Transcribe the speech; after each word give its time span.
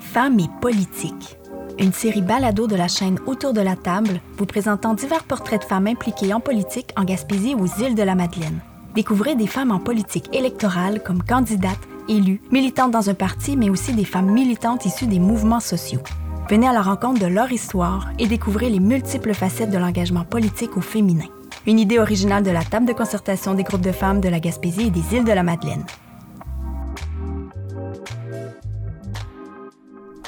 Femmes 0.00 0.38
et 0.38 0.48
politique. 0.60 1.36
Une 1.78 1.92
série 1.92 2.22
balado 2.22 2.66
de 2.66 2.76
la 2.76 2.86
chaîne 2.86 3.18
Autour 3.26 3.52
de 3.52 3.60
la 3.60 3.74
table, 3.74 4.20
vous 4.38 4.46
présentant 4.46 4.94
divers 4.94 5.24
portraits 5.24 5.62
de 5.62 5.66
femmes 5.66 5.88
impliquées 5.88 6.32
en 6.32 6.40
politique 6.40 6.90
en 6.96 7.02
Gaspésie 7.02 7.56
aux 7.56 7.66
îles 7.82 7.96
de 7.96 8.02
la 8.02 8.14
Madeleine. 8.14 8.60
Découvrez 8.94 9.34
des 9.34 9.48
femmes 9.48 9.72
en 9.72 9.80
politique 9.80 10.32
électorale 10.32 11.02
comme 11.02 11.22
candidates, 11.22 11.88
élues, 12.08 12.40
militantes 12.52 12.92
dans 12.92 13.10
un 13.10 13.14
parti, 13.14 13.56
mais 13.56 13.70
aussi 13.70 13.92
des 13.92 14.04
femmes 14.04 14.30
militantes 14.30 14.86
issues 14.86 15.08
des 15.08 15.18
mouvements 15.18 15.58
sociaux. 15.58 16.02
Venez 16.48 16.68
à 16.68 16.72
la 16.72 16.82
rencontre 16.82 17.20
de 17.20 17.26
leur 17.26 17.50
histoire 17.50 18.10
et 18.20 18.28
découvrez 18.28 18.70
les 18.70 18.78
multiples 18.78 19.34
facettes 19.34 19.70
de 19.70 19.78
l'engagement 19.78 20.24
politique 20.24 20.76
au 20.76 20.80
féminin. 20.80 21.26
Une 21.66 21.80
idée 21.80 21.98
originale 21.98 22.44
de 22.44 22.50
la 22.50 22.62
table 22.62 22.86
de 22.86 22.92
concertation 22.92 23.54
des 23.54 23.64
groupes 23.64 23.80
de 23.80 23.90
femmes 23.90 24.20
de 24.20 24.28
la 24.28 24.38
Gaspésie 24.38 24.88
et 24.88 24.90
des 24.90 25.16
îles 25.16 25.24
de 25.24 25.32
la 25.32 25.42
Madeleine. 25.42 25.84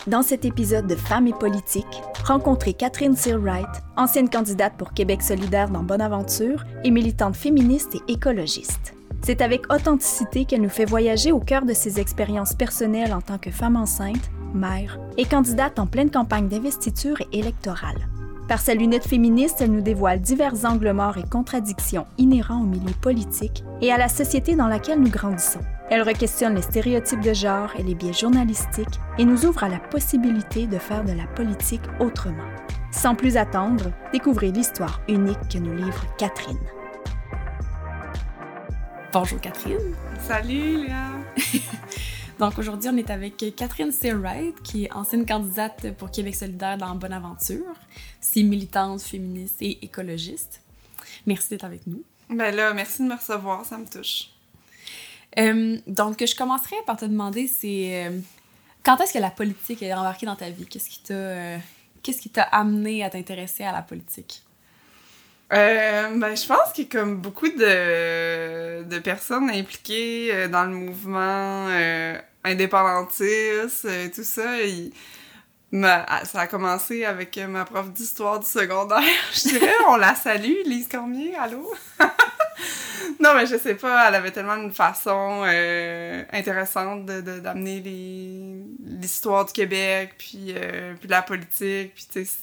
Dans 0.06 0.22
cet 0.22 0.44
épisode 0.44 0.86
de 0.86 0.94
Femmes 0.94 1.26
et 1.26 1.32
politique, 1.32 2.00
rencontrez 2.24 2.74
Catherine 2.74 3.16
Searwright, 3.16 3.66
ancienne 3.96 4.30
candidate 4.30 4.74
pour 4.78 4.92
Québec 4.92 5.20
solidaire 5.20 5.68
dans 5.68 5.82
Bonaventure 5.82 6.64
et 6.84 6.92
militante 6.92 7.34
féministe 7.34 7.96
et 7.96 8.12
écologiste. 8.12 8.94
C'est 9.22 9.40
avec 9.40 9.72
authenticité 9.72 10.44
qu'elle 10.44 10.62
nous 10.62 10.68
fait 10.68 10.84
voyager 10.84 11.32
au 11.32 11.40
cœur 11.40 11.64
de 11.64 11.72
ses 11.72 11.98
expériences 11.98 12.54
personnelles 12.54 13.12
en 13.12 13.20
tant 13.20 13.38
que 13.38 13.50
femme 13.50 13.74
enceinte, 13.74 14.30
mère 14.54 15.00
et 15.16 15.24
candidate 15.24 15.80
en 15.80 15.88
pleine 15.88 16.10
campagne 16.10 16.46
d'investiture 16.46 17.20
et 17.32 17.40
électorale. 17.40 18.06
Par 18.46 18.60
sa 18.60 18.74
lunette 18.74 19.08
féministe, 19.08 19.56
elle 19.60 19.72
nous 19.72 19.80
dévoile 19.80 20.20
divers 20.20 20.64
angles 20.64 20.92
morts 20.92 21.18
et 21.18 21.28
contradictions 21.28 22.06
inhérents 22.16 22.62
au 22.62 22.66
milieu 22.66 22.94
politique 23.00 23.64
et 23.80 23.90
à 23.90 23.98
la 23.98 24.08
société 24.08 24.54
dans 24.54 24.68
laquelle 24.68 25.00
nous 25.00 25.10
grandissons. 25.10 25.62
Elle 25.88 26.02
requestionne 26.02 26.56
les 26.56 26.62
stéréotypes 26.62 27.20
de 27.20 27.32
genre 27.32 27.70
et 27.78 27.82
les 27.84 27.94
biais 27.94 28.12
journalistiques 28.12 28.98
et 29.18 29.24
nous 29.24 29.46
ouvre 29.46 29.62
à 29.62 29.68
la 29.68 29.78
possibilité 29.78 30.66
de 30.66 30.78
faire 30.78 31.04
de 31.04 31.12
la 31.12 31.28
politique 31.28 31.82
autrement. 32.00 32.48
Sans 32.90 33.14
plus 33.14 33.36
attendre, 33.36 33.92
découvrez 34.12 34.50
l'histoire 34.50 35.00
unique 35.08 35.38
que 35.48 35.58
nous 35.58 35.76
livre 35.76 36.04
Catherine. 36.18 36.58
Bonjour 39.12 39.40
Catherine. 39.40 39.94
Salut 40.26 40.86
Léa. 40.86 41.12
Donc 42.40 42.58
aujourd'hui, 42.58 42.90
on 42.92 42.96
est 42.96 43.08
avec 43.08 43.36
Catherine 43.54 43.92
Searwright, 43.92 44.60
qui 44.62 44.86
est 44.86 44.92
ancienne 44.92 45.24
candidate 45.24 45.92
pour 45.96 46.10
Québec 46.10 46.34
solidaire 46.34 46.76
dans 46.78 46.96
Bonaventure. 46.96 47.76
C'est 48.20 48.42
militante, 48.42 49.02
féministe 49.02 49.58
et 49.60 49.78
écologiste. 49.84 50.60
Merci 51.26 51.50
d'être 51.50 51.64
avec 51.64 51.86
nous. 51.86 52.02
Ben 52.28 52.52
là, 52.54 52.74
merci 52.74 53.04
de 53.04 53.08
me 53.08 53.14
recevoir, 53.14 53.64
ça 53.64 53.78
me 53.78 53.86
touche. 53.86 54.35
Euh, 55.38 55.78
donc, 55.86 56.24
je 56.24 56.34
commencerai 56.34 56.76
par 56.86 56.96
te 56.96 57.04
demander, 57.04 57.46
c'est 57.46 58.06
euh, 58.06 58.18
quand 58.84 58.98
est-ce 59.00 59.12
que 59.12 59.18
la 59.18 59.30
politique 59.30 59.82
est 59.82 59.92
embarquée 59.92 60.26
dans 60.26 60.36
ta 60.36 60.50
vie? 60.50 60.66
Qu'est-ce 60.66 60.88
qui 60.88 61.00
t'a 61.02 62.42
euh, 62.42 62.48
amené 62.52 63.04
à 63.04 63.10
t'intéresser 63.10 63.64
à 63.64 63.72
la 63.72 63.82
politique? 63.82 64.42
ben, 65.48 66.34
je 66.34 66.44
pense 66.44 66.72
a 66.72 66.88
comme 66.88 67.18
beaucoup 67.18 67.48
de, 67.48 68.82
de 68.82 68.98
personnes 68.98 69.48
impliquées 69.48 70.48
dans 70.48 70.64
le 70.64 70.72
mouvement 70.72 71.68
indépendantiste, 72.42 73.86
tout 74.12 74.24
ça. 74.24 74.56
ça 76.24 76.40
a 76.40 76.46
commencé 76.48 77.04
avec 77.04 77.38
ma 77.38 77.64
prof 77.64 77.92
d'histoire 77.92 78.40
du 78.40 78.46
secondaire. 78.46 79.04
je 79.34 79.50
dirais, 79.50 79.72
on 79.88 79.96
la 79.96 80.16
salue, 80.16 80.64
Lise 80.64 80.88
Cormier, 80.88 81.36
allô? 81.36 81.72
non, 83.20 83.34
mais 83.34 83.46
je 83.46 83.56
sais 83.56 83.74
pas, 83.74 84.08
elle 84.08 84.14
avait 84.14 84.30
tellement 84.30 84.56
une 84.56 84.72
façon 84.72 85.42
euh, 85.44 86.24
intéressante 86.32 87.06
d'amener 87.06 87.80
de, 87.80 89.00
l'histoire 89.00 89.44
du 89.44 89.52
Québec, 89.52 90.14
puis, 90.18 90.52
euh, 90.54 90.94
puis 90.98 91.06
de 91.06 91.12
la 91.12 91.22
politique, 91.22 91.94
puis 91.94 92.06
tu 92.10 92.24
sais, 92.24 92.38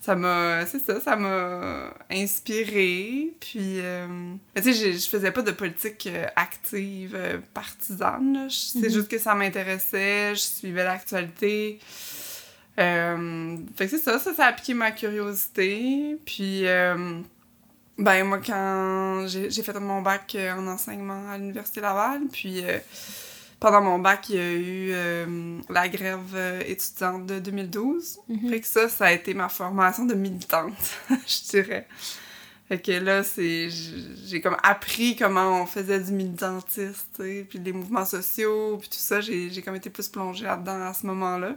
ça 0.00 0.16
m'a, 0.16 0.64
c'est 0.64 0.78
ça, 0.78 1.00
ça 1.00 1.16
m'a 1.16 1.92
inspiré, 2.10 3.32
puis, 3.38 3.80
euh, 3.80 4.34
tu 4.56 4.72
sais, 4.72 4.92
je 4.92 5.08
faisais 5.08 5.30
pas 5.30 5.42
de 5.42 5.50
politique 5.50 6.08
active, 6.36 7.18
partisane, 7.52 8.48
c'est 8.50 8.78
mm-hmm. 8.78 8.92
juste 8.92 9.08
que 9.08 9.18
ça 9.18 9.34
m'intéressait, 9.34 10.34
je 10.34 10.40
suivais 10.40 10.84
l'actualité. 10.84 11.78
fait 12.76 12.84
que 13.78 13.88
c'est 13.88 13.98
ça, 13.98 14.18
ça, 14.18 14.32
ça 14.32 14.46
a 14.46 14.52
piqué 14.52 14.74
ma 14.74 14.90
curiosité, 14.90 16.16
puis... 16.24 16.64
Ben, 18.00 18.24
moi, 18.24 18.38
quand 18.38 19.26
j'ai 19.26 19.62
fait 19.62 19.78
mon 19.78 20.00
bac 20.00 20.34
euh, 20.34 20.54
en 20.54 20.66
enseignement 20.66 21.30
à 21.30 21.36
l'Université 21.36 21.82
Laval, 21.82 22.22
puis 22.32 22.64
euh, 22.64 22.78
pendant 23.60 23.82
mon 23.82 23.98
bac, 23.98 24.30
il 24.30 24.36
y 24.36 24.38
a 24.38 24.52
eu 24.52 24.90
euh, 24.92 25.60
la 25.68 25.86
grève 25.86 26.64
étudiante 26.66 27.26
de 27.26 27.38
2012. 27.40 28.20
Mm-hmm. 28.30 28.48
Fait 28.48 28.60
que 28.60 28.66
ça, 28.66 28.88
ça 28.88 29.04
a 29.04 29.12
été 29.12 29.34
ma 29.34 29.50
formation 29.50 30.06
de 30.06 30.14
militante, 30.14 30.72
je 31.10 31.50
dirais. 31.50 31.86
Fait 32.68 32.80
que 32.80 32.92
là, 32.92 33.22
c'est 33.22 33.68
j'ai 33.68 34.40
comme 34.40 34.56
appris 34.62 35.14
comment 35.14 35.60
on 35.60 35.66
faisait 35.66 36.00
du 36.00 36.12
militantisme, 36.12 37.06
puis 37.18 37.58
les 37.62 37.72
mouvements 37.72 38.06
sociaux, 38.06 38.78
puis 38.78 38.88
tout 38.88 38.96
ça. 38.96 39.20
J'ai 39.20 39.60
comme 39.62 39.76
été 39.76 39.90
plus 39.90 40.08
plongée 40.08 40.44
là-dedans 40.44 40.86
à 40.86 40.94
ce 40.94 41.04
moment-là. 41.06 41.54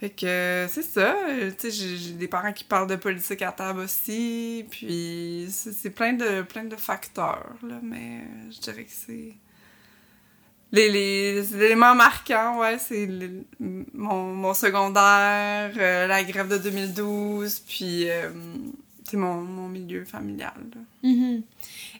Fait 0.00 0.08
que 0.08 0.66
c'est 0.70 0.82
ça, 0.82 1.14
tu 1.58 1.70
sais, 1.70 1.70
j'ai 1.70 2.12
des 2.14 2.26
parents 2.26 2.54
qui 2.54 2.64
parlent 2.64 2.86
de 2.86 2.96
politique 2.96 3.42
à 3.42 3.52
table 3.52 3.80
aussi, 3.80 4.64
puis 4.70 5.46
c'est 5.50 5.90
plein 5.90 6.14
de, 6.14 6.40
plein 6.40 6.64
de 6.64 6.76
facteurs, 6.76 7.52
là, 7.62 7.78
mais 7.82 8.22
je 8.50 8.60
dirais 8.60 8.84
que 8.84 8.90
c'est... 8.90 9.34
Les, 10.72 10.88
les, 10.88 11.54
éléments 11.54 11.94
marquants, 11.94 12.60
ouais, 12.60 12.78
c'est 12.78 13.10
mon, 13.58 14.32
mon, 14.32 14.54
secondaire, 14.54 15.72
euh, 15.76 16.06
la 16.06 16.24
grève 16.24 16.48
de 16.48 16.56
2012, 16.56 17.58
puis 17.60 18.08
euh, 18.08 18.30
mon, 19.16 19.40
mon 19.40 19.68
milieu 19.68 20.04
familial. 20.04 20.52
Mm-hmm. 21.04 21.42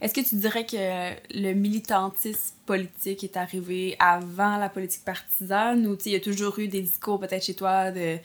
Est-ce 0.00 0.14
que 0.14 0.20
tu 0.20 0.36
dirais 0.36 0.66
que 0.66 1.14
le 1.34 1.52
militantisme 1.54 2.54
politique 2.66 3.24
est 3.24 3.36
arrivé 3.36 3.96
avant 3.98 4.56
la 4.56 4.68
politique 4.68 5.04
partisane 5.04 5.86
ou 5.86 5.96
il 6.06 6.12
y 6.12 6.16
a 6.16 6.20
toujours 6.20 6.58
eu 6.58 6.68
des 6.68 6.82
discours 6.82 7.18
peut-être 7.18 7.44
chez 7.44 7.54
toi 7.54 7.90
de, 7.90 8.18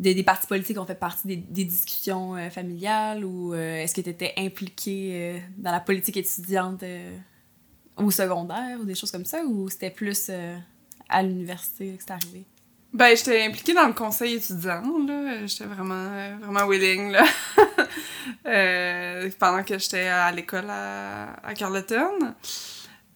des 0.00 0.22
partis 0.22 0.46
politiques 0.46 0.78
ont 0.78 0.86
fait 0.86 0.94
partie 0.94 1.28
des, 1.28 1.36
des 1.36 1.64
discussions 1.64 2.36
euh, 2.36 2.50
familiales 2.50 3.24
ou 3.24 3.52
euh, 3.52 3.76
est-ce 3.76 3.94
que 3.94 4.00
tu 4.00 4.10
étais 4.10 4.32
impliqué 4.36 5.10
euh, 5.12 5.38
dans 5.58 5.72
la 5.72 5.80
politique 5.80 6.16
étudiante 6.16 6.82
au 7.96 8.10
secondaire 8.10 8.78
ou 8.80 8.84
des 8.84 8.94
choses 8.94 9.10
comme 9.10 9.24
ça 9.26 9.44
ou 9.44 9.68
c'était 9.68 9.90
plus 9.90 10.30
à 11.08 11.22
l'université 11.22 11.96
que 11.96 12.02
c'est 12.02 12.12
arrivé? 12.12 12.44
Ben, 12.92 13.16
j'étais 13.16 13.44
impliquée 13.44 13.72
dans 13.72 13.86
le 13.86 13.92
conseil 13.92 14.34
étudiant, 14.34 14.82
là. 15.06 15.46
J'étais 15.46 15.64
vraiment, 15.64 16.10
vraiment 16.40 16.66
willing, 16.66 17.12
là. 17.12 17.24
Euh, 18.46 19.28
pendant 19.38 19.62
que 19.62 19.78
j'étais 19.78 20.06
à 20.06 20.30
l'école 20.30 20.68
à, 20.68 21.34
à 21.42 21.54
Carleton. 21.54 22.34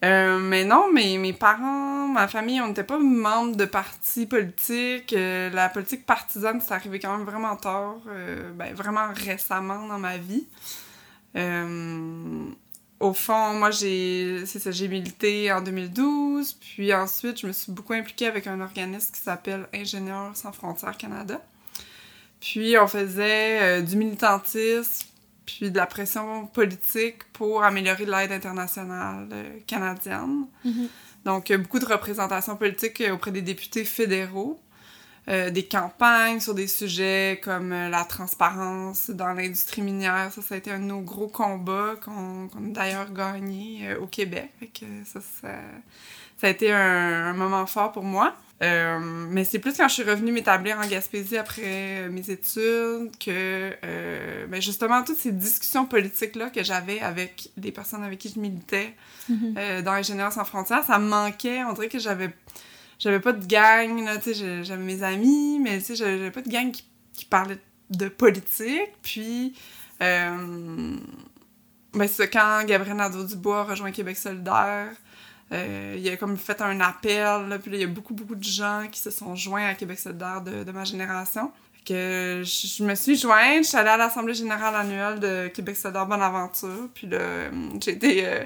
Euh, 0.04 0.38
mais 0.38 0.64
non, 0.64 0.92
mes, 0.92 1.32
parents, 1.32 2.08
ma 2.08 2.26
famille, 2.26 2.60
on 2.60 2.68
n'était 2.68 2.84
pas 2.84 2.98
membres 2.98 3.56
de 3.56 3.64
partis 3.64 4.26
politiques. 4.26 5.12
Euh, 5.12 5.50
la 5.50 5.68
politique 5.68 6.04
partisane, 6.04 6.60
c'est 6.60 6.74
arrivé 6.74 6.98
quand 6.98 7.16
même 7.16 7.26
vraiment 7.26 7.56
tard, 7.56 7.96
ben, 8.54 8.74
vraiment 8.74 9.08
récemment 9.14 9.86
dans 9.86 9.98
ma 9.98 10.16
vie 10.18 10.46
au 13.04 13.12
fond, 13.12 13.54
moi, 13.54 13.70
j'ai, 13.70 14.44
c'est 14.46 14.58
ça, 14.58 14.70
j'ai 14.70 14.88
milité 14.88 15.52
en 15.52 15.60
2012, 15.60 16.54
puis 16.54 16.94
ensuite, 16.94 17.40
je 17.40 17.46
me 17.46 17.52
suis 17.52 17.70
beaucoup 17.70 17.92
impliquée 17.92 18.26
avec 18.26 18.46
un 18.46 18.60
organisme 18.60 19.12
qui 19.14 19.20
s'appelle 19.20 19.68
Ingénieurs 19.74 20.34
sans 20.34 20.52
frontières 20.52 20.96
Canada. 20.96 21.40
Puis, 22.40 22.76
on 22.78 22.86
faisait 22.86 23.62
euh, 23.62 23.82
du 23.82 23.96
militantisme, 23.96 25.06
puis 25.44 25.70
de 25.70 25.76
la 25.76 25.86
pression 25.86 26.46
politique 26.46 27.24
pour 27.34 27.62
améliorer 27.62 28.06
l'aide 28.06 28.32
internationale 28.32 29.28
euh, 29.32 29.58
canadienne. 29.66 30.46
Mm-hmm. 30.64 30.88
Donc, 31.26 31.52
beaucoup 31.52 31.78
de 31.78 31.86
représentation 31.86 32.56
politique 32.56 33.02
auprès 33.12 33.30
des 33.30 33.42
députés 33.42 33.84
fédéraux. 33.84 34.58
Euh, 35.26 35.48
des 35.48 35.64
campagnes 35.64 36.38
sur 36.38 36.54
des 36.54 36.66
sujets 36.66 37.40
comme 37.42 37.72
euh, 37.72 37.88
la 37.88 38.04
transparence 38.04 39.08
dans 39.08 39.32
l'industrie 39.32 39.80
minière. 39.80 40.30
Ça, 40.30 40.42
ça 40.42 40.54
a 40.54 40.58
été 40.58 40.70
un 40.70 40.78
de 40.78 40.84
nos 40.84 41.00
gros 41.00 41.28
combats 41.28 41.94
qu'on 42.04 42.44
a 42.44 42.60
d'ailleurs 42.60 43.10
gagné 43.10 43.88
euh, 43.88 44.00
au 44.00 44.06
Québec. 44.06 44.50
que 44.78 44.84
ça, 45.06 45.20
ça, 45.40 45.48
ça, 46.36 46.46
a 46.46 46.50
été 46.50 46.70
un, 46.70 47.32
moment 47.32 47.64
fort 47.64 47.92
pour 47.92 48.02
moi. 48.02 48.36
mais 48.60 49.44
c'est 49.44 49.60
plus 49.60 49.74
quand 49.74 49.88
je 49.88 49.94
suis 49.94 50.02
revenue 50.02 50.30
m'établir 50.30 50.78
en 50.78 50.86
Gaspésie 50.86 51.38
après 51.38 52.06
mes 52.10 52.30
études 52.30 53.10
que 53.18 53.72
ben 54.46 54.60
justement 54.60 55.02
toutes 55.04 55.18
ces 55.18 55.32
discussions 55.32 55.86
politiques-là 55.86 56.50
que 56.50 56.62
j'avais 56.62 57.00
avec 57.00 57.50
les 57.56 57.72
personnes 57.72 58.02
avec 58.02 58.18
qui 58.18 58.28
je 58.28 58.38
militais 58.38 58.94
mm-hmm. 59.30 59.82
dans 59.82 59.92
Ingénieurs 59.92 60.32
sans 60.32 60.44
frontières, 60.44 60.84
ça 60.84 60.98
me 60.98 61.08
manquait. 61.08 61.64
On 61.64 61.72
dirait 61.72 61.88
que 61.88 61.98
j'avais 61.98 62.30
j'avais 62.98 63.20
pas 63.20 63.32
de 63.32 63.46
gang, 63.46 64.04
là, 64.04 64.18
tu 64.18 64.34
sais, 64.34 64.64
j'avais 64.64 64.82
mes 64.82 65.02
amis, 65.02 65.58
mais 65.60 65.78
tu 65.78 65.84
sais, 65.84 65.96
j'avais 65.96 66.30
pas 66.30 66.42
de 66.42 66.48
gang 66.48 66.70
qui, 66.70 67.24
parlait 67.24 67.58
de 67.90 68.08
politique. 68.08 68.92
Puis, 69.02 69.54
euh, 70.02 70.96
ben, 71.92 72.08
c'est 72.08 72.28
quand 72.28 72.64
Gabriel 72.66 72.96
Nadeau-Dubois 72.96 73.64
rejoint 73.64 73.92
Québec 73.92 74.16
solidaire, 74.16 74.92
Euh, 75.52 75.94
il 75.98 76.08
a 76.08 76.16
comme 76.16 76.38
fait 76.38 76.60
un 76.62 76.80
appel, 76.80 77.48
là, 77.48 77.58
puis 77.58 77.70
il 77.74 77.80
y 77.80 77.84
a 77.84 77.86
beaucoup, 77.86 78.14
beaucoup 78.14 78.34
de 78.34 78.42
gens 78.42 78.88
qui 78.90 78.98
se 78.98 79.10
sont 79.10 79.36
joints 79.36 79.68
à 79.68 79.74
Québec 79.74 79.98
solidaire 79.98 80.40
de 80.40 80.72
ma 80.72 80.84
génération. 80.84 81.52
Que 81.84 82.40
je, 82.42 82.66
je 82.66 82.82
me 82.82 82.94
suis 82.94 83.14
jointe, 83.16 83.64
je 83.64 83.68
suis 83.68 83.76
allée 83.76 83.90
à 83.90 83.96
l'Assemblée 83.98 84.32
générale 84.32 84.74
annuelle 84.74 85.20
de 85.20 85.48
Québec 85.48 85.76
solidaire 85.76 86.06
Bonaventure, 86.06 86.88
puis 86.94 87.06
là, 87.06 87.18
euh, 87.18 87.50
j'ai 87.82 87.90
été 87.92 88.26
euh, 88.26 88.44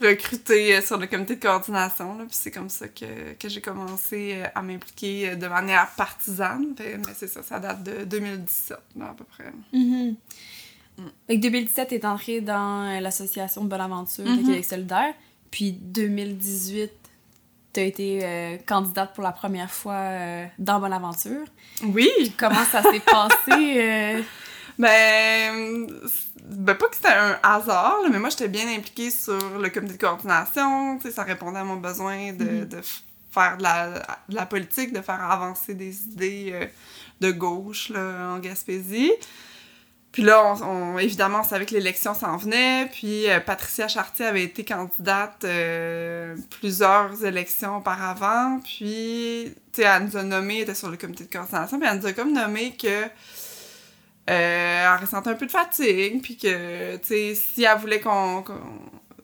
recrutée 0.00 0.80
sur 0.80 0.98
le 0.98 1.06
comité 1.06 1.36
de 1.36 1.40
coordination, 1.40 2.18
là, 2.18 2.24
puis 2.24 2.36
c'est 2.36 2.50
comme 2.50 2.68
ça 2.68 2.88
que, 2.88 3.34
que 3.38 3.48
j'ai 3.48 3.60
commencé 3.60 4.34
euh, 4.36 4.46
à 4.54 4.62
m'impliquer 4.62 5.36
de 5.36 5.46
manière 5.46 5.88
partisane. 5.96 6.74
Fait, 6.76 6.98
mais 6.98 7.12
c'est 7.16 7.28
ça, 7.28 7.42
ça 7.42 7.60
date 7.60 7.84
de 7.84 8.04
2017, 8.04 8.76
là, 8.96 9.10
à 9.10 9.14
peu 9.14 9.24
près. 9.24 9.52
Mhm. 9.72 10.16
Fait 11.26 11.36
que 11.36 11.40
2017, 11.40 11.88
t'es 11.88 12.04
entrée 12.04 12.40
dans 12.40 12.88
euh, 12.96 13.00
l'association 13.00 13.64
de 13.64 13.68
Bonaventure 13.68 14.24
de 14.24 14.30
Mhm. 14.30 14.44
Québec 14.46 14.64
solidaire. 14.64 15.14
Puis 15.50 15.72
2018, 15.72 16.90
t'as 17.72 17.82
été 17.82 18.20
euh, 18.22 18.56
candidate 18.66 19.14
pour 19.14 19.24
la 19.24 19.32
première 19.32 19.70
fois 19.70 19.94
euh, 19.94 20.46
dans 20.58 20.78
Bonaventure. 20.80 21.46
Oui! 21.84 22.10
Comment 22.38 22.64
ça 22.64 22.82
s'est 22.82 23.00
passé? 23.00 23.36
euh? 23.80 24.22
Ben, 24.78 25.86
ben, 26.44 26.74
pas 26.74 26.88
que 26.88 26.96
c'était 26.96 27.08
un 27.08 27.38
hasard, 27.42 28.00
là, 28.02 28.08
mais 28.10 28.18
moi, 28.18 28.30
j'étais 28.30 28.48
bien 28.48 28.66
impliquée 28.76 29.10
sur 29.10 29.58
le 29.58 29.68
comité 29.70 29.94
de 29.94 29.98
coordination. 30.00 30.98
Tu 30.98 31.10
ça 31.10 31.22
répondait 31.24 31.58
à 31.60 31.64
mon 31.64 31.76
besoin 31.76 32.32
de, 32.32 32.44
Mhm. 32.44 32.64
de 32.68 32.80
faire 33.30 33.56
de 33.58 33.62
la, 33.62 33.88
de 34.28 34.34
la 34.34 34.46
politique, 34.46 34.92
de 34.92 35.00
faire 35.00 35.22
avancer 35.30 35.74
des 35.74 36.02
idées 36.04 36.50
euh, 36.52 36.66
de 37.20 37.30
gauche 37.32 37.90
là, 37.90 38.34
en 38.34 38.38
Gaspésie. 38.38 39.12
Puis 40.12 40.22
là, 40.22 40.44
on, 40.44 40.62
on- 40.62 40.98
évidemment, 40.98 41.40
on 41.40 41.44
savait 41.44 41.64
que 41.64 41.72
l'élection 41.72 42.14
s'en 42.14 42.36
venait. 42.36 42.86
Puis 42.92 43.30
euh, 43.30 43.40
Patricia 43.40 43.88
Chartier 43.88 44.26
avait 44.26 44.44
été 44.44 44.62
candidate 44.62 45.42
euh, 45.44 46.36
plusieurs 46.60 47.24
élections 47.24 47.78
auparavant. 47.78 48.60
Puis, 48.62 49.54
tu 49.72 49.80
sais, 49.80 49.88
elle 49.88 50.04
nous 50.04 50.16
a 50.18 50.22
nommé, 50.22 50.56
elle 50.56 50.62
était 50.64 50.74
sur 50.74 50.90
le 50.90 50.98
comité 50.98 51.24
de 51.24 51.32
coordination, 51.32 51.78
puis 51.78 51.88
elle 51.90 51.98
nous 51.98 52.06
a 52.06 52.12
comme 52.12 52.32
nommé 52.32 52.76
que 52.76 52.86
euh, 52.86 53.08
elle 54.28 55.00
ressentait 55.00 55.30
un 55.30 55.34
peu 55.34 55.46
de 55.46 55.50
fatigue, 55.50 56.20
puis 56.22 56.36
que, 56.36 56.96
tu 56.96 57.06
sais, 57.06 57.34
si 57.34 57.64
elle 57.64 57.78
voulait 57.78 58.00
qu'on... 58.00 58.44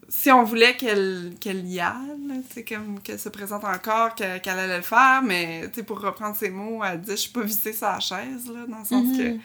si 0.08 0.32
on 0.32 0.42
voulait 0.42 0.74
qu'elle 0.74 1.36
y 1.66 1.80
aille, 1.80 2.42
sais, 2.50 2.64
comme 2.64 2.98
qu'elle 3.00 3.20
se 3.20 3.28
présente 3.28 3.62
encore, 3.64 4.14
qu'elle 4.14 4.40
allait 4.58 4.78
le 4.78 4.82
faire, 4.82 5.20
mais, 5.22 5.68
tu 5.68 5.74
sais, 5.76 5.82
pour 5.82 6.00
reprendre 6.00 6.34
ses 6.34 6.48
mots, 6.48 6.82
elle 6.82 7.02
disait 7.02 7.16
«Je 7.16 7.20
suis 7.20 7.30
pas 7.30 7.42
vissée 7.42 7.74
sur 7.74 7.86
la 7.88 8.00
chaise, 8.00 8.48
là, 8.48 8.64
dans 8.66 8.78
le 8.78 8.84
sens 8.86 9.16
que... 9.18 9.36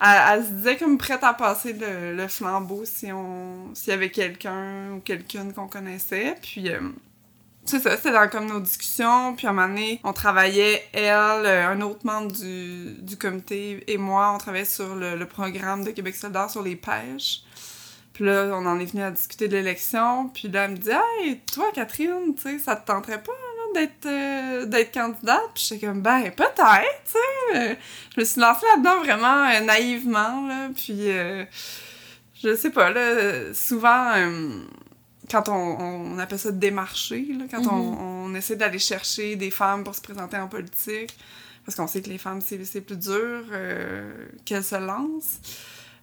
Elle, 0.00 0.44
se 0.44 0.50
disait 0.50 0.76
comme 0.76 0.98
prête 0.98 1.24
à 1.24 1.32
passer 1.32 1.72
le, 1.72 2.28
flambeau 2.28 2.84
si 2.84 3.10
on 3.12 3.74
s'il 3.74 3.90
y 3.90 3.94
avait 3.94 4.10
quelqu'un 4.10 4.92
ou 4.92 5.00
quelqu'une 5.00 5.52
qu'on 5.52 5.68
connaissait. 5.68 6.34
Puis 6.42 6.68
euh, 6.68 6.80
c'est 7.64 7.80
ça, 7.80 7.96
c'était 7.96 8.12
dans 8.12 8.28
comme 8.28 8.46
nos 8.46 8.60
discussions. 8.60 9.34
Puis 9.34 9.46
à 9.46 9.50
un 9.50 9.52
moment 9.54 9.68
donné, 9.68 10.00
on 10.04 10.12
travaillait, 10.12 10.86
elle, 10.92 11.46
euh, 11.46 11.68
un 11.68 11.80
autre 11.80 12.04
membre 12.04 12.32
du, 12.32 12.94
du 13.00 13.16
comité 13.16 13.84
et 13.86 13.96
moi, 13.96 14.32
on 14.34 14.38
travaillait 14.38 14.64
sur 14.66 14.94
le, 14.94 15.16
le 15.16 15.26
programme 15.26 15.84
de 15.84 15.90
Québec 15.90 16.14
solidaire 16.14 16.50
sur 16.50 16.62
les 16.62 16.76
pêches. 16.76 17.42
Puis 18.12 18.24
là, 18.24 18.48
on 18.52 18.64
en 18.64 18.78
est 18.80 18.86
venu 18.86 19.02
à 19.02 19.10
discuter 19.10 19.46
de 19.48 19.56
l'élection. 19.56 20.28
Puis 20.28 20.48
là, 20.48 20.64
elle 20.64 20.70
me 20.72 20.76
dit 20.76 20.90
Hey, 20.90 21.40
toi, 21.40 21.66
Catherine, 21.74 22.34
tu 22.34 22.42
sais, 22.42 22.58
ça 22.58 22.76
te 22.76 22.86
tenterait 22.86 23.22
pas 23.22 23.32
d'être 23.74 24.06
euh, 24.06 24.66
d'être 24.66 24.92
candidate? 24.92 25.50
Puis 25.54 25.66
j'étais 25.68 25.86
comme 25.86 26.02
Ben, 26.02 26.30
peut-être, 26.30 27.02
tu 27.04 27.12
sais. 27.52 27.78
Je 28.14 28.20
me 28.20 28.24
suis 28.24 28.40
lancée 28.40 28.66
là-dedans 28.74 29.02
vraiment 29.02 29.48
euh, 29.48 29.60
naïvement, 29.60 30.46
là. 30.46 30.68
Puis, 30.74 31.10
euh, 31.10 31.44
je 32.42 32.54
sais 32.54 32.70
pas, 32.70 32.90
là, 32.90 33.54
souvent, 33.54 34.12
quand 35.30 35.48
on, 35.48 35.52
on 35.52 36.18
appelle 36.18 36.38
ça 36.38 36.52
démarcher, 36.52 37.26
là, 37.38 37.44
quand 37.50 37.66
on, 37.66 38.28
on 38.30 38.34
essaie 38.34 38.56
d'aller 38.56 38.78
chercher 38.78 39.36
des 39.36 39.50
femmes 39.50 39.84
pour 39.84 39.94
se 39.94 40.00
présenter 40.00 40.36
en 40.36 40.48
politique, 40.48 41.16
parce 41.64 41.76
qu'on 41.76 41.86
sait 41.86 42.02
que 42.02 42.08
les 42.08 42.18
femmes, 42.18 42.40
c'est 42.40 42.64
c'est 42.64 42.80
plus 42.80 42.96
dur 42.96 43.44
qu'elles 44.44 44.64
se 44.64 44.76
lancent. 44.76 45.40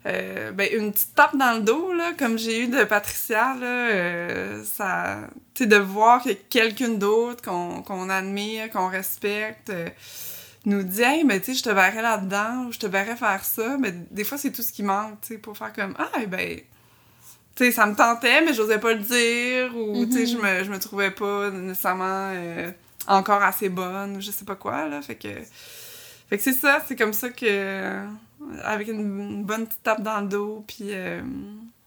Euh, 0.06 0.52
ben, 0.52 0.68
une 0.74 0.92
petite 0.92 1.16
tape 1.16 1.38
dans 1.38 1.58
le 1.58 1.62
dos, 1.62 1.94
là, 1.94 2.12
comme 2.18 2.38
j'ai 2.38 2.64
eu 2.64 2.68
de 2.68 2.84
Patricia, 2.84 3.56
là, 3.58 3.90
euh, 3.90 4.64
ça, 4.66 5.20
de 5.58 5.78
voir 5.78 6.22
que 6.22 6.32
quelqu'un 6.34 6.90
d'autre 6.90 7.42
qu'on 7.42 7.82
qu'on 7.84 8.10
admire, 8.10 8.70
qu'on 8.70 8.90
respecte, 8.90 9.70
euh, 9.70 9.88
nous 10.66 10.84
dit, 10.84 11.04
hey, 11.04 11.24
mais 11.24 11.40
tu 11.40 11.48
sais, 11.48 11.54
je 11.54 11.64
te 11.64 11.70
verrais 11.70 12.02
là-dedans, 12.02 12.66
ou 12.66 12.74
je 12.74 12.80
te 12.80 12.88
verrais 12.88 13.16
faire 13.16 13.46
ça, 13.46 13.78
mais 13.78 13.94
des 14.12 14.26
fois, 14.26 14.38
c'est 14.38 14.52
tout 14.52 14.62
ce 14.62 14.74
qui 14.74 14.84
manque, 14.84 15.22
tu 15.22 15.28
sais, 15.30 15.38
pour 15.38 15.58
faire 15.58 15.72
comme, 15.72 15.96
ah, 15.98 16.10
eh 16.22 16.26
ben, 16.28 16.60
tu 17.56 17.64
sais, 17.64 17.72
ça 17.72 17.86
me 17.86 17.96
tentait, 17.96 18.42
mais 18.42 18.54
j'osais 18.54 18.80
pas 18.80 18.94
le 18.94 19.00
dire, 19.00 19.78
ou, 19.78 20.06
je 20.12 20.38
me, 20.38 20.66
je 20.66 20.70
me 20.70 20.80
trouvais 20.80 21.12
pas 21.12 21.50
nécessairement 21.50 22.34
encore 23.08 23.42
assez 23.42 23.70
bonne, 23.70 24.18
ou 24.18 24.22
je 24.22 24.32
sais 24.32 24.46
pas 24.46 24.56
quoi, 24.56 24.88
là, 24.90 25.02
fait 25.02 25.16
que, 25.16 25.30
fait 26.30 26.38
que 26.38 26.44
c'est 26.44 26.54
ça, 26.54 26.84
c'est 26.86 26.96
comme 26.98 27.14
ça 27.14 27.30
que, 27.30 28.06
avec 28.64 28.88
une, 28.88 29.44
bonne 29.44 29.66
petite 29.68 29.84
tape 29.84 30.02
dans 30.02 30.22
le 30.22 30.28
dos, 30.28 30.64
puis, 30.68 30.88
euh, 30.90 31.22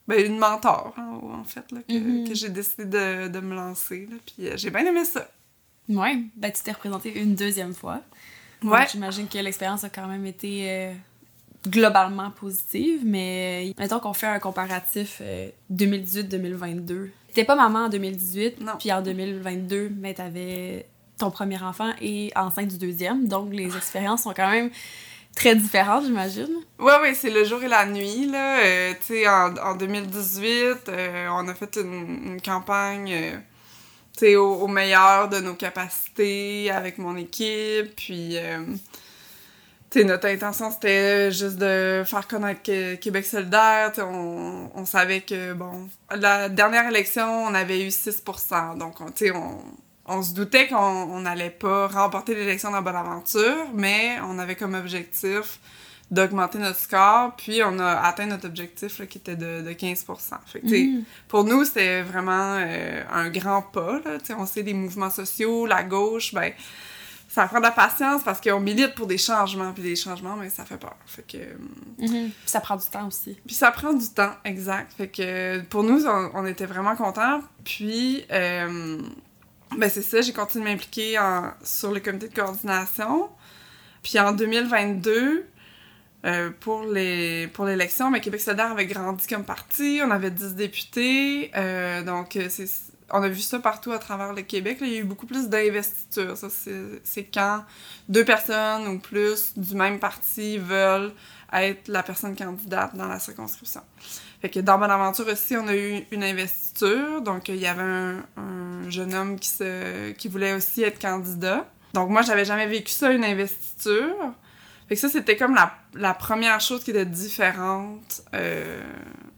ben, 0.08 0.24
une 0.24 0.38
mentor, 0.38 0.94
hein, 0.96 1.20
en 1.22 1.44
fait, 1.44 1.70
là, 1.72 1.80
que, 1.88 1.92
Mhm. 1.94 2.28
que 2.28 2.34
j'ai 2.34 2.48
décidé 2.48 2.84
de, 2.84 3.28
de 3.28 3.40
me 3.40 3.54
lancer, 3.54 4.06
là, 4.10 4.16
puis 4.24 4.48
euh, 4.48 4.56
j'ai 4.56 4.70
bien 4.70 4.84
aimé 4.86 5.04
ça. 5.04 5.28
Ouais, 5.88 6.18
ben 6.36 6.50
tu 6.52 6.62
t'es 6.62 6.72
représentée 6.72 7.16
une 7.20 7.34
deuxième 7.36 7.72
fois. 7.74 8.00
Ouais. 8.64 8.86
J'imagine 8.90 9.28
que 9.28 9.38
l'expérience 9.38 9.84
a 9.84 9.88
quand 9.90 10.06
même 10.08 10.26
été 10.26 10.62
euh, 10.68 10.92
globalement 11.68 12.30
positive, 12.32 13.02
mais 13.04 13.72
mettons 13.78 14.00
qu'on 14.00 14.12
fait 14.12 14.26
un 14.26 14.38
comparatif 14.40 15.18
euh, 15.20 15.48
2018-2022. 15.72 17.10
T'étais 17.28 17.44
pas 17.44 17.54
maman 17.54 17.84
en 17.84 17.88
2018, 17.88 18.60
Non. 18.62 18.72
puis 18.78 18.92
en 18.92 19.02
2022, 19.02 19.90
mais 19.96 20.14
t'avais 20.14 20.86
ton 21.18 21.30
premier 21.30 21.60
enfant 21.62 21.92
et 22.00 22.30
enceinte 22.36 22.68
du 22.68 22.78
deuxième, 22.78 23.26
donc 23.28 23.52
les 23.52 23.76
expériences 23.76 24.22
sont 24.24 24.34
quand 24.34 24.50
même 24.50 24.70
très 25.36 25.54
différentes, 25.54 26.04
j'imagine. 26.06 26.50
Ouais, 26.80 26.98
ouais, 27.00 27.14
c'est 27.14 27.30
le 27.30 27.44
jour 27.44 27.62
et 27.62 27.68
la 27.68 27.86
nuit, 27.86 28.26
là. 28.26 28.58
Euh, 28.64 28.94
en, 29.28 29.56
en 29.58 29.74
2018, 29.76 30.88
euh, 30.88 31.28
on 31.30 31.46
a 31.48 31.54
fait 31.54 31.76
une, 31.76 32.40
campagne, 32.44 33.12
euh, 34.22 34.36
au, 34.36 34.66
meilleur 34.66 35.28
de 35.28 35.38
nos 35.38 35.54
capacités 35.54 36.70
avec 36.70 36.98
mon 36.98 37.16
équipe, 37.16 37.94
puis... 37.96 38.36
euh, 38.38 38.58
tu 39.90 40.00
sais, 40.00 40.04
notre 40.04 40.26
intention, 40.26 40.70
c'était 40.72 41.30
juste 41.30 41.58
de 41.58 42.02
faire 42.04 42.26
connaître 42.26 42.60
Québec 42.96 43.24
solidaire. 43.24 43.92
On, 43.98 44.68
on 44.74 44.84
savait 44.84 45.20
que, 45.20 45.52
bon, 45.52 45.88
la 46.10 46.48
dernière 46.48 46.88
élection, 46.88 47.44
on 47.44 47.54
avait 47.54 47.82
eu 47.84 47.88
6% 47.90 48.76
donc, 48.78 49.00
on- 49.00 49.06
tu 49.12 49.26
sais, 49.26 49.30
on, 49.30 49.58
on 50.06 50.22
se 50.22 50.32
doutait 50.34 50.68
qu'on 50.68 50.76
on 50.76 51.20
n'allait 51.20 51.50
pas 51.50 51.88
remporter 51.88 52.34
l'élection 52.34 52.70
dans 52.70 52.82
Bonaventure, 52.82 53.66
mais 53.74 54.18
on 54.28 54.38
avait 54.38 54.56
comme 54.56 54.74
objectif 54.74 55.58
d'augmenter 56.10 56.58
notre 56.58 56.78
score, 56.78 57.34
puis 57.36 57.60
on 57.64 57.80
a 57.80 57.94
atteint 58.06 58.26
notre 58.26 58.46
objectif 58.46 59.00
là, 59.00 59.06
qui 59.06 59.18
était 59.18 59.34
de, 59.34 59.62
de 59.62 59.72
15 59.72 60.04
Fait 60.46 60.60
que, 60.60 60.66
Mhm. 60.66 61.02
Pour 61.26 61.42
nous, 61.42 61.64
c'était 61.64 62.02
vraiment 62.02 62.56
euh, 62.60 63.02
un 63.12 63.28
grand 63.28 63.62
pas. 63.62 64.00
Là. 64.04 64.18
On 64.38 64.46
sait 64.46 64.62
les 64.62 64.72
mouvements 64.74 65.10
sociaux, 65.10 65.66
la 65.66 65.82
gauche, 65.82 66.32
ben 66.32 66.52
ça 67.28 67.46
prend 67.48 67.58
de 67.58 67.64
la 67.64 67.72
patience 67.72 68.22
parce 68.22 68.40
qu'on 68.40 68.60
milite 68.60 68.94
pour 68.94 69.06
des 69.08 69.18
changements, 69.18 69.72
puis 69.72 69.82
des 69.82 69.96
changements, 69.96 70.36
mais 70.36 70.48
ça 70.48 70.64
fait 70.64 70.78
peur. 70.78 70.94
Fait 71.06 71.26
que... 71.26 71.38
euh, 71.38 71.56
Mhm. 71.98 72.30
Puis 72.30 72.32
ça 72.46 72.60
prend 72.60 72.76
du 72.76 72.86
temps 72.86 73.08
aussi. 73.08 73.36
puis 73.44 73.54
ça 73.56 73.72
prend 73.72 73.92
du 73.92 74.08
temps, 74.08 74.32
exact. 74.44 74.92
Fait 74.96 75.08
que 75.08 75.60
pour 75.62 75.82
nous, 75.82 76.06
on, 76.06 76.30
on 76.34 76.46
était 76.46 76.66
vraiment 76.66 76.94
contents. 76.94 77.40
Puis, 77.64 78.24
euh, 78.30 79.00
ben 79.76 79.90
c'est 79.90 80.02
ça, 80.02 80.20
j'ai 80.20 80.32
continué 80.32 80.64
de 80.64 80.70
m'impliquer 80.70 81.18
sur 81.62 81.92
le 81.92 82.00
comité 82.00 82.28
de 82.28 82.34
coordination. 82.34 83.30
Puis 84.02 84.18
en 84.20 84.32
2022, 84.32 85.46
euh, 86.24 86.50
pour 86.60 86.84
les 86.84 87.46
pour 87.48 87.66
l'élection, 87.66 88.10
ben, 88.10 88.20
Québec 88.20 88.40
solidaire 88.40 88.72
avait 88.72 88.86
grandi 88.86 89.26
comme 89.26 89.44
parti. 89.44 90.00
On 90.04 90.10
avait 90.10 90.30
10 90.30 90.54
députés. 90.54 91.50
euh, 91.56 92.02
donc, 92.02 92.36
euh, 92.36 92.48
on 93.10 93.22
a 93.22 93.28
vu 93.28 93.40
ça 93.40 93.60
partout 93.60 93.92
à 93.92 93.98
travers 93.98 94.32
le 94.32 94.42
Québec. 94.42 94.78
Il 94.80 94.88
y 94.88 94.96
a 94.96 94.98
eu 94.98 95.04
beaucoup 95.04 95.26
plus 95.26 95.48
d'investiture. 95.48 96.36
Ça, 96.36 96.48
c'est 96.50 97.24
quand 97.24 97.64
deux 98.08 98.24
personnes 98.24 98.88
ou 98.88 98.98
plus 98.98 99.52
du 99.56 99.76
même 99.76 100.00
parti 100.00 100.58
veulent 100.58 101.12
être 101.52 101.86
la 101.86 102.02
personne 102.02 102.34
candidate 102.34 102.96
dans 102.96 103.06
la 103.06 103.20
circonscription. 103.20 103.82
Fait 104.40 104.50
que 104.50 104.60
dans 104.60 104.78
Bonaventure 104.78 105.26
aussi, 105.28 105.56
on 105.56 105.66
a 105.66 105.74
eu 105.74 106.06
une 106.10 106.22
investiture. 106.22 107.22
Donc, 107.22 107.48
il 107.48 107.56
y 107.56 107.66
avait 107.66 107.82
un, 107.82 108.24
un 108.36 108.90
jeune 108.90 109.14
homme 109.14 109.38
qui, 109.38 109.48
se, 109.48 110.12
qui 110.12 110.28
voulait 110.28 110.52
aussi 110.52 110.82
être 110.82 111.00
candidat. 111.00 111.66
Donc, 111.94 112.10
moi, 112.10 112.22
j'avais 112.22 112.44
jamais 112.44 112.66
vécu 112.66 112.92
ça, 112.92 113.10
une 113.12 113.24
investiture. 113.24 114.34
Fait 114.88 114.94
que 114.94 115.00
ça, 115.00 115.08
c'était 115.08 115.36
comme 115.36 115.54
la, 115.54 115.72
la 115.94 116.14
première 116.14 116.60
chose 116.60 116.84
qui 116.84 116.90
était 116.90 117.06
différente 117.06 118.22
euh, 118.34 118.82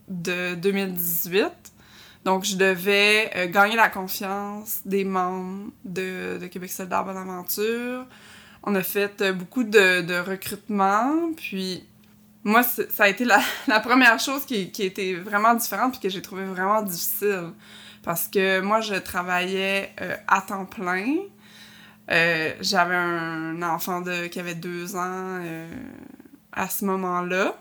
de 0.08 0.54
2018. 0.56 1.46
Donc, 2.24 2.44
je 2.44 2.56
devais 2.56 3.30
euh, 3.36 3.46
gagner 3.46 3.76
la 3.76 3.88
confiance 3.88 4.80
des 4.84 5.04
membres 5.04 5.70
de, 5.84 6.38
de 6.38 6.46
Québec 6.48 6.70
solidaire 6.70 7.04
Bonaventure. 7.04 8.06
On 8.64 8.74
a 8.74 8.82
fait 8.82 9.22
euh, 9.22 9.32
beaucoup 9.32 9.64
de, 9.64 10.02
de 10.02 10.18
recrutement, 10.18 11.30
puis 11.36 11.86
moi, 12.48 12.62
ça 12.62 13.04
a 13.04 13.08
été 13.08 13.24
la, 13.24 13.40
la 13.68 13.80
première 13.80 14.18
chose 14.18 14.44
qui, 14.44 14.70
qui 14.70 14.82
était 14.84 15.14
vraiment 15.14 15.54
différente 15.54 15.92
puis 15.92 16.00
que 16.00 16.08
j'ai 16.08 16.22
trouvé 16.22 16.44
vraiment 16.44 16.82
difficile. 16.82 17.52
Parce 18.02 18.26
que 18.26 18.60
moi, 18.60 18.80
je 18.80 18.94
travaillais 18.94 19.92
euh, 20.00 20.16
à 20.26 20.40
temps 20.40 20.64
plein. 20.64 21.16
Euh, 22.10 22.52
j'avais 22.60 22.94
un 22.94 23.60
enfant 23.62 24.00
de, 24.00 24.28
qui 24.28 24.40
avait 24.40 24.54
deux 24.54 24.96
ans 24.96 25.40
euh, 25.42 25.68
à 26.52 26.68
ce 26.68 26.86
moment-là. 26.86 27.54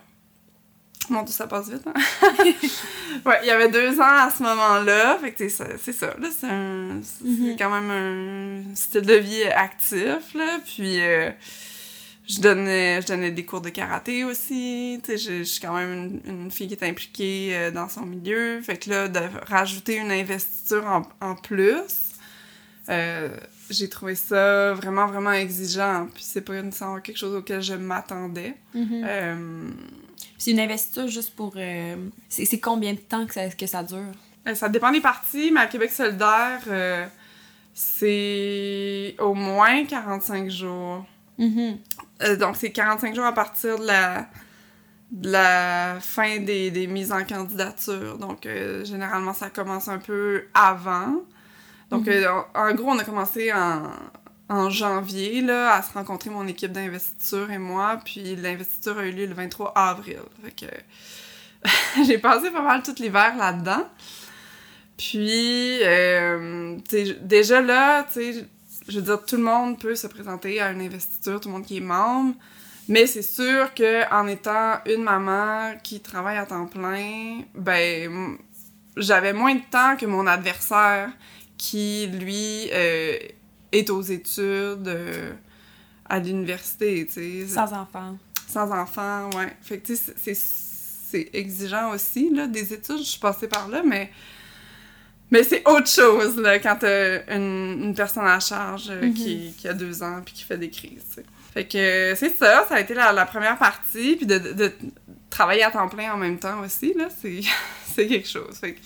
Mon 1.10 1.24
Dieu, 1.24 1.34
ça 1.34 1.48
passe 1.48 1.70
vite, 1.70 1.86
hein? 1.86 1.94
ouais, 3.26 3.40
il 3.44 3.48
y 3.48 3.52
avait 3.52 3.70
deux 3.70 4.00
ans 4.00 4.28
à 4.28 4.30
ce 4.30 4.44
moment-là. 4.44 5.18
Fait 5.20 5.32
que 5.32 5.50
c'est 5.50 5.94
ça, 5.94 6.08
là. 6.18 6.30
C'est. 6.32 6.48
Mhm. 6.48 7.56
quand 7.58 7.70
même 7.70 7.92
un 8.72 8.76
style 8.76 9.02
de 9.02 9.16
vie 9.16 9.44
actif, 9.44 10.34
là. 10.34 10.60
Puis... 10.66 11.00
je 12.28 12.42
donnais, 12.42 13.02
je 13.02 13.08
donnais 13.08 13.32
des 13.32 13.46
cours 13.46 13.62
de 13.62 13.70
karaté 13.70 14.24
aussi. 14.26 15.00
Tu 15.04 15.12
sais, 15.12 15.18
je, 15.18 15.38
je 15.40 15.44
suis 15.44 15.62
quand 15.62 15.74
même 15.76 16.22
une, 16.26 16.32
une 16.44 16.52
fille 16.52 16.68
qui 16.68 16.74
est 16.74 16.84
impliquée 16.84 17.50
euh, 17.54 17.72
dans 17.72 17.88
son 17.90 18.02
milieu. 18.06 18.62
Fait 18.62 18.78
que 18.78 18.90
là, 18.90 19.08
de 19.08 19.20
rajouter 19.48 19.96
une 19.96 20.12
investiture 20.12 20.86
en, 20.86 21.04
en 21.26 21.36
plus, 21.36 21.82
euh, 22.90 23.30
j'ai 23.70 23.88
trouvé 23.90 24.16
ça 24.16 24.74
vraiment, 24.74 25.08
vraiment 25.08 25.32
exigeant. 25.32 26.08
Puis 26.14 26.24
c'est 26.26 26.42
pas 26.42 26.62
nécessairement 26.62 27.00
quelque 27.00 27.18
chose 27.18 27.36
auquel 27.36 27.62
je 27.62 27.74
m'attendais. 27.76 28.56
Mhm. 28.74 29.04
Euh, 29.06 29.70
C'est 30.38 30.52
une 30.52 30.60
investiture 30.60 31.08
juste 31.08 31.34
pour. 31.36 31.54
euh, 31.56 31.96
c'est 32.30 32.60
combien 32.60 32.94
de 32.94 33.00
temps 33.00 33.26
que 33.26 33.34
ça, 33.34 33.48
que 33.50 33.68
ça 33.68 33.84
dure? 33.84 34.12
Ça 34.54 34.70
dépend 34.70 34.92
des 34.92 35.02
parties, 35.02 35.52
mais 35.52 35.60
à 35.62 35.68
Québec 35.68 35.92
solidaire, 35.92 36.62
c'est 37.74 39.16
au 39.20 39.34
moins 39.34 39.86
45 39.86 40.50
jours. 40.50 41.06
Mhm. 41.38 41.78
Euh, 42.24 42.36
donc, 42.36 42.56
c'est 42.58 42.72
45 42.72 43.16
jours 43.16 43.26
à 43.26 43.34
partir 43.34 43.78
de 43.80 43.86
la, 43.86 44.28
de 45.12 45.30
la 45.32 45.98
fin 46.02 46.40
des, 46.40 46.72
des 46.72 46.88
mises 46.88 47.12
en 47.12 47.24
candidature. 47.24 48.18
Donc, 48.18 48.46
euh, 48.46 48.84
généralement, 48.86 49.34
ça 49.34 49.50
commence 49.50 49.88
un 49.88 50.00
peu 50.00 50.46
avant. 50.54 51.24
Donc, 51.90 52.08
Mhm. 52.08 52.14
euh, 52.14 52.42
en, 52.56 52.74
gros, 52.74 52.90
on 52.92 53.00
a 53.00 53.04
commencé 53.04 53.54
en, 53.54 53.84
en 54.50 54.70
janvier 54.70 55.42
là, 55.42 55.74
à 55.76 55.82
se 55.82 55.94
rencontrer, 55.94 56.30
mon 56.30 56.48
équipe 56.48 56.72
d'investiture 56.72 57.50
et 57.52 57.58
moi. 57.60 58.00
Puis, 58.04 58.36
l'investiture 58.36 58.98
a 58.98 59.06
eu 59.06 59.12
lieu 59.12 59.26
le 59.28 59.34
23 59.34 59.74
avril. 59.76 60.20
Fait 60.44 60.52
que 60.52 60.72
j'ai 62.06 62.18
passé 62.18 62.50
pas 62.52 62.62
mal 62.62 62.82
tout 62.84 62.96
l'hiver 63.00 63.36
là-dedans. 63.38 63.88
Puis, 64.98 65.80
déjà 67.22 67.62
là, 67.62 68.04
tu 68.12 68.34
sais, 68.34 68.46
je 68.88 69.00
veux 69.00 69.06
dire, 69.06 69.24
tout 69.26 69.38
le 69.38 69.44
monde 69.44 69.80
peut 69.80 69.96
se 69.96 70.08
présenter 70.08 70.62
à 70.62 70.72
une 70.72 70.82
investiture, 70.82 71.40
tout 71.40 71.50
le 71.50 71.56
monde 71.56 71.66
qui 71.66 71.78
est 71.78 71.82
membre. 71.82 72.36
Mais 72.88 73.06
c'est 73.06 73.22
sûr 73.22 73.74
que 73.74 74.10
en 74.14 74.28
étant 74.28 74.80
une 74.86 75.04
maman 75.04 75.74
qui 75.84 76.00
travaille 76.00 76.38
à 76.38 76.46
temps 76.46 76.68
plein, 76.68 77.42
ben, 77.54 78.38
j'avais 78.96 79.34
moins 79.34 79.56
de 79.56 79.62
temps 79.70 79.98
que 79.98 80.06
mon 80.06 80.26
adversaire 80.26 81.10
qui, 81.58 82.08
lui, 82.08 82.70
euh, 82.72 83.18
est 83.72 83.90
aux 83.90 84.02
études 84.02 84.88
euh, 84.88 85.34
à 86.08 86.20
l'université, 86.20 87.06
tu 87.08 87.14
sais. 87.14 87.48
Sans 87.48 87.74
enfant. 87.74 88.18
Sans 88.48 88.72
enfant, 88.72 89.30
ouais. 89.36 89.54
Fait 89.62 89.80
que, 89.80 89.88
tu 89.88 89.96
sais, 89.98 90.34
c'est 90.34 91.30
exigeant 91.34 91.92
aussi, 91.92 92.30
là, 92.34 92.48
des 92.48 92.74
études. 92.74 93.00
Je 93.00 93.04
suis 93.04 93.20
passée 93.20 93.48
par 93.48 93.68
là, 93.68 93.82
mais... 93.84 94.12
Mais 95.32 95.44
c'est 95.44 95.68
autre 95.68 95.90
chose, 95.90 96.38
là, 96.38 96.58
quand 96.60 96.78
t'as 96.80 97.36
une, 97.36 97.84
une 97.84 97.94
personne 97.96 98.26
à 98.26 98.40
charge 98.40 98.90
euh, 98.90 99.02
Mhm. 99.08 99.14
qui, 99.14 99.54
qui 99.58 99.68
a 99.68 99.74
deux 99.74 100.02
ans 100.02 100.22
puis 100.24 100.34
qui 100.34 100.44
fait 100.44 100.58
des 100.58 100.70
crises. 100.70 101.22
Fait 101.54 101.66
que 101.66 102.14
c'est 102.16 102.38
ça, 102.38 102.66
ça 102.70 102.76
a 102.76 102.80
été 102.80 102.94
la, 102.94 103.12
la 103.12 103.26
première 103.26 103.58
partie. 103.58 104.16
Puis 104.16 104.26
de, 104.26 104.38
de- 104.38 104.54
de 104.54 104.74
travailler 105.30 105.64
à 105.64 105.72
temps 105.72 105.90
plein 105.90 106.14
en 106.14 106.18
même 106.18 106.40
temps 106.40 106.62
aussi, 106.62 106.94
là, 106.94 107.08
c'est 107.22 108.08
quelque 108.08 108.28
chose. 108.28 108.58
Fait 108.60 108.74
que 108.74 108.80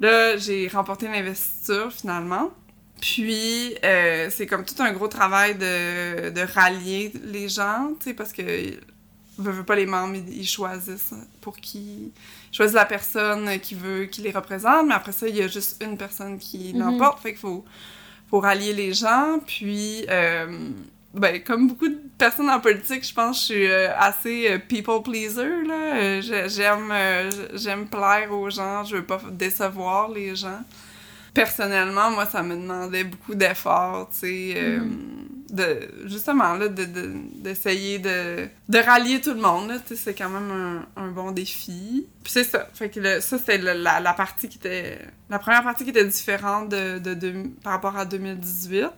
là, 0.00 0.36
j'ai 0.36 0.68
remporté 0.68 1.06
l'investiture, 1.06 1.90
finalement. 1.92 2.52
Puis, 3.00 3.74
euh, 3.84 4.28
c'est 4.30 4.46
comme 4.46 4.64
tout 4.64 4.80
un 4.82 4.92
gros 4.92 5.08
travail 5.08 5.54
de, 5.56 6.30
de 6.30 6.40
rallier 6.54 7.12
les 7.24 7.48
gens, 7.48 7.92
tu 8.00 8.04
sais, 8.06 8.14
parce 8.14 8.32
que 8.32 8.42
veut, 8.42 9.50
veut 9.52 9.64
pas 9.64 9.76
les 9.76 9.86
membres, 9.86 10.14
ils, 10.14 10.38
ils 10.40 10.46
choisissent 10.48 11.12
pour 11.40 11.56
qui... 11.56 12.12
Ils 12.54 12.56
choisissent 12.56 12.76
la 12.76 12.84
personne 12.84 13.58
qui 13.58 13.74
veut, 13.74 14.04
qui 14.04 14.22
les 14.22 14.30
représente, 14.30 14.86
mais 14.86 14.94
après 14.94 15.10
ça, 15.10 15.26
il 15.26 15.34
y 15.36 15.42
a 15.42 15.48
juste 15.48 15.82
une 15.84 15.96
personne 15.98 16.38
qui 16.38 16.72
Mhm. 16.72 16.78
l'emporte, 16.80 17.20
fait 17.20 17.30
qu'il 17.32 17.40
faut, 17.40 17.64
faut 18.30 18.38
rallier 18.40 18.72
les 18.72 18.94
gens, 18.94 19.40
puis... 19.44 20.06
euh, 20.08 20.70
ben, 21.12 21.40
comme 21.44 21.68
beaucoup 21.68 21.88
de 21.88 21.98
personnes 22.18 22.50
en 22.50 22.58
politique, 22.58 23.06
je 23.06 23.14
pense 23.14 23.36
que 23.36 23.54
je 23.54 23.58
suis 23.60 23.70
euh, 23.70 23.96
assez 23.96 24.50
euh, 24.50 24.58
people 24.58 25.00
pleaser, 25.02 25.62
là. 25.64 26.20
J'ai- 26.20 26.48
j'aime, 26.48 26.92
j'aime 27.54 27.86
plaire 27.86 28.32
aux 28.32 28.50
gens, 28.50 28.82
je 28.84 28.96
veux 28.96 29.04
pas 29.04 29.20
décevoir 29.30 30.08
les 30.10 30.34
gens. 30.34 30.60
Personnellement, 31.32 32.10
moi, 32.10 32.26
ça 32.26 32.42
me 32.42 32.54
demandait 32.56 33.04
beaucoup 33.04 33.34
d'efforts, 33.36 34.08
tu 34.12 34.18
sais, 34.20 34.54
euh, 34.56 34.80
de, 35.54 35.88
justement, 36.06 36.54
là, 36.54 36.68
de, 36.68 36.84
de- 36.84 37.12
d'essayer 37.36 37.98
de, 37.98 38.48
de 38.68 38.78
rallier 38.78 39.20
tout 39.20 39.32
le 39.34 39.40
monde, 39.40 39.72
c'est 39.94 40.14
quand 40.14 40.28
même 40.28 40.50
un, 40.96 41.02
un 41.02 41.08
bon 41.08 41.30
défi. 41.32 42.06
Puis 42.22 42.32
c'est 42.32 42.44
ça, 42.44 42.68
fait 42.74 42.90
que 42.90 43.00
le- 43.00 43.20
ça, 43.20 43.38
c'est 43.44 43.58
la, 43.58 44.00
la 44.00 44.12
partie 44.14 44.48
qui 44.48 44.58
était, 44.58 44.98
la 45.30 45.38
première 45.38 45.62
partie 45.62 45.84
qui 45.84 45.90
était 45.90 46.04
différente 46.04 46.68
de, 46.68 46.98
de, 46.98 47.14
de- 47.14 47.48
par 47.62 47.72
rapport 47.74 47.96
à 47.96 48.04
2018. 48.04 48.88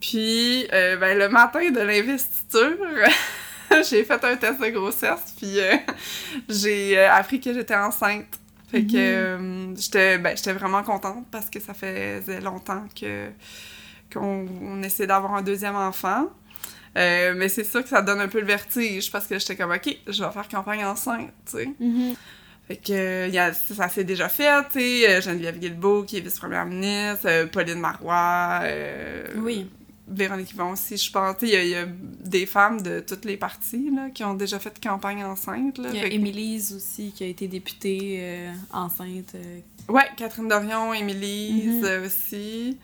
Puis, 0.00 0.66
euh, 0.72 0.96
ben, 0.96 1.18
le 1.18 1.28
matin 1.28 1.70
de 1.70 1.80
l'investiture, 1.80 2.76
j'ai 3.90 4.02
fait 4.04 4.24
un 4.24 4.36
test 4.36 4.60
de 4.60 4.68
grossesse, 4.70 5.34
puis 5.36 5.60
euh, 5.60 5.76
j'ai 6.48 6.98
euh, 6.98 7.12
appris 7.12 7.40
que 7.40 7.52
j'étais 7.52 7.74
enceinte. 7.76 8.26
Fait 8.70 8.84
que 8.84 8.96
euh, 8.96 9.74
j'étais 9.76 10.16
ben, 10.18 10.36
j'étais 10.36 10.52
vraiment 10.52 10.82
contente 10.84 11.26
parce 11.30 11.50
que 11.50 11.58
ça 11.60 11.74
faisait 11.74 12.40
longtemps 12.40 12.84
que 12.98 13.26
qu'on 14.12 14.46
on 14.62 14.82
essayait 14.82 15.06
d'avoir 15.06 15.34
un 15.34 15.42
deuxième 15.42 15.76
enfant. 15.76 16.28
Euh, 16.96 17.34
mais 17.36 17.48
c'est 17.48 17.62
sûr 17.64 17.82
que 17.84 17.88
ça 17.88 18.02
donne 18.02 18.20
un 18.20 18.26
peu 18.28 18.40
le 18.40 18.46
vertige 18.46 19.12
parce 19.12 19.26
que 19.26 19.38
j'étais 19.38 19.54
comme 19.56 19.70
OK, 19.70 19.96
je 20.08 20.24
vais 20.24 20.30
faire 20.32 20.48
campagne 20.48 20.84
enceinte, 20.84 21.30
tu 21.46 21.58
sais. 21.58 21.68
Mhm. 21.78 22.14
Fait 22.66 22.76
que 22.76 23.28
y 23.30 23.38
a, 23.38 23.52
ça 23.52 23.88
s'est 23.88 24.04
déjà 24.04 24.28
fait, 24.28 24.50
tu 24.72 24.80
sais. 24.80 25.08
euh, 25.08 25.20
Geneviève 25.20 25.58
Guilbeault 25.58 26.02
qui 26.04 26.16
est 26.16 26.20
vice-première 26.20 26.66
ministre, 26.66 27.26
euh, 27.26 27.46
Pauline 27.46 27.78
Marois, 27.80 28.60
euh, 28.64 29.24
Oui. 29.36 29.68
Véronique 30.08 30.50
Yvon 30.52 30.70
aussi, 30.72 30.96
je 30.96 31.12
pense. 31.12 31.36
Il 31.42 31.50
y, 31.50 31.54
a- 31.56 31.62
il 31.62 31.68
y 31.70 31.74
a 31.76 31.86
des 31.86 32.44
femmes 32.44 32.80
de 32.82 32.98
toutes 32.98 33.24
les 33.24 33.36
parties 33.36 33.90
là, 33.94 34.10
qui 34.12 34.24
ont 34.24 34.34
déjà 34.34 34.58
fait 34.58 34.76
campagne 34.82 35.24
enceinte. 35.24 35.78
Il 35.78 35.94
y 35.96 36.00
a 36.00 36.08
que- 36.08 36.12
Émilise 36.14 36.72
aussi 36.74 37.12
qui 37.14 37.22
a 37.22 37.28
été 37.28 37.46
députée 37.46 38.16
euh, 38.20 38.52
enceinte. 38.72 39.36
Ouais, 39.88 40.02
Catherine 40.16 40.48
Dorion, 40.48 40.92
Émilie 40.92 41.68
Mhm. 41.80 42.04
aussi. 42.04 42.76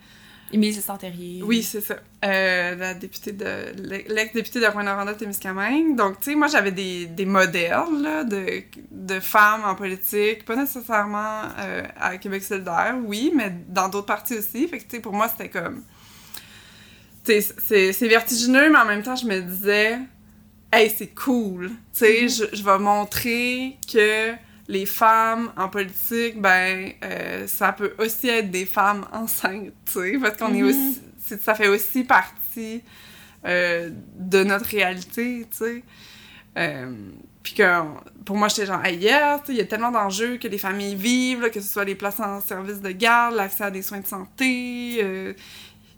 Émilise 0.51 0.81
Santérier. 0.83 1.41
Oui, 1.43 1.61
c'est 1.61 1.81
ça. 1.81 1.97
Euh, 2.23 2.75
la 2.75 2.93
députée 2.93 3.33
de 3.33 3.45
l'ex-députée 4.09 4.61
de 4.61 4.65
Rouyn-Noranda-Témiscamingue. 4.65 5.95
Donc, 5.97 6.19
tu 6.21 6.31
sais, 6.31 6.35
moi, 6.35 6.47
j'avais 6.47 6.71
des, 6.71 7.05
des 7.05 7.25
modèles 7.25 7.83
là, 8.01 8.23
de, 8.23 8.63
de 8.91 9.19
femmes 9.19 9.63
en 9.65 9.75
politique, 9.75 10.45
pas 10.45 10.55
nécessairement 10.55 11.41
euh, 11.59 11.83
à 11.99 12.17
Québec 12.17 12.43
solidaire, 12.43 12.95
oui, 13.03 13.31
mais 13.35 13.53
dans 13.67 13.89
d'autres 13.89 14.05
partis 14.05 14.35
aussi. 14.37 14.67
Fait 14.69 14.77
que, 14.79 14.83
tu 14.83 14.89
sais, 14.95 14.99
pour 15.01 15.13
moi, 15.13 15.27
c'était 15.27 15.49
comme... 15.49 15.83
Tu 17.25 17.41
sais, 17.41 17.53
c'est- 17.57 17.93
c'est 17.93 18.07
vertigineux, 18.07 18.69
mais 18.71 18.79
en 18.79 18.85
même 18.85 19.03
temps, 19.03 19.17
je 19.17 19.25
me 19.25 19.41
disais, 19.41 19.99
hey, 20.71 20.89
c'est 20.89 21.13
cool. 21.13 21.69
Tu 21.93 22.05
sais, 22.05 22.21
Mhm. 22.23 22.29
je, 22.29 22.55
je 22.57 22.63
vais 22.63 22.79
montrer 22.79 23.75
que 23.91 24.31
les 24.67 24.85
femmes 24.85 25.51
en 25.55 25.69
politique, 25.69 26.41
ben, 26.41 26.91
euh, 27.03 27.47
ça 27.47 27.71
peut 27.71 27.93
aussi 27.99 28.27
être 28.27 28.51
des 28.51 28.65
femmes 28.65 29.05
enceintes, 29.13 29.73
tu 29.85 29.93
sais, 29.93 30.17
parce 30.21 30.37
qu'on 30.37 30.53
est 30.53 30.61
Mhm. 30.61 30.69
aussi, 30.69 30.99
ça 31.41 31.55
fait 31.55 31.67
aussi 31.69 32.03
partie 32.03 32.81
euh, 33.45 33.89
de 34.17 34.43
notre 34.43 34.65
réalité, 34.65 35.45
tu 35.51 35.57
sais. 35.57 35.83
Euh, 36.57 36.91
puis 37.43 37.53
que, 37.53 37.63
pour 38.25 38.35
moi, 38.35 38.49
j'étais 38.49 38.65
genre, 38.65 38.81
sais, 38.83 39.39
il 39.47 39.55
y 39.55 39.61
a 39.61 39.65
tellement 39.65 39.91
d'enjeux 39.91 40.37
que 40.37 40.49
les 40.49 40.57
familles 40.57 40.95
vivent, 40.95 41.41
là, 41.41 41.49
que 41.49 41.61
ce 41.61 41.67
soit 41.71 41.85
les 41.85 41.95
places 41.95 42.19
en 42.19 42.41
service 42.41 42.81
de 42.81 42.91
garde, 42.91 43.35
l'accès 43.35 43.63
à 43.63 43.71
des 43.71 43.83
soins 43.83 44.01
de 44.01 44.07
santé, 44.07 44.97
euh, 45.01 45.33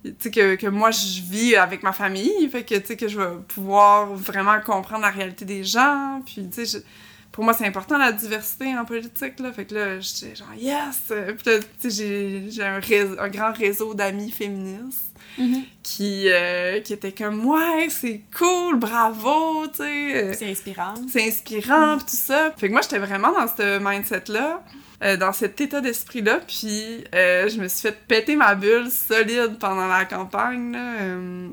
tu 0.04 0.14
sais, 0.20 0.32
que, 0.32 0.56
que 0.56 0.68
moi, 0.68 0.92
je 0.92 1.22
vis 1.24 1.56
avec 1.56 1.82
ma 1.82 1.94
famille, 1.94 2.48
fait 2.52 2.64
que, 2.64 2.76
tu 2.76 2.86
sais, 2.86 2.98
que 2.98 3.08
je 3.08 3.20
vais 3.20 3.38
pouvoir 3.48 4.14
vraiment 4.14 4.60
comprendre 4.62 5.02
la 5.02 5.10
réalité 5.10 5.46
des 5.46 5.64
gens, 5.64 6.22
puis, 6.26 6.48
tu 6.54 6.66
sais, 6.66 6.84
pour 7.32 7.44
moi, 7.44 7.54
c'est 7.54 7.66
important 7.66 7.98
la 7.98 8.12
diversité 8.12 8.76
en 8.78 8.86
politique, 8.86 9.40
là, 9.40 9.52
fait 9.54 9.66
que 9.66 9.76
là, 9.76 10.00
j'étais 10.00 10.36
genre, 10.36 10.54
yes! 10.58 10.98
Puis 11.08 11.46
là, 11.46 11.60
tu 11.82 11.90
sais, 11.92 12.50
j'ai- 12.52 12.64
un, 12.64 12.80
réseau- 12.80 13.20
un 13.20 13.30
grand 13.30 13.54
réseau 13.54 13.94
d'amis 13.94 14.32
féministes 14.32 15.06
Mhm. 15.38 15.62
qui, 15.84 16.26
euh, 16.28 16.82
qui 16.82 16.92
étaient 16.94 17.12
comme, 17.12 17.46
ouais, 17.46 17.88
c'est 17.90 18.22
cool, 18.38 18.78
bravo, 18.80 19.68
tu 19.68 19.78
sais. 19.84 20.34
C'est 20.34 20.50
inspirant. 20.52 20.94
c'est 21.08 21.28
inspirant, 21.28 21.98
pis 22.00 22.06
tout 22.06 22.16
ça. 22.18 22.52
Fait 22.58 22.68
que 22.68 22.74
moi, 22.74 22.82
j'étais 22.82 23.00
vraiment 23.00 23.32
dans 23.32 23.48
ce 23.48 23.78
mindset-là, 23.80 24.64
euh, 25.04 25.16
dans 25.18 25.32
cet 25.32 25.62
état 25.62 25.82
d'esprit-là, 25.82 26.40
puis 26.46 27.04
euh, 27.14 27.48
je 27.48 27.62
me 27.62 27.68
suis 27.68 27.82
fait 27.88 27.98
péter 28.08 28.36
ma 28.36 28.56
bulle 28.56 28.90
solide 28.90 29.58
pendant 29.60 29.88
la 29.88 30.04
campagne, 30.06 30.72
là. 30.74 30.96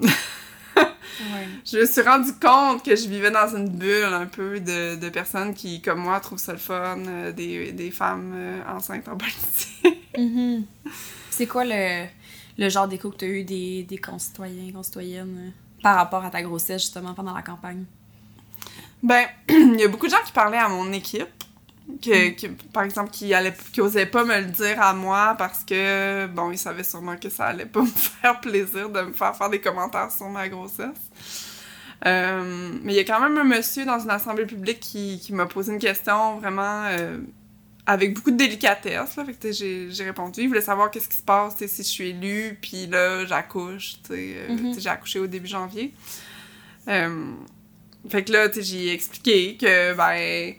Ouais. 1.20 1.46
je 1.64 1.78
me 1.78 1.86
suis 1.86 2.02
rendu 2.02 2.32
compte 2.34 2.84
que 2.84 2.94
je 2.94 3.08
vivais 3.08 3.30
dans 3.30 3.48
une 3.56 3.68
bulle 3.68 4.04
un 4.12 4.26
peu 4.26 4.60
de, 4.60 4.96
de 4.96 5.08
personnes 5.08 5.54
qui, 5.54 5.80
comme 5.80 6.00
moi, 6.00 6.20
trouvent 6.20 6.38
ça 6.38 6.52
le 6.52 6.58
fun, 6.58 6.98
euh, 7.06 7.32
des, 7.32 7.72
des 7.72 7.90
femmes 7.90 8.32
euh, 8.34 8.60
enceintes 8.68 9.08
en 9.08 9.16
politique. 9.16 9.72
Mhm. 10.18 10.64
C'est 11.28 11.46
quoi 11.46 11.64
le, 11.66 12.06
le 12.56 12.68
genre 12.70 12.88
d'écho 12.88 13.10
que 13.10 13.18
tu 13.18 13.24
as 13.26 13.28
eu 13.28 13.44
des, 13.44 13.82
des 13.82 13.98
concitoyens, 13.98 14.72
concitoyennes 14.72 15.36
euh, 15.38 15.50
par 15.82 15.96
rapport 15.96 16.24
à 16.24 16.30
ta 16.30 16.40
grossesse, 16.40 16.80
justement, 16.80 17.12
pendant 17.12 17.34
la 17.34 17.42
campagne? 17.42 17.84
Ben, 19.02 19.26
il 19.50 19.78
y 19.78 19.84
a 19.84 19.88
beaucoup 19.88 20.06
de 20.06 20.10
gens 20.12 20.22
qui 20.24 20.32
parlaient 20.32 20.56
à 20.56 20.70
mon 20.70 20.90
équipe, 20.92 21.28
que, 22.02 22.30
que, 22.30 22.46
par 22.72 22.82
exemple, 22.82 23.10
qui, 23.10 23.32
allaient, 23.32 23.54
qui 23.72 23.80
osaient 23.80 24.06
pas 24.06 24.24
me 24.24 24.38
le 24.38 24.46
dire 24.46 24.80
à 24.80 24.92
moi 24.92 25.34
parce 25.38 25.64
que, 25.64 26.26
bon, 26.26 26.50
ils 26.50 26.58
savaient 26.58 26.84
sûrement 26.84 27.16
que 27.16 27.28
ça 27.28 27.46
allait 27.46 27.66
pas 27.66 27.80
me 27.82 27.86
faire 27.86 28.40
plaisir 28.40 28.90
de 28.90 29.02
me 29.02 29.12
faire 29.12 29.36
faire 29.36 29.50
des 29.50 29.60
commentaires 29.60 30.10
sur 30.10 30.28
ma 30.28 30.48
grossesse. 30.48 31.46
Euh, 32.04 32.72
mais 32.82 32.92
il 32.92 32.96
y 32.96 33.00
a 33.00 33.04
quand 33.04 33.20
même 33.20 33.38
un 33.38 33.44
monsieur 33.44 33.86
dans 33.86 33.98
une 33.98 34.10
assemblée 34.10 34.44
publique 34.44 34.80
qui, 34.80 35.18
qui 35.18 35.32
m'a 35.32 35.46
posé 35.46 35.72
une 35.72 35.78
question 35.78 36.38
vraiment 36.38 36.84
euh, 36.86 37.18
avec 37.86 38.14
beaucoup 38.14 38.32
de 38.32 38.36
délicatesse. 38.36 39.16
Là. 39.16 39.24
Fait 39.24 39.32
que 39.32 39.52
j'ai, 39.52 40.04
répondu. 40.04 40.42
Il 40.42 40.48
voulait 40.48 40.60
savoir 40.60 40.90
qu'est-ce 40.90 41.08
qui 41.08 41.16
se 41.16 41.22
passe 41.22 41.56
si 41.56 41.66
je 41.66 41.82
suis 41.82 42.08
élue, 42.10 42.58
puis 42.60 42.86
là, 42.86 43.24
j'accouche. 43.24 43.94
Euh, 44.10 44.48
Mhm. 44.48 44.78
J'ai 44.78 44.88
accouché 44.88 45.20
au 45.20 45.26
début 45.26 45.46
janvier. 45.46 45.94
Euh, 46.88 47.32
fait 48.08 48.24
que 48.24 48.32
là, 48.32 48.48
j'ai 48.56 48.92
expliqué 48.92 49.56
que, 49.56 49.94
ben, 49.94 50.54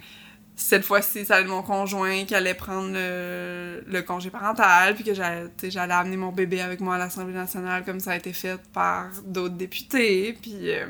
cette 0.60 0.84
fois-ci, 0.84 1.24
ça 1.24 1.36
allait 1.36 1.44
être 1.46 1.50
mon 1.52 1.62
conjoint 1.62 2.26
qui 2.26 2.34
allait 2.34 2.56
prendre 2.56 2.90
le, 2.92 3.84
le 3.88 4.02
congé 4.02 4.32
parental, 4.32 4.96
puis 4.96 5.04
que 5.04 5.14
j'allais, 5.14 5.94
amener 5.94 6.18
mon 6.18 6.32
bébé 6.32 6.62
avec 6.62 6.80
moi 6.82 6.96
à 6.96 6.98
l'Assemblée 6.98 7.34
nationale, 7.36 7.86
comme 7.86 8.00
ça 8.00 8.12
a 8.14 8.16
été 8.18 8.34
fait 8.34 8.60
par 8.74 9.08
d'autres 9.24 9.54
députés. 9.56 10.36
Puis, 10.42 10.72
euh, 10.72 10.88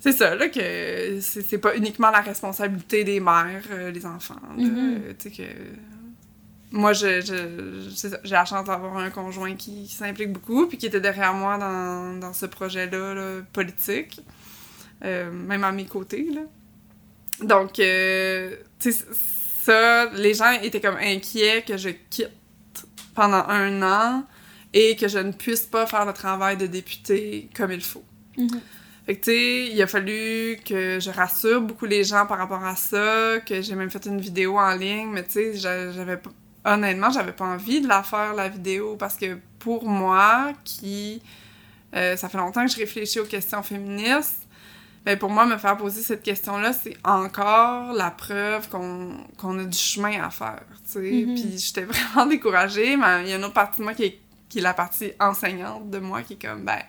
c'est 0.00 0.12
ça, 0.12 0.34
là, 0.36 0.48
que 0.48 1.20
c'est, 1.20 1.58
pas 1.58 1.76
uniquement 1.76 2.10
la 2.10 2.20
responsabilité 2.22 3.04
des 3.04 3.20
mères, 3.20 3.62
euh, 3.70 3.90
les 3.90 4.06
enfants. 4.06 4.40
Mhm. 4.56 4.76
Euh, 4.78 5.12
tu 5.18 5.30
sais, 5.30 5.36
que. 5.36 5.48
Moi, 6.70 6.92
je, 6.92 7.20
je- 7.22 8.18
j'ai 8.24 8.30
la 8.34 8.44
chance 8.44 8.66
d'avoir 8.66 8.96
un 8.98 9.10
conjoint 9.10 9.54
qui, 9.54 9.84
qui 9.84 9.94
s'implique 9.94 10.32
beaucoup, 10.32 10.66
puis 10.66 10.76
qui 10.78 10.86
était 10.86 11.00
derrière 11.00 11.32
moi 11.34 11.56
dans, 11.58 12.18
dans 12.20 12.32
ce 12.34 12.44
projet-là 12.46 13.14
là, 13.14 13.40
politique, 13.52 14.20
euh, 15.04 15.30
même 15.32 15.64
à 15.64 15.72
mes 15.72 15.86
côtés. 15.86 16.28
Là. 16.32 16.42
Donc, 17.42 17.78
euh, 17.78 18.56
tu 18.80 18.92
sais, 18.92 19.04
ça, 19.62 20.06
les 20.14 20.34
gens 20.34 20.50
étaient 20.62 20.80
comme 20.80 20.96
inquiets 20.96 21.62
que 21.66 21.76
je 21.76 21.90
quitte 22.10 22.30
pendant 23.14 23.44
un 23.48 23.82
an 23.82 24.24
et 24.72 24.96
que 24.96 25.08
je 25.08 25.18
ne 25.18 25.32
puisse 25.32 25.62
pas 25.66 25.86
faire 25.86 26.04
le 26.04 26.12
travail 26.12 26.56
de 26.56 26.66
député 26.66 27.48
comme 27.56 27.72
il 27.72 27.80
faut. 27.82 28.04
Mhm. 28.36 28.60
Fait 29.06 29.16
que, 29.16 29.24
tu 29.24 29.30
sais, 29.30 29.66
il 29.72 29.82
a 29.82 29.86
fallu 29.86 30.58
que 30.64 30.98
je 31.00 31.10
rassure 31.10 31.62
beaucoup 31.62 31.86
les 31.86 32.04
gens 32.04 32.26
par 32.26 32.38
rapport 32.38 32.62
à 32.64 32.76
ça, 32.76 33.40
que 33.40 33.62
j'ai 33.62 33.74
même 33.74 33.90
fait 33.90 34.04
une 34.06 34.20
vidéo 34.20 34.58
en 34.58 34.74
ligne, 34.74 35.08
mais 35.08 35.24
tu 35.24 35.32
sais, 35.32 35.54
j'a- 35.56 35.92
j'avais 35.92 36.18
pas... 36.18 36.30
Honnêtement, 36.64 37.10
j'avais 37.10 37.32
pas 37.32 37.46
envie 37.46 37.80
de 37.80 37.88
la 37.88 38.02
faire, 38.02 38.34
la 38.34 38.48
vidéo, 38.48 38.96
parce 38.96 39.16
que 39.16 39.38
pour 39.58 39.84
moi, 39.88 40.52
qui... 40.64 41.22
euh, 41.94 42.16
ça 42.16 42.28
fait 42.28 42.36
longtemps 42.36 42.66
que 42.66 42.70
je 42.72 42.76
réfléchis 42.76 43.20
aux 43.20 43.24
questions 43.24 43.62
féministes, 43.62 44.42
mais 45.08 45.16
pour 45.16 45.30
moi, 45.30 45.46
me 45.46 45.56
faire 45.56 45.78
poser 45.78 46.02
cette 46.02 46.22
question-là, 46.22 46.74
c'est 46.74 46.94
encore 47.02 47.94
la 47.94 48.10
preuve 48.10 48.68
qu'on 48.68 49.16
qu'on 49.38 49.58
a 49.58 49.64
du 49.64 49.78
chemin 49.78 50.22
à 50.22 50.28
faire, 50.28 50.60
tu 50.84 50.92
sais. 50.92 51.24
Mhm. 51.26 51.34
Puis 51.34 51.58
j'étais 51.58 51.84
vraiment 51.86 52.26
découragée, 52.26 52.94
mais 52.98 53.22
il 53.22 53.30
y 53.30 53.32
a 53.32 53.36
une 53.36 53.44
autre 53.44 53.54
partie 53.54 53.78
de 53.78 53.84
moi 53.84 53.94
qui 53.94 54.04
est, 54.04 54.20
qui 54.50 54.58
est 54.58 54.60
la 54.60 54.74
partie 54.74 55.12
enseignante 55.18 55.88
de 55.88 55.98
moi, 55.98 56.22
qui 56.22 56.34
est 56.34 56.42
comme, 56.46 56.62
ben 56.62 56.82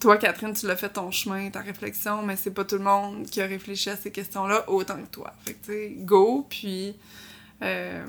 toi, 0.00 0.16
Catherine, 0.16 0.54
tu 0.54 0.66
l'as 0.66 0.76
fait 0.76 0.88
ton 0.88 1.10
chemin, 1.10 1.50
ta 1.50 1.60
réflexion, 1.60 2.22
mais 2.22 2.36
c'est 2.36 2.52
pas 2.52 2.64
tout 2.64 2.78
le 2.78 2.84
monde 2.84 3.26
qui 3.26 3.42
a 3.42 3.46
réfléchi 3.46 3.90
à 3.90 3.96
ces 3.96 4.10
questions-là 4.10 4.64
autant 4.70 4.96
que 4.96 5.10
toi. 5.10 5.34
Fait 5.44 5.52
que, 5.52 5.66
tu 5.66 5.72
sais, 5.72 5.94
go, 5.98 6.46
puis... 6.48 6.96
euh, 7.60 8.06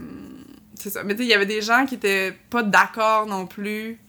c'est 0.76 0.92
ça. 0.92 1.04
Mais 1.04 1.14
tu 1.14 1.24
sais, 1.24 1.26
il 1.26 1.30
y 1.30 1.34
avait 1.34 1.46
des 1.46 1.62
gens 1.62 1.86
qui 1.86 1.96
étaient 1.96 2.34
pas 2.50 2.64
d'accord 2.64 3.26
non 3.26 3.48
plus, 3.48 4.00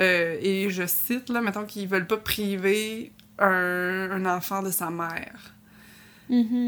euh, 0.00 0.36
et 0.38 0.68
je 0.68 0.86
cite, 0.86 1.30
là, 1.30 1.40
mettons, 1.40 1.64
qu'ils 1.64 1.88
veulent 1.88 2.06
pas 2.06 2.18
priver 2.18 3.10
un, 3.38 4.10
un 4.12 4.26
enfant 4.26 4.62
de 4.62 4.70
sa 4.70 4.90
mère. 4.90 5.52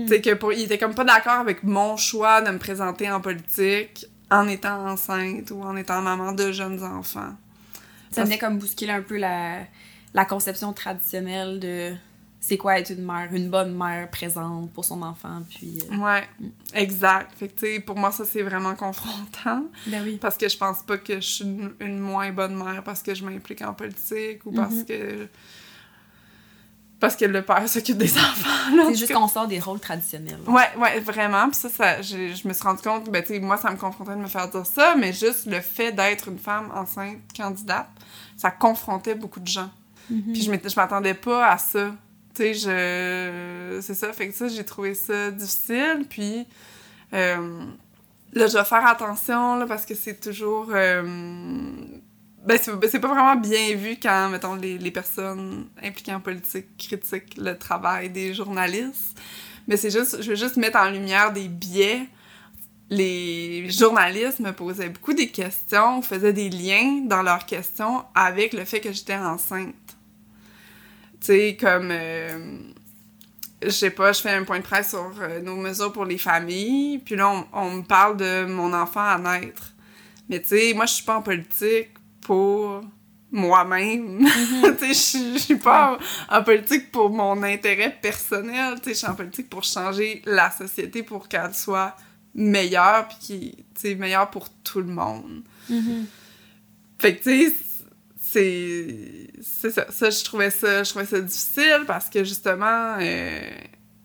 Sais, 0.07 0.21
que 0.21 0.35
pour... 0.35 0.53
Ils 0.53 0.65
étaient 0.65 0.79
comme 0.79 0.95
pas 0.95 1.05
d'accord 1.05 1.41
avec 1.41 1.63
mon 1.63 1.97
choix 1.97 2.43
de 2.43 2.51
me 2.51 2.59
présenter 2.59 3.11
en 3.11 3.21
politique 3.21 4.07
en 4.31 4.47
étant 4.49 4.87
enceinte 4.89 5.51
ou 5.51 5.63
en 5.63 5.77
étant 5.77 6.03
maman 6.03 6.33
de 6.33 6.53
jeunes 6.53 6.83
enfants. 6.83 7.33
Ça 8.11 8.25
venait 8.25 8.39
comme 8.39 8.59
bousculer 8.59 8.93
un 8.93 9.03
peu 9.03 9.17
la, 9.17 9.61
la 10.15 10.25
conception 10.25 10.73
traditionnelle 10.73 11.61
de 11.61 11.95
c'est 12.39 12.59
quoi 12.59 12.79
être 12.79 12.91
une 12.91 13.05
mère, 13.05 13.29
une 13.33 13.51
bonne 13.51 13.77
mère 13.77 14.09
présente 14.11 14.71
pour 14.73 14.85
son 14.85 15.03
enfant, 15.03 15.43
puis... 15.49 15.81
euh, 15.91 15.97
Ouais, 15.97 16.23
exact. 16.75 17.33
Fait 17.37 17.49
que, 17.49 17.59
tu 17.59 17.67
sais, 17.75 17.81
pour 17.81 17.97
moi, 17.99 18.13
ça, 18.13 18.25
c'est 18.25 18.43
vraiment 18.43 18.75
confrontant. 18.77 19.65
Ben 19.89 20.03
oui. 20.05 20.19
Parce 20.21 20.37
que 20.37 20.49
je 20.49 20.57
pense 20.57 20.83
pas 20.83 20.97
que 20.99 21.15
je 21.17 21.21
suis 21.27 21.45
une, 21.45 21.73
une 21.81 21.99
moins 21.99 22.31
bonne 22.31 22.55
mère 22.55 22.83
parce 22.85 23.03
que 23.03 23.15
je 23.15 23.25
m'implique 23.25 23.63
en 23.63 23.75
politique 23.75 24.45
ou 24.47 24.53
parce 24.53 24.75
Mhm. 24.75 24.85
que. 24.85 25.29
Parce 26.99 27.15
que 27.15 27.27
le 27.27 27.43
père 27.43 27.69
s'occupe 27.69 27.99
des 27.99 28.11
enfants. 28.17 28.75
là, 28.75 28.85
en 28.85 28.89
C'est 28.89 28.95
juste 28.95 29.13
qu'on 29.13 29.29
sort 29.29 29.47
des 29.47 29.61
rôles 29.61 29.81
traditionnels. 29.81 30.39
Ouais, 30.47 30.63
ouais, 30.79 30.99
vraiment. 31.01 31.49
Puis 31.51 31.57
ça, 31.57 31.69
ça 31.69 32.01
je, 32.03 32.49
me 32.49 32.53
suis 32.55 32.63
rendu 32.63 32.83
compte, 32.83 33.11
ben, 33.11 33.23
tu 33.23 33.35
sais, 33.35 33.41
moi, 33.41 33.59
ça 33.59 33.71
me 33.71 33.77
confrontait 33.77 34.13
de 34.13 34.21
me 34.21 34.27
faire 34.29 34.49
dire 34.49 34.65
ça, 34.65 34.95
mais 34.97 35.13
juste 35.13 35.45
le 35.47 35.61
fait 35.61 35.93
d'être 35.93 36.29
une 36.29 36.39
femme 36.39 36.71
enceinte 36.75 37.19
candidate, 37.37 37.89
ça 38.37 38.51
confrontait 38.51 39.15
beaucoup 39.15 39.41
de 39.41 39.47
gens. 39.47 39.71
Mhm. 40.09 40.33
Puis 40.33 40.43
je 40.43 40.51
m'étais- 40.51 40.69
je 40.71 40.77
m'attendais 40.77 41.15
pas 41.15 41.51
à 41.51 41.59
ça. 41.59 41.91
Tu 42.35 42.43
sais, 42.43 42.55
je... 42.55 43.79
C'est 43.83 43.95
ça, 43.95 44.13
fait 44.13 44.29
que 44.29 44.35
ça, 44.35 44.49
j'ai 44.49 44.65
trouvé 44.65 44.95
ça 44.95 45.31
difficile. 45.31 46.07
Puis 46.09 46.47
euh, 47.13 47.61
là, 48.33 48.47
je 48.47 48.57
vais 48.57 48.65
faire 48.65 48.87
attention, 48.87 49.57
là, 49.57 49.67
parce 49.67 49.85
que 49.85 49.95
c'est 49.95 50.19
toujours... 50.21 50.69
euh, 50.71 51.03
Ben, 52.47 52.59
c'est 52.63 52.73
ben, 52.77 52.89
c'est 52.89 53.01
pas 53.01 53.09
vraiment 53.09 53.37
bien 53.37 53.75
vu 53.75 53.97
quand, 54.01 54.29
mettons, 54.31 54.55
les, 54.55 54.79
les 54.79 54.91
personnes 54.91 55.67
impliquées 55.83 56.15
en 56.15 56.21
politique 56.21 56.67
critiquent 56.79 57.37
le 57.37 57.59
travail 57.59 58.11
des 58.11 58.35
journalistes. 58.35 59.21
Mais 59.67 59.77
c'est 59.77 59.91
juste... 59.91 60.23
Je 60.23 60.31
veux 60.31 60.37
juste 60.37 60.57
mettre 60.57 60.79
en 60.79 60.91
lumière 60.91 61.33
des 61.33 61.49
biais 61.49 62.07
les 62.89 63.69
journalistes 63.71 64.41
me 64.41 64.53
posaient 64.53 64.89
beaucoup 64.89 65.13
des 65.13 65.29
questions, 65.29 66.03
faisaient 66.03 66.33
des 66.33 66.51
liens 66.51 67.03
dans 67.05 67.23
leurs 67.23 67.47
questions 67.47 68.05
avec 68.15 68.53
le 68.53 68.65
fait 68.65 68.81
que 68.81 68.93
j'étais 68.93 69.17
enceinte. 69.17 69.75
Tu 71.21 71.27
sais, 71.27 71.57
comme, 71.59 71.89
euh, 71.91 72.59
je 73.63 73.71
sais 73.71 73.91
pas, 73.91 74.13
je 74.13 74.21
fais 74.21 74.31
un 74.31 74.45
point 74.45 74.59
de 74.59 74.65
presse 74.65 74.91
sur 74.91 75.13
euh, 75.21 75.41
nos 75.41 75.57
mesures 75.57 75.93
pour 75.93 76.05
les 76.05 76.19
familles, 76.19 76.99
puis 76.99 77.17
là, 77.17 77.29
on, 77.29 77.47
on 77.53 77.71
me 77.71 77.83
parle 77.83 78.17
de 78.17 78.45
mon 78.45 78.73
enfant 78.73 79.01
à 79.01 79.19
naître. 79.19 79.73
Mais 80.29 80.41
tu 80.41 80.49
sais, 80.49 80.73
moi, 80.75 80.87
je 80.87 80.95
suis 80.95 81.05
pas 81.05 81.17
en 81.17 81.23
politique 81.23 81.91
pour 82.27 82.81
moi-même. 83.31 84.27
tu 84.79 84.95
sais, 84.95 85.35
je 85.35 85.39
suis- 85.39 85.55
pas 85.57 85.97
en, 86.31 86.37
en 86.39 86.43
politique 86.43 86.91
pour 86.91 87.11
mon 87.11 87.41
intérêt 87.45 87.97
personnel. 88.03 88.75
Tu 88.81 88.85
sais, 88.89 88.91
je 88.95 88.99
suis 88.99 89.07
en 89.07 89.15
politique 89.15 89.49
pour 89.49 89.63
changer 89.63 90.23
la 90.27 90.51
société 90.51 91.05
pour 91.05 91.29
qu'elle 91.29 91.55
soit 91.55 91.95
meilleure, 92.35 93.07
puis 93.09 93.55
qui, 93.79 93.95
meilleure 93.97 94.29
pour 94.31 94.49
tout 94.65 94.81
le 94.81 94.89
monde. 94.93 95.43
Mhm. 95.71 96.07
Fait 96.99 97.17
que, 97.17 97.23
tu 97.23 97.47
sais, 97.51 97.57
c'est. 98.19 99.29
C'est 99.41 99.71
ça. 99.71 99.87
Ça, 99.91 100.11
je 100.11 100.25
trouvais 100.25 100.51
ça, 100.51 100.83
je 100.83 100.91
trouvais 100.91 101.07
ça 101.07 101.21
difficile 101.21 101.85
parce 101.87 102.09
que, 102.11 102.25
justement, 102.25 102.97
euh, 103.01 103.41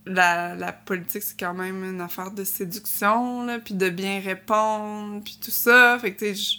la, 0.06 0.56
la 0.56 0.72
politique, 0.74 1.24
c'est 1.24 1.40
quand 1.40 1.54
même 1.56 1.84
une 1.84 2.02
affaire 2.02 2.32
de 2.32 2.44
séduction, 2.44 3.44
là, 3.46 3.58
puis 3.60 3.74
de 3.74 3.90
bien 3.90 4.20
répondre, 4.20 5.24
puis 5.24 5.40
tout 5.44 5.52
ça. 5.52 5.98
Fait 6.00 6.14
que, 6.14 6.20
tu 6.26 6.36
sais, 6.36 6.58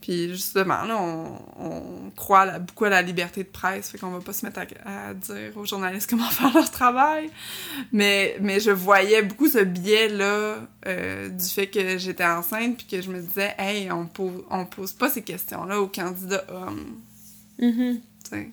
Puis, 0.00 0.28
justement, 0.28 0.82
là, 0.84 0.96
on, 1.00 1.38
on 1.58 2.10
croit 2.14 2.44
la- 2.46 2.58
beaucoup 2.60 2.84
à 2.84 2.90
la 2.90 3.02
liberté 3.02 3.42
de 3.42 3.48
presse, 3.48 3.90
fait 3.90 3.98
qu'on 3.98 4.10
va 4.10 4.20
pas 4.20 4.32
se 4.32 4.46
mettre 4.46 4.60
à, 4.84 5.08
à 5.08 5.14
dire 5.14 5.56
aux 5.56 5.64
journalistes 5.64 6.08
comment 6.08 6.28
faire 6.30 6.52
leur 6.54 6.70
travail. 6.70 7.28
Mais, 7.92 8.36
mais 8.40 8.60
je 8.60 8.70
voyais 8.70 9.22
beaucoup 9.22 9.48
ce 9.48 9.58
biais-là 9.64 10.58
euh, 10.86 11.28
du 11.28 11.44
fait 11.44 11.66
que 11.66 11.98
j'étais 11.98 12.24
enceinte, 12.26 12.76
puis 12.76 12.86
que 12.86 13.02
je 13.02 13.10
me 13.10 13.20
disais, 13.20 13.54
hey, 13.58 13.90
on 13.90 14.06
pose, 14.06 14.44
on 14.50 14.64
pose 14.66 14.92
pas 14.92 15.08
ces 15.08 15.22
questions-là 15.22 15.80
aux 15.80 15.88
candidats 15.88 16.44
hommes, 16.50 17.00
tu 18.24 18.30
sais, 18.30 18.50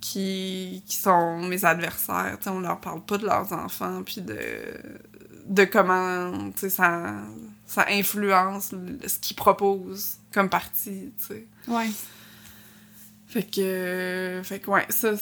qui, 0.00 0.82
qui 0.86 0.96
sont 0.96 1.38
mes 1.42 1.64
adversaires. 1.64 2.36
Tu 2.38 2.44
sais, 2.44 2.50
on 2.50 2.60
leur 2.60 2.78
parle 2.80 3.02
pas 3.04 3.16
de 3.18 3.24
leurs 3.26 3.52
enfants, 3.52 4.02
puis 4.04 4.20
de, 4.20 4.38
de 5.46 5.64
comment 5.64 6.30
tu 6.52 6.60
sais, 6.60 6.70
ça, 6.70 7.14
ça 7.66 7.86
influence 7.88 8.74
ce 9.06 9.18
qu'ils 9.18 9.36
proposent 9.36 10.18
comme 10.32 10.48
parti. 10.48 11.12
tu 11.18 11.24
sais. 11.26 11.46
Ouais. 11.68 11.88
Fait 13.34 13.42
que, 13.42 14.42
fait 14.44 14.60
que 14.60 14.70
ouais, 14.70 14.86
ça, 14.90 15.12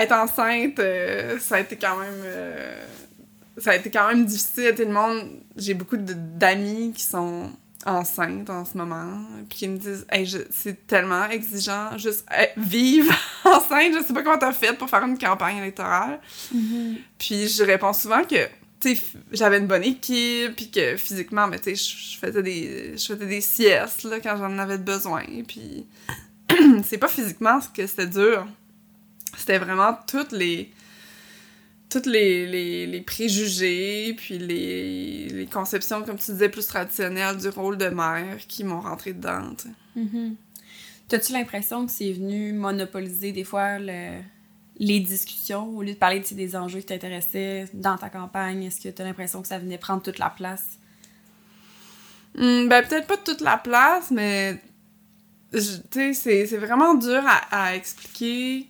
être 0.00 0.12
enceinte, 0.12 0.78
euh, 0.78 1.38
ça 1.38 1.56
a 1.56 1.60
été 1.60 1.76
quand 1.76 1.98
même, 1.98 2.22
euh, 2.24 2.82
ça 3.58 3.72
a 3.72 3.76
été 3.76 3.90
quand 3.90 4.08
même 4.08 4.24
difficile. 4.24 4.72
Tout 4.74 4.84
le 4.84 4.92
monde, 4.92 5.28
j'ai 5.54 5.74
beaucoup 5.74 5.98
d'amis 5.98 6.94
qui 6.96 7.02
sont 7.02 7.50
enceintes 7.84 8.48
en 8.48 8.64
ce 8.64 8.76
moment, 8.76 9.20
puis 9.50 9.58
qui 9.58 9.68
me 9.68 9.76
disent, 9.76 10.06
hey, 10.10 10.26
c'est 10.50 10.86
tellement 10.86 11.28
exigeant, 11.28 11.96
juste 11.98 12.24
hey, 12.30 12.48
vivre 12.56 13.14
enceinte. 13.44 13.94
Je 13.94 14.06
sais 14.06 14.14
pas 14.14 14.22
comment 14.22 14.38
t'as 14.38 14.52
fait 14.52 14.72
pour 14.72 14.88
faire 14.88 15.04
une 15.04 15.18
campagne 15.18 15.58
électorale. 15.58 16.20
Mhm. 16.52 16.96
Puis 17.18 17.48
je 17.48 17.62
réponds 17.64 17.92
souvent 17.92 18.24
que 18.24 18.48
j'avais 19.32 19.58
une 19.58 19.66
bonne 19.66 19.84
équipe, 19.84 20.54
puis 20.56 20.70
que 20.70 20.96
physiquement, 20.96 21.46
mais 21.48 21.58
tu 21.58 21.74
je 21.74 22.18
faisais 22.18 22.42
des, 22.42 22.96
je 22.96 23.04
faisais 23.04 23.26
des 23.26 23.40
siestes, 23.40 24.04
là, 24.04 24.20
quand 24.20 24.36
j'en 24.36 24.58
avais 24.58 24.78
besoin, 24.78 25.24
puis 25.46 25.86
c'est 26.84 26.98
pas 26.98 27.08
physiquement 27.08 27.58
que 27.74 27.86
c'était 27.86 28.06
dur. 28.06 28.46
C'était 29.36 29.58
vraiment 29.58 29.96
toutes 30.06 30.32
les 30.32 30.70
toutes 31.90 32.06
les, 32.06 32.46
les, 32.46 32.86
les, 32.86 33.00
préjugés, 33.00 34.14
puis 34.14 34.38
les, 34.38 35.28
les, 35.28 35.46
conceptions, 35.46 36.02
comme 36.02 36.18
tu 36.18 36.32
disais, 36.32 36.50
plus 36.50 36.66
traditionnelles 36.66 37.38
du 37.38 37.48
rôle 37.48 37.78
de 37.78 37.88
mère 37.88 38.36
qui 38.46 38.62
m'ont 38.62 38.82
rentré 38.82 39.14
dedans. 39.14 39.54
Mm 39.96 40.32
T'as-tu 41.08 41.32
l'impression 41.32 41.86
que 41.86 41.92
c'est 41.92 42.12
venu 42.12 42.52
monopoliser 42.52 43.32
des 43.32 43.44
fois 43.44 43.78
le, 43.78 44.20
les 44.78 45.00
discussions 45.00 45.68
au 45.76 45.82
lieu 45.82 45.92
de 45.92 45.98
parler 45.98 46.20
de, 46.20 46.34
des 46.34 46.56
enjeux 46.56 46.80
qui 46.80 46.86
t'intéressaient 46.86 47.66
dans 47.74 47.96
ta 47.96 48.08
campagne? 48.08 48.64
Est-ce 48.64 48.80
que 48.80 48.88
t'as 48.88 49.04
l'impression 49.04 49.42
que 49.42 49.48
ça 49.48 49.58
venait 49.58 49.78
prendre 49.78 50.02
toute 50.02 50.18
la 50.18 50.30
place? 50.30 50.78
Hmm, 52.36 52.68
ben, 52.68 52.86
peut-être 52.86 53.06
pas 53.06 53.16
toute 53.16 53.40
la 53.40 53.56
place, 53.56 54.10
mais 54.10 54.60
tu 55.52 56.14
sais, 56.14 56.44
c'est 56.46 56.56
vraiment 56.58 56.94
dur 56.94 57.22
à, 57.26 57.68
à 57.68 57.74
expliquer, 57.74 58.66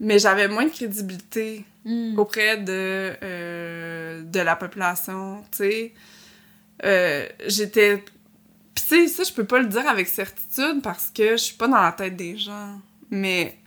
mais 0.00 0.18
j'avais 0.18 0.48
moins 0.48 0.64
de 0.64 0.70
crédibilité 0.70 1.64
Hmm. 1.84 2.18
auprès 2.18 2.58
de, 2.58 3.16
euh, 3.22 4.22
de 4.22 4.40
la 4.40 4.54
population, 4.54 5.42
tu 5.50 5.58
sais. 5.58 5.94
Euh, 6.84 7.26
j'étais... 7.46 8.04
Tu 8.74 8.82
sais, 8.82 9.08
ça, 9.08 9.22
je 9.24 9.32
peux 9.32 9.44
pas 9.44 9.60
le 9.60 9.66
dire 9.66 9.88
avec 9.88 10.06
certitude 10.08 10.82
parce 10.82 11.10
que 11.10 11.32
je 11.32 11.36
suis 11.36 11.56
pas 11.56 11.68
dans 11.68 11.80
la 11.80 11.92
tête 11.92 12.16
des 12.16 12.36
gens. 12.36 12.80
Mais, 13.10 13.58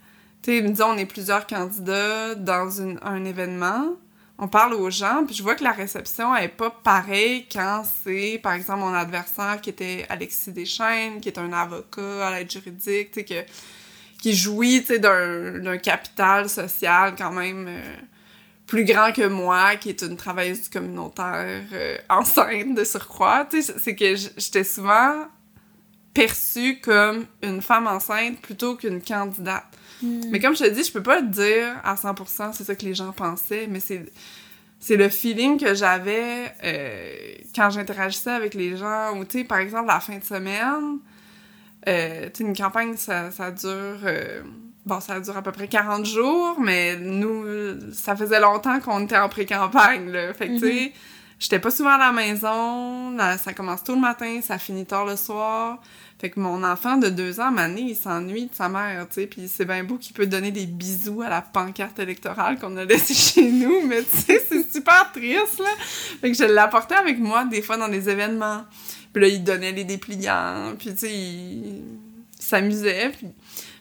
tu 0.43 0.51
sais, 0.51 0.61
disons, 0.61 0.89
on 0.89 0.97
est 0.97 1.05
plusieurs 1.05 1.47
candidats 1.47 2.35
dans 2.35 2.81
un 2.81 3.25
événement, 3.25 3.95
on 4.37 4.47
parle 4.47 4.73
aux 4.73 4.89
gens, 4.89 5.23
puis 5.25 5.35
je 5.35 5.43
vois 5.43 5.55
que 5.55 5.63
la 5.63 5.71
réception 5.71 6.35
est 6.35 6.49
pas 6.49 6.69
pareille 6.69 7.45
quand 7.51 7.83
c'est, 8.03 8.39
par 8.43 8.53
exemple, 8.53 8.79
mon 8.79 8.93
adversaire 8.93 9.61
qui 9.61 9.69
était 9.69 10.05
Alexis 10.09 10.51
Deschaines, 10.51 11.21
qui 11.21 11.29
est 11.29 11.37
un 11.37 11.53
avocat 11.53 12.27
à 12.27 12.31
l'aide 12.31 12.51
juridique, 12.51 13.11
tu 13.11 13.25
sais, 13.25 13.45
qui 14.19 14.35
jouit 14.35 14.81
d'un 14.81 15.77
capital 15.77 16.49
social 16.49 17.13
quand 17.17 17.31
même 17.31 17.67
euh, 17.67 17.95
plus 18.65 18.85
grand 18.85 19.11
que 19.11 19.27
moi, 19.27 19.75
qui 19.75 19.89
est 19.89 20.01
une 20.01 20.17
travailleuse 20.17 20.69
communautaire 20.69 21.63
euh, 21.73 21.97
enceinte 22.09 22.73
de 22.73 22.83
surcroît. 22.83 23.47
C'est 23.51 23.95
que 23.95 24.15
j'étais 24.15 24.63
souvent 24.63 25.27
perçue 26.13 26.79
comme 26.79 27.25
une 27.41 27.61
femme 27.61 27.87
enceinte 27.87 28.39
plutôt 28.41 28.75
qu'une 28.75 29.01
candidate. 29.01 29.65
Hmm. 30.03 30.29
Mais 30.29 30.39
comme 30.39 30.55
je 30.55 30.63
te 30.63 30.69
dis, 30.69 30.83
je 30.83 30.91
peux 30.91 31.01
pas 31.01 31.19
le 31.19 31.27
dire 31.27 31.79
à 31.83 31.95
100%, 31.95 32.53
c'est 32.53 32.63
ça 32.63 32.75
que 32.75 32.85
les 32.85 32.93
gens 32.93 33.11
pensaient, 33.11 33.67
mais 33.67 33.79
c'est 33.79 34.05
c'est 34.83 34.97
le 34.97 35.07
feeling 35.07 35.57
que 35.57 35.73
j'avais 35.73 36.53
euh, 36.61 37.35
quand 37.55 37.69
j'interagissais 37.69 38.31
avec 38.31 38.53
les 38.53 38.75
gens. 38.75 39.17
Ou, 39.17 39.23
tu 39.23 39.39
sais, 39.39 39.43
par 39.45 39.59
exemple, 39.59 39.87
la 39.87 40.01
fin 40.01 40.17
de 40.17 40.23
semaine, 40.25 40.99
euh, 41.87 42.29
une 42.37 42.53
campagne, 42.53 42.97
ça, 42.97 43.31
ça 43.31 43.49
dure... 43.51 43.69
Euh, 44.03 44.41
bon, 44.85 44.99
ça 44.99 45.21
dure 45.21 45.37
à 45.37 45.41
peu 45.41 45.53
près 45.53 45.69
40 45.69 46.05
jours, 46.05 46.59
mais 46.59 46.97
nous, 46.97 47.45
ça 47.93 48.17
faisait 48.17 48.41
longtemps 48.41 48.81
qu'on 48.81 49.05
était 49.05 49.17
en 49.17 49.29
pré-campagne, 49.29 50.11
là. 50.11 50.33
Fait 50.33 50.49
que, 50.49 50.53
tu 50.55 50.59
sais, 50.59 50.83
mhm. 50.87 50.91
j'étais 51.39 51.59
pas 51.59 51.71
souvent 51.71 51.91
à 51.91 51.97
la 51.97 52.11
maison, 52.11 53.17
ça 53.37 53.53
commence 53.53 53.85
tôt 53.85 53.95
le 53.95 54.01
matin, 54.01 54.41
ça 54.43 54.57
finit 54.57 54.85
tard 54.85 55.05
le 55.05 55.15
soir. 55.15 55.81
Fait 56.23 56.29
que 56.29 56.39
mon 56.39 56.63
enfant 56.63 56.95
de 56.95 57.09
deux 57.09 57.41
ans, 57.41 57.51
Mané, 57.51 57.81
il 57.81 57.95
s'ennuie 57.97 58.45
de 58.45 58.55
sa 58.55 58.69
mère, 58.69 59.07
tu 59.09 59.15
sais, 59.15 59.27
puis 59.27 59.49
c'est 59.49 59.65
bien 59.65 59.83
beau 59.83 59.97
qu'il 59.97 60.13
peut 60.13 60.25
donner 60.25 60.51
des 60.51 60.65
bisous 60.65 61.21
à 61.21 61.27
la 61.27 61.41
pancarte 61.41 61.99
électorale 61.99 62.57
qu'on 62.57 62.77
a 62.77 62.85
laissée 62.85 63.13
chez 63.13 63.51
nous, 63.51 63.85
mais 63.85 64.03
tu 64.03 64.19
sais, 64.19 64.41
c'est 64.47 64.71
super 64.71 65.11
triste, 65.11 65.59
là. 65.59 65.69
Fait 66.21 66.31
que 66.31 66.37
je 66.37 66.45
l'apportais 66.45 66.95
avec 66.95 67.19
moi 67.19 67.43
des 67.43 67.61
fois 67.61 67.75
dans 67.75 67.89
des 67.89 68.07
événements. 68.07 68.63
Puis 69.11 69.21
là, 69.21 69.27
il 69.27 69.43
donnait 69.43 69.73
les 69.73 69.83
dépliants, 69.83 70.73
puis 70.79 70.91
tu 70.91 70.99
sais, 70.99 71.13
il, 71.13 71.83
s'amusait. 72.39 73.11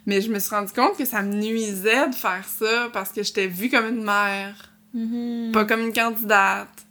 Mais 0.06 0.20
je 0.20 0.28
me 0.32 0.40
suis 0.40 0.52
rendu 0.52 0.72
compte 0.72 0.98
que 0.98 1.04
ça 1.04 1.22
me 1.22 1.34
nuisait 1.34 2.08
de 2.08 2.14
faire 2.16 2.44
ça 2.44 2.90
parce 2.92 3.12
que 3.12 3.22
j'étais 3.22 3.46
vue 3.46 3.70
comme 3.70 3.86
une 3.86 4.02
mère, 4.02 4.72
mm-hmm. 4.96 5.52
pas 5.52 5.64
comme 5.64 5.82
une 5.82 5.92
candidate. 5.92 6.81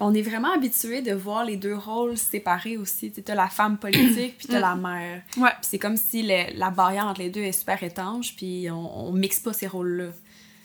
On 0.00 0.14
est 0.14 0.22
vraiment 0.22 0.52
habitué 0.52 1.02
de 1.02 1.12
voir 1.12 1.44
les 1.44 1.56
deux 1.56 1.74
rôles 1.74 2.16
séparés 2.16 2.76
aussi. 2.76 3.12
Tu 3.12 3.22
as 3.30 3.34
la 3.34 3.48
femme 3.48 3.76
politique, 3.78 4.38
puis 4.38 4.48
tu 4.48 4.54
as 4.54 4.60
la 4.60 4.74
mm. 4.74 4.80
mère. 4.80 5.22
Ouais. 5.36 5.52
c'est 5.62 5.78
comme 5.78 5.96
si 5.96 6.22
la 6.22 6.70
barrière 6.70 7.06
entre 7.06 7.20
les 7.20 7.30
deux 7.30 7.42
est 7.42 7.52
super 7.52 7.82
étanche, 7.82 8.34
puis 8.36 8.70
on, 8.70 9.08
on 9.08 9.12
mixe 9.12 9.40
pas 9.40 9.52
ces 9.52 9.66
rôles-là. 9.66 10.08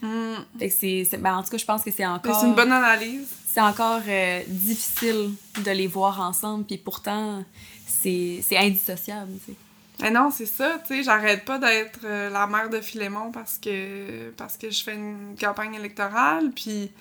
Mm. 0.02 0.36
Fait 0.60 0.70
que 0.70 0.74
c'est... 0.74 1.18
Ben, 1.20 1.36
en 1.36 1.44
tout 1.44 1.50
cas, 1.50 1.58
je 1.58 1.66
pense 1.66 1.84
que 1.84 1.92
c'est 1.92 2.06
encore... 2.06 2.40
C'est 2.40 2.48
une 2.48 2.56
bonne 2.56 2.72
analyse 2.72 3.28
c'est 3.56 3.62
encore 3.62 4.02
euh, 4.06 4.42
difficile 4.48 5.32
de 5.64 5.72
les 5.72 5.88
voir 5.88 6.20
ensemble, 6.20 6.66
puis 6.66 6.78
pourtant, 6.78 7.42
c'est 7.88 8.44
indissociable, 8.52 9.32
tu 9.46 9.54
sais. 9.54 9.58
Mais 10.02 10.12
non, 10.12 10.30
c'est 10.30 10.46
ça, 10.46 10.78
tu 10.86 10.94
sais, 10.94 11.04
j'arrête 11.04 11.46
pas 11.46 11.58
d'être 11.58 12.02
euh, 12.04 12.30
la 12.30 12.48
mère 12.48 12.70
de 12.70 12.82
Philémon 12.82 13.32
parce 13.32 13.58
que, 13.58 14.30
parce 14.32 14.58
que 14.58 14.70
je 14.70 14.84
fais 14.84 14.96
une 14.96 15.38
campagne 15.40 15.74
électorale, 15.74 16.52
puis, 16.54 16.92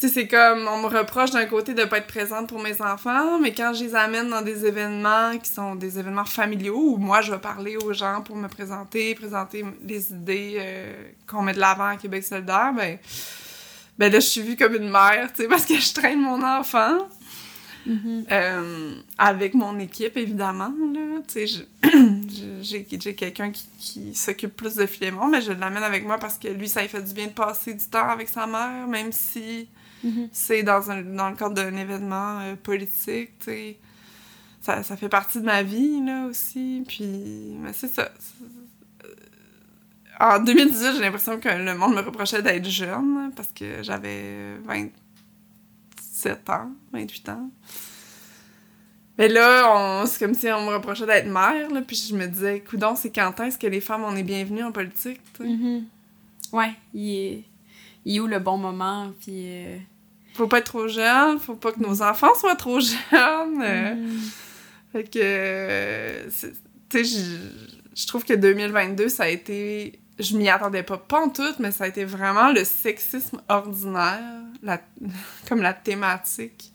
tu 0.00 0.08
sais, 0.08 0.14
c'est 0.14 0.28
comme, 0.28 0.66
on 0.66 0.78
me 0.78 0.86
reproche 0.86 1.30
d'un 1.30 1.44
côté 1.44 1.74
de 1.74 1.84
pas 1.84 1.98
être 1.98 2.06
présente 2.06 2.48
pour 2.48 2.58
mes 2.58 2.80
enfants, 2.80 3.38
mais 3.38 3.52
quand 3.52 3.74
je 3.74 3.84
les 3.84 3.94
amène 3.94 4.30
dans 4.30 4.40
des 4.40 4.64
événements 4.64 5.36
qui 5.36 5.50
sont 5.50 5.74
des 5.74 5.98
événements 5.98 6.24
familiaux, 6.24 6.94
où 6.94 6.96
moi, 6.96 7.20
je 7.20 7.32
vais 7.32 7.38
parler 7.38 7.76
aux 7.76 7.92
gens 7.92 8.22
pour 8.22 8.34
me 8.34 8.48
présenter, 8.48 9.14
présenter 9.14 9.62
les 9.84 10.10
idées 10.10 10.56
euh, 10.58 11.04
qu'on 11.26 11.42
met 11.42 11.52
de 11.52 11.60
l'avant 11.60 11.88
à 11.88 11.96
Québec 11.96 12.24
solidaire, 12.24 12.72
ben 12.74 12.98
ben 13.98 14.10
là, 14.10 14.20
je 14.20 14.26
suis 14.26 14.40
vue 14.40 14.56
comme 14.56 14.74
une 14.74 14.88
mère, 14.88 15.30
tu 15.34 15.42
sais, 15.42 15.48
parce 15.48 15.66
que 15.66 15.74
je 15.74 15.92
traîne 15.92 16.22
mon 16.22 16.42
enfant. 16.42 17.06
Mm-hmm. 17.86 18.24
Euh, 18.30 18.94
avec 19.18 19.52
mon 19.52 19.78
équipe, 19.78 20.16
évidemment, 20.16 20.72
là. 20.94 21.20
Tu 21.28 21.46
sais, 21.46 21.66
j'ai 22.62 22.84
quelqu'un 22.84 23.50
qui, 23.50 23.68
qui 23.78 24.14
s'occupe 24.14 24.56
plus 24.56 24.76
de 24.76 24.86
Philémon, 24.86 25.26
mais 25.28 25.42
je 25.42 25.52
l'amène 25.52 25.82
avec 25.82 26.06
moi 26.06 26.16
parce 26.16 26.38
que 26.38 26.48
lui, 26.48 26.70
ça 26.70 26.80
lui 26.80 26.88
fait 26.88 27.02
du 27.02 27.12
bien 27.12 27.26
de 27.26 27.32
passer 27.32 27.74
du 27.74 27.84
temps 27.84 28.08
avec 28.08 28.30
sa 28.30 28.46
mère, 28.46 28.86
même 28.88 29.12
si 29.12 29.68
mm-hmm. 30.04 30.28
c'est 30.32 30.62
dans, 30.62 30.90
un, 30.90 31.02
dans 31.02 31.30
le 31.30 31.36
cadre 31.36 31.54
d'un 31.54 31.76
événement 31.76 32.40
euh, 32.40 32.56
politique, 32.56 33.38
tu 33.38 33.46
sais. 33.46 33.78
Ça, 34.62 34.82
ça, 34.82 34.94
fait 34.96 35.08
partie 35.08 35.40
de 35.40 35.46
ma 35.46 35.62
vie, 35.62 36.04
là, 36.04 36.26
aussi. 36.26 36.84
Puis, 36.86 37.56
mais 37.58 37.72
c'est 37.72 37.88
ça 37.88 38.10
en 40.20 40.38
2018, 40.38 40.96
j'ai 40.96 41.00
l'impression 41.00 41.40
que 41.40 41.48
le 41.48 41.74
monde 41.74 41.94
me 41.94 42.02
reprochait 42.02 42.42
d'être 42.42 42.68
jeune 42.68 43.32
parce 43.34 43.48
que 43.48 43.82
j'avais 43.82 44.56
27 44.66 46.50
ans, 46.50 46.70
28 46.92 47.28
ans. 47.30 47.50
Mais 49.16 49.28
là, 49.28 50.04
c'est 50.06 50.18
comme 50.18 50.34
si 50.34 50.48
on 50.48 50.66
me 50.66 50.74
reprochait 50.74 51.06
d'être 51.06 51.26
mère, 51.26 51.70
là, 51.70 51.80
puis 51.80 51.96
je 51.96 52.14
me 52.14 52.26
disais, 52.26 52.60
coudon, 52.60 52.94
c'est 52.96 53.10
quand 53.10 53.40
est-ce 53.40 53.58
que 53.58 53.66
les 53.66 53.80
femmes, 53.80 54.04
on 54.04 54.14
est 54.14 54.22
bienvenues 54.22 54.64
en 54.64 54.72
politique, 54.72 55.20
tu 55.34 55.42
mm-hmm. 55.42 55.84
Ouais, 56.52 56.72
il 56.92 57.16
est... 57.16 57.44
il 58.04 58.16
est 58.16 58.20
où 58.20 58.26
le 58.26 58.38
bon 58.38 58.56
moment, 58.56 59.12
puis... 59.20 59.44
Euh, 59.46 59.76
faut 60.34 60.46
pas 60.46 60.58
être 60.58 60.66
trop 60.66 60.88
jeune, 60.88 61.38
faut 61.38 61.56
pas 61.56 61.72
que 61.72 61.80
nos 61.80 62.02
enfants 62.02 62.34
soient 62.38 62.56
trop 62.56 62.80
jeunes. 63.10 63.62
Mm-hmm. 63.62 64.32
Fait 64.92 65.04
que, 65.04 66.28
tu 66.88 67.04
sais, 67.04 67.26
je 67.94 68.06
trouve 68.06 68.24
que 68.24 68.34
2022, 68.34 69.08
ça 69.08 69.24
a 69.24 69.28
été 69.28 70.00
je 70.20 70.36
m'y 70.36 70.48
attendais 70.48 70.82
pas, 70.82 70.98
pas 70.98 71.20
en 71.20 71.28
tout, 71.28 71.54
mais 71.58 71.70
ça 71.70 71.84
a 71.84 71.86
été 71.88 72.04
vraiment 72.04 72.52
le 72.52 72.64
sexisme 72.64 73.40
ordinaire, 73.48 74.20
la, 74.62 74.80
comme 75.48 75.62
la 75.62 75.72
thématique 75.72 76.72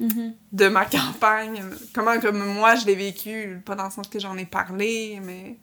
mm-hmm. 0.00 0.32
de 0.52 0.68
ma 0.68 0.84
campagne. 0.84 1.62
Comment 1.92 2.18
comme 2.20 2.44
moi 2.54 2.76
je 2.76 2.86
l'ai 2.86 2.94
vécu, 2.94 3.60
pas 3.64 3.74
dans 3.74 3.84
le 3.84 3.90
sens 3.90 4.08
que 4.08 4.18
j'en 4.18 4.36
ai 4.38 4.46
parlé, 4.46 5.20
mais 5.22 5.56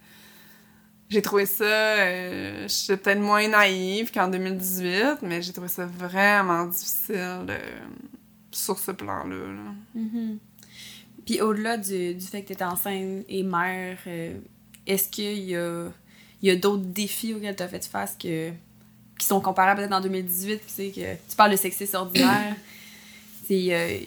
j'ai 1.16 1.22
trouvé 1.22 1.46
ça. 1.46 1.64
Euh, 1.64 2.68
J'étais 2.68 2.98
peut-être 2.98 3.22
moins 3.22 3.48
naïve 3.48 4.12
qu'en 4.12 4.28
2018, 4.28 5.20
mais 5.22 5.42
j'ai 5.42 5.54
trouvé 5.54 5.70
ça 5.70 5.86
vraiment 5.86 6.66
difficile 6.66 7.46
euh, 7.50 7.58
sur 8.52 8.78
ce 8.78 8.92
plan-là. 8.92 9.74
Mm-hmm. 9.98 10.38
Puis 11.26 11.42
au-delà 11.42 11.78
du, 11.78 12.20
fait 12.20 12.42
que 12.42 12.48
tu 12.48 12.54
étais 12.54 12.66
enceinte 12.66 13.24
et 13.30 13.44
mère, 13.44 13.98
euh, 14.08 14.38
est-ce 14.86 15.08
qu'il 15.10 15.40
y 15.40 15.56
a 15.56 15.88
il 16.42 16.50
y 16.50 16.52
a 16.52 16.58
d'autres 16.58 16.84
défis 16.84 17.34
auxquels 17.34 17.56
tu 17.56 17.64
as 17.64 17.68
fait 17.68 17.84
face 17.86 18.16
que, 18.22 18.52
qui 19.18 19.26
sont 19.26 19.40
comparables 19.40 19.80
peut-être 19.80 19.94
en 19.94 20.02
2018. 20.02 20.62
Tu, 20.68 20.92
que 20.92 21.14
tu 21.14 21.36
parles 21.36 21.52
de 21.52 21.58
sexisme 21.58 21.98
ordinaire. 21.98 22.56
Euh, 23.52 24.00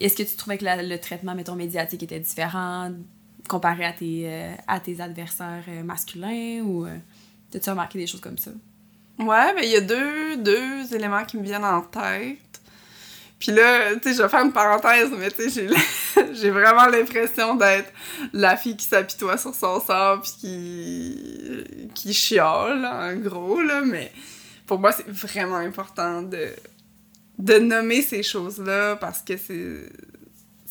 est-ce 0.00 0.16
que 0.16 0.24
tu 0.24 0.34
trouvais 0.34 0.58
que 0.58 0.64
le 0.64 0.98
traitement, 0.98 1.36
mettons, 1.36 1.54
médiatique 1.54 2.02
était 2.02 2.18
différent 2.18 2.90
comparé 3.48 3.84
à 3.84 3.92
tes, 3.92 4.22
euh, 4.24 4.54
à 4.66 4.80
tes 4.80 5.00
adversaires 5.00 5.64
euh, 5.68 5.82
masculins 5.82 6.62
ou 6.62 6.86
as-tu 7.54 7.70
remarqué 7.70 7.98
des 7.98 8.06
choses 8.06 8.20
comme 8.20 8.38
ça? 8.38 8.50
Ouais, 9.18 9.54
mais 9.54 9.66
il 9.66 9.70
y 9.70 9.76
a 9.76 9.80
deux, 9.80 10.36
deux 10.36 10.94
éléments 10.94 11.24
qui 11.24 11.36
me 11.36 11.42
viennent 11.42 11.64
en 11.64 11.82
tête. 11.82 12.38
Puis 13.38 13.52
là, 13.52 13.94
tu 13.96 14.02
sais, 14.02 14.14
je 14.16 14.22
vais 14.22 14.28
faire 14.28 14.44
une 14.44 14.52
parenthèse, 14.52 15.10
mais 15.16 15.30
tu 15.30 15.50
sais, 15.50 15.68
j'ai 16.32 16.50
vraiment 16.50 16.86
l'impression 16.86 17.54
d'être 17.54 17.92
la 18.32 18.56
fille 18.56 18.76
qui 18.76 18.86
s'apitoie 18.86 19.36
sur 19.36 19.54
son 19.54 19.80
sort 19.80 20.22
puis 20.22 20.32
qui, 20.40 21.90
qui 21.94 22.14
chiale, 22.14 22.84
en 22.84 23.14
gros, 23.16 23.60
là. 23.60 23.82
Mais 23.82 24.10
pour 24.66 24.78
moi, 24.78 24.92
c'est 24.92 25.08
vraiment 25.08 25.56
important 25.56 26.22
de, 26.22 26.48
de 27.38 27.58
nommer 27.58 28.02
ces 28.02 28.22
choses-là 28.22 28.96
parce 28.96 29.20
que 29.20 29.36
c'est 29.36 29.90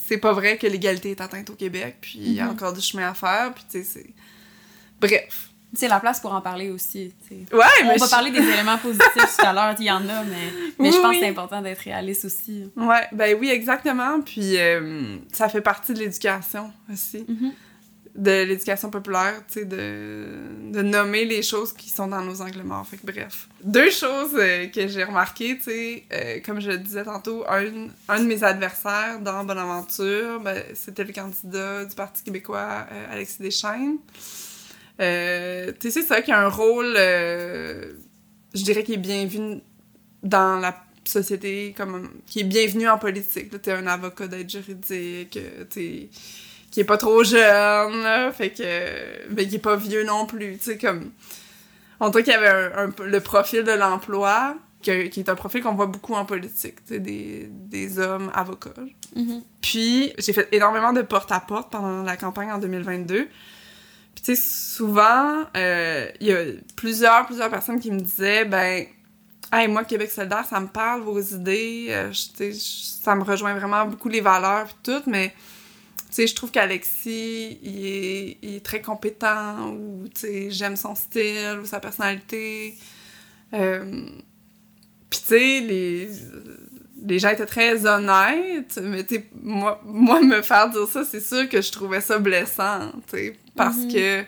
c'est 0.06 0.18
pas 0.18 0.34
vrai 0.34 0.58
que 0.58 0.68
l'égalité 0.68 1.12
est 1.12 1.22
atteinte 1.22 1.50
au 1.50 1.56
Québec, 1.56 1.98
puis 2.02 2.20
il 2.20 2.34
y 2.34 2.40
a 2.40 2.46
Mhm. 2.46 2.52
encore 2.52 2.74
du 2.74 2.82
chemin 2.82 3.10
à 3.10 3.14
faire, 3.14 3.54
puis 3.54 3.64
tu 3.70 3.78
sais, 3.80 3.84
c'est... 3.84 4.10
Bref. 5.00 5.50
C'est 5.76 5.88
la 5.88 6.00
place 6.00 6.20
pour 6.20 6.32
en 6.34 6.40
parler 6.42 6.70
aussi. 6.70 7.12
Ouais, 7.32 7.38
On 7.52 7.88
mais 7.88 7.98
va 7.98 8.06
je- 8.06 8.10
parler 8.12 8.30
des 8.30 8.42
éléments 8.48 8.78
positifs 8.78 9.38
tout 9.40 9.46
à 9.46 9.54
l'heure, 9.54 9.76
il 9.80 9.86
y 9.86 9.92
en 9.92 10.08
a, 10.08 10.24
mais, 10.24 10.54
mais 10.78 10.92
je 10.92 10.98
pense 10.98 11.10
oui. 11.10 11.16
que 11.20 11.24
c'est 11.26 11.30
important 11.32 11.62
d'être 11.64 11.80
réaliste 11.80 12.26
aussi. 12.26 12.70
Ouais, 12.76 13.08
ben 13.12 13.36
oui, 13.40 13.50
exactement, 13.50 14.22
puis 14.22 14.56
euh, 14.60 15.18
ça 15.32 15.50
fait 15.50 15.62
partie 15.62 15.94
de 15.96 16.00
l'éducation 16.00 16.72
aussi, 16.92 17.26
de 18.16 18.44
l'éducation 18.44 18.92
populaire, 18.92 19.42
tu 19.48 19.62
sais, 19.62 19.66
de, 19.66 20.26
de 20.72 20.82
nommer 20.84 21.26
les 21.26 21.42
choses 21.42 21.74
qui 21.74 21.90
sont 21.90 22.08
dans 22.08 22.22
nos 22.22 22.42
angles 22.42 22.62
morts, 22.62 22.88
fait 22.88 22.98
que 22.98 23.06
bref. 23.12 23.48
Deux 23.64 23.90
choses 23.90 24.36
euh, 24.36 24.68
que 24.68 24.88
j'ai 24.88 25.04
remarquées, 25.04 25.58
tu 25.58 25.64
sais, 25.64 26.04
euh, 26.14 26.40
comme 26.46 26.60
je 26.60 26.70
le 26.70 26.78
disais 26.78 27.04
tantôt, 27.04 27.44
un, 27.50 27.88
un 28.10 28.20
de 28.20 28.26
mes 28.26 28.44
adversaires 28.44 29.20
dans 29.20 29.44
Bonaventure, 29.44 30.40
ben, 30.42 30.62
c'était 30.76 31.06
le 31.06 31.12
candidat 31.12 31.86
du 31.86 31.96
Parti 31.96 32.24
québécois, 32.24 32.86
euh, 32.92 33.14
Alexis 33.14 33.42
Deschaines. 33.42 33.98
Tu 35.00 35.04
sais, 35.04 35.92
c'est 35.92 36.04
ça 36.04 36.22
qui 36.22 36.32
a 36.32 36.40
un 36.40 36.50
rôle, 36.50 36.94
je 36.96 38.64
dirais, 38.64 38.84
qui 38.84 38.94
est 38.94 38.98
bien 38.98 39.26
vu 39.26 39.40
dans 40.22 40.60
la 40.60 40.86
société, 41.04 41.74
comme 41.76 42.10
qui 42.28 42.42
est 42.42 42.44
bienvenu 42.44 42.88
en 42.88 43.00
politique. 43.00 43.50
Tu 43.60 43.70
es 43.72 43.74
un 43.74 43.88
avocat 43.88 44.28
d'aide 44.28 44.50
juridique, 44.50 45.40
t'es 45.72 46.10
qui 46.74 46.80
est 46.80 46.86
pas 46.86 46.98
trop 46.98 47.24
jeune, 47.24 48.02
là, 48.02 48.32
fait 48.32 48.50
que... 48.50 49.30
mais 49.30 49.48
qui 49.48 49.56
est 49.56 49.60
pas 49.60 49.76
vieux 49.76 50.04
non 50.04 50.26
plus, 50.26 50.58
tu 50.58 50.64
sais, 50.64 50.78
comme... 50.80 51.12
On 52.00 52.10
dirait 52.10 52.24
qu'il 52.24 52.34
y 52.34 52.36
avait 52.36 52.74
un, 52.76 52.88
un- 52.90 53.04
le 53.06 53.20
profil 53.20 53.64
de 53.64 53.72
l'emploi, 53.72 54.56
qui 54.82 54.90
est 54.92 55.30
un 55.30 55.36
profil 55.36 55.62
qu'on 55.62 55.76
voit 55.76 55.86
beaucoup 55.86 56.16
en 56.16 56.26
politique, 56.26 56.84
tu 56.86 56.96
sais, 56.96 57.00
des, 57.00 57.48
des 57.52 58.00
hommes 58.00 58.32
avocats. 58.34 58.72
Mhm. 59.16 59.44
Puis, 59.62 60.14
j'ai 60.18 60.34
fait 60.34 60.48
énormément 60.52 60.92
de 60.94 61.04
porte-à-porte 61.04 61.72
pendant 61.72 62.02
la 62.02 62.18
campagne 62.18 62.52
en 62.52 62.58
2022. 62.58 63.28
Puis, 64.16 64.24
tu 64.26 64.36
sais, 64.36 64.42
souvent, 64.42 65.44
euh, 65.56 66.08
il 66.20 66.28
y 66.28 66.34
a 66.34 66.40
plusieurs, 66.76 67.28
plusieurs 67.28 67.52
personnes 67.52 67.80
qui 67.80 67.92
me 67.92 68.00
disaient, 68.00 68.46
ben, 68.46 68.86
hey, 69.54 69.68
moi, 69.68 69.84
Québec 69.84 70.10
solidaire, 70.10 70.46
ça 70.50 70.60
me 70.60 70.68
parle, 70.68 71.02
vos 71.02 71.22
idées, 71.22 71.86
euh, 71.92 72.12
je- 72.12 72.30
tu 72.30 72.36
sais, 72.36 72.52
je- 72.52 73.04
ça 73.04 73.14
me 73.16 73.24
rejoint 73.24 73.54
vraiment 73.54 73.86
beaucoup 73.86 74.10
les 74.10 74.22
valeurs, 74.22 74.66
puis 74.66 74.76
tout, 74.84 75.04
mais, 75.06 75.34
tu 76.14 76.22
sais, 76.22 76.28
je 76.28 76.36
trouve 76.36 76.52
qu'Alexis, 76.52 77.58
il 77.64 77.86
est, 77.88 78.38
il 78.44 78.56
est 78.58 78.64
très 78.66 78.82
compétent, 78.82 79.70
ou, 79.72 80.06
tu 80.14 80.22
sais, 80.22 80.52
j'aime 80.52 80.76
son 80.76 80.94
style, 80.94 81.60
ou 81.62 81.66
sa 81.66 81.80
personnalité. 81.80 82.76
Euh, 83.54 84.06
puis, 85.10 85.20
tu 85.20 85.26
sais, 85.28 85.60
les 85.62 86.10
les 87.06 87.20
gens 87.20 87.30
étaient 87.30 87.46
très 87.46 87.86
honnêtes, 87.86 88.80
mais 88.82 89.04
tu 89.04 89.16
sais, 89.16 89.26
moi, 89.42 89.82
moi, 89.84 90.22
me 90.22 90.42
faire 90.42 90.70
dire 90.70 90.88
ça, 90.88 91.04
c'est 91.04 91.20
sûr 91.20 91.50
que 91.50 91.62
je 91.62 91.72
trouvais 91.72 92.00
ça 92.00 92.18
blessant, 92.20 92.92
tu 93.12 93.18
sais, 93.18 93.36
parce 93.56 93.76
Mhm. 93.78 93.92
que, 93.94 94.24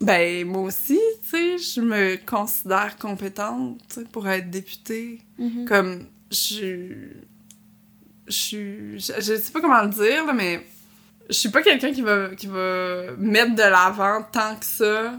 ben, 0.00 0.46
moi 0.46 0.62
aussi, 0.62 1.00
tu 1.22 1.28
sais, 1.30 1.58
je 1.58 1.80
me 1.80 2.16
considère 2.24 2.96
compétente, 2.98 3.98
pour 4.12 4.28
être 4.28 4.48
députée. 4.50 5.20
Mhm. 5.38 5.64
Comme, 5.64 6.06
je... 6.30 7.08
Je. 8.28 8.96
Je, 8.98 9.12
je 9.20 9.36
sais 9.36 9.52
pas 9.52 9.60
comment 9.60 9.82
le 9.82 9.88
dire, 9.90 10.24
là, 10.24 10.32
mais 10.32 10.64
je 11.32 11.38
suis 11.38 11.48
pas 11.48 11.62
quelqu'un 11.62 11.92
qui 11.92 12.02
va, 12.02 12.28
qui 12.36 12.46
va 12.46 13.12
mettre 13.18 13.54
de 13.54 13.62
l'avant 13.62 14.22
tant 14.30 14.54
que 14.56 14.66
ça 14.66 15.14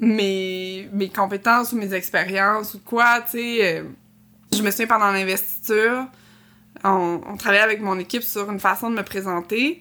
mes, 0.00 0.88
mes 0.92 1.08
compétences 1.08 1.72
ou 1.72 1.76
mes 1.76 1.94
expériences 1.94 2.74
ou 2.74 2.80
quoi, 2.80 3.20
tu 3.22 3.38
sais. 3.38 3.78
euh, 3.78 3.84
je 4.52 4.62
me 4.62 4.70
souviens 4.70 4.88
pendant 4.88 5.12
l'investiture, 5.12 6.06
on, 6.84 7.20
on 7.26 7.36
travaillait 7.36 7.62
avec 7.62 7.80
mon 7.80 7.98
équipe 7.98 8.22
sur 8.24 8.50
une 8.50 8.60
façon 8.60 8.90
de 8.90 8.96
me 8.96 9.02
présenter. 9.02 9.80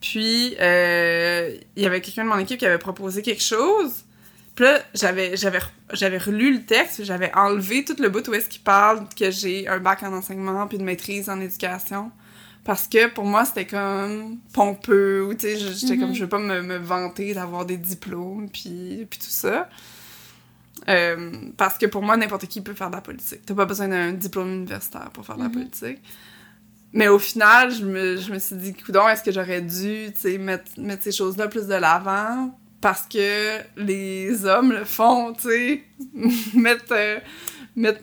Puis, 0.00 0.56
euh, 0.58 1.56
il 1.76 1.82
y 1.82 1.86
avait 1.86 2.00
quelqu'un 2.00 2.24
de 2.24 2.30
mon 2.30 2.38
équipe 2.38 2.58
qui 2.58 2.66
avait 2.66 2.78
proposé 2.78 3.20
quelque 3.20 3.42
chose. 3.42 4.04
Puis 4.54 4.64
là, 4.64 4.80
j'avais, 4.94 5.36
j'avais, 5.36 5.60
j'avais 5.92 6.18
relu 6.18 6.54
le 6.54 6.64
texte, 6.64 7.04
j'avais 7.04 7.30
enlevé 7.34 7.84
tout 7.84 7.96
le 8.00 8.08
bout 8.08 8.26
où 8.28 8.34
est-ce 8.34 8.48
qu'il 8.48 8.62
parle 8.62 9.06
que 9.14 9.30
j'ai 9.30 9.68
un 9.68 9.78
bac 9.78 10.02
en 10.02 10.12
enseignement 10.12 10.66
puis 10.66 10.78
une 10.78 10.84
maîtrise 10.84 11.28
en 11.28 11.38
éducation. 11.40 12.10
Parce 12.64 12.86
que 12.88 13.08
pour 13.08 13.24
moi, 13.24 13.44
c'était 13.44 13.66
comme 13.66 14.38
pompeux, 14.52 15.24
ou 15.26 15.34
tu 15.34 15.40
sais, 15.40 15.58
je- 15.58 15.72
j'étais 15.72 15.94
Mhm. 15.96 16.00
comme, 16.00 16.14
je 16.14 16.22
veux 16.24 16.28
pas 16.28 16.38
me, 16.38 16.60
me 16.62 16.76
vanter 16.76 17.32
d'avoir 17.34 17.64
des 17.64 17.76
diplômes, 17.78 18.48
puis, 18.50 19.06
puis 19.08 19.18
tout 19.18 19.30
ça. 19.30 19.68
Euh, 20.88 21.30
parce 21.56 21.78
que 21.78 21.86
pour 21.86 22.02
moi, 22.02 22.16
n'importe 22.16 22.46
qui 22.46 22.60
peut 22.60 22.74
faire 22.74 22.90
de 22.90 22.96
la 22.96 23.00
politique. 23.02 23.40
T'as 23.44 23.54
pas 23.54 23.66
besoin 23.66 23.88
d'un 23.88 24.12
diplôme 24.12 24.52
universitaire 24.52 25.10
pour 25.12 25.24
faire 25.26 25.36
de 25.36 25.42
la 25.42 25.48
Mhm. 25.48 25.54
politique. 25.54 25.98
Mais 26.92 27.08
au 27.08 27.18
final, 27.18 27.70
je 27.70 27.84
me, 27.84 28.16
je 28.16 28.32
me 28.32 28.38
suis 28.38 28.56
dit, 28.56 28.74
coudon, 28.74 29.08
est-ce 29.08 29.22
que 29.22 29.30
j'aurais 29.30 29.60
dû, 29.60 30.06
tu 30.12 30.20
sais, 30.20 30.38
mettre, 30.38 30.72
mettre 30.78 31.02
ces 31.04 31.12
choses-là 31.12 31.48
plus 31.48 31.66
de 31.66 31.74
l'avant? 31.74 32.58
Parce 32.80 33.02
que 33.02 33.58
les 33.76 34.44
hommes 34.46 34.72
le 34.72 34.84
font, 34.84 35.32
tu 35.34 35.48
sais, 35.48 35.84
mettre, 36.54 36.92
euh, 36.92 37.18
mettre 37.76 38.00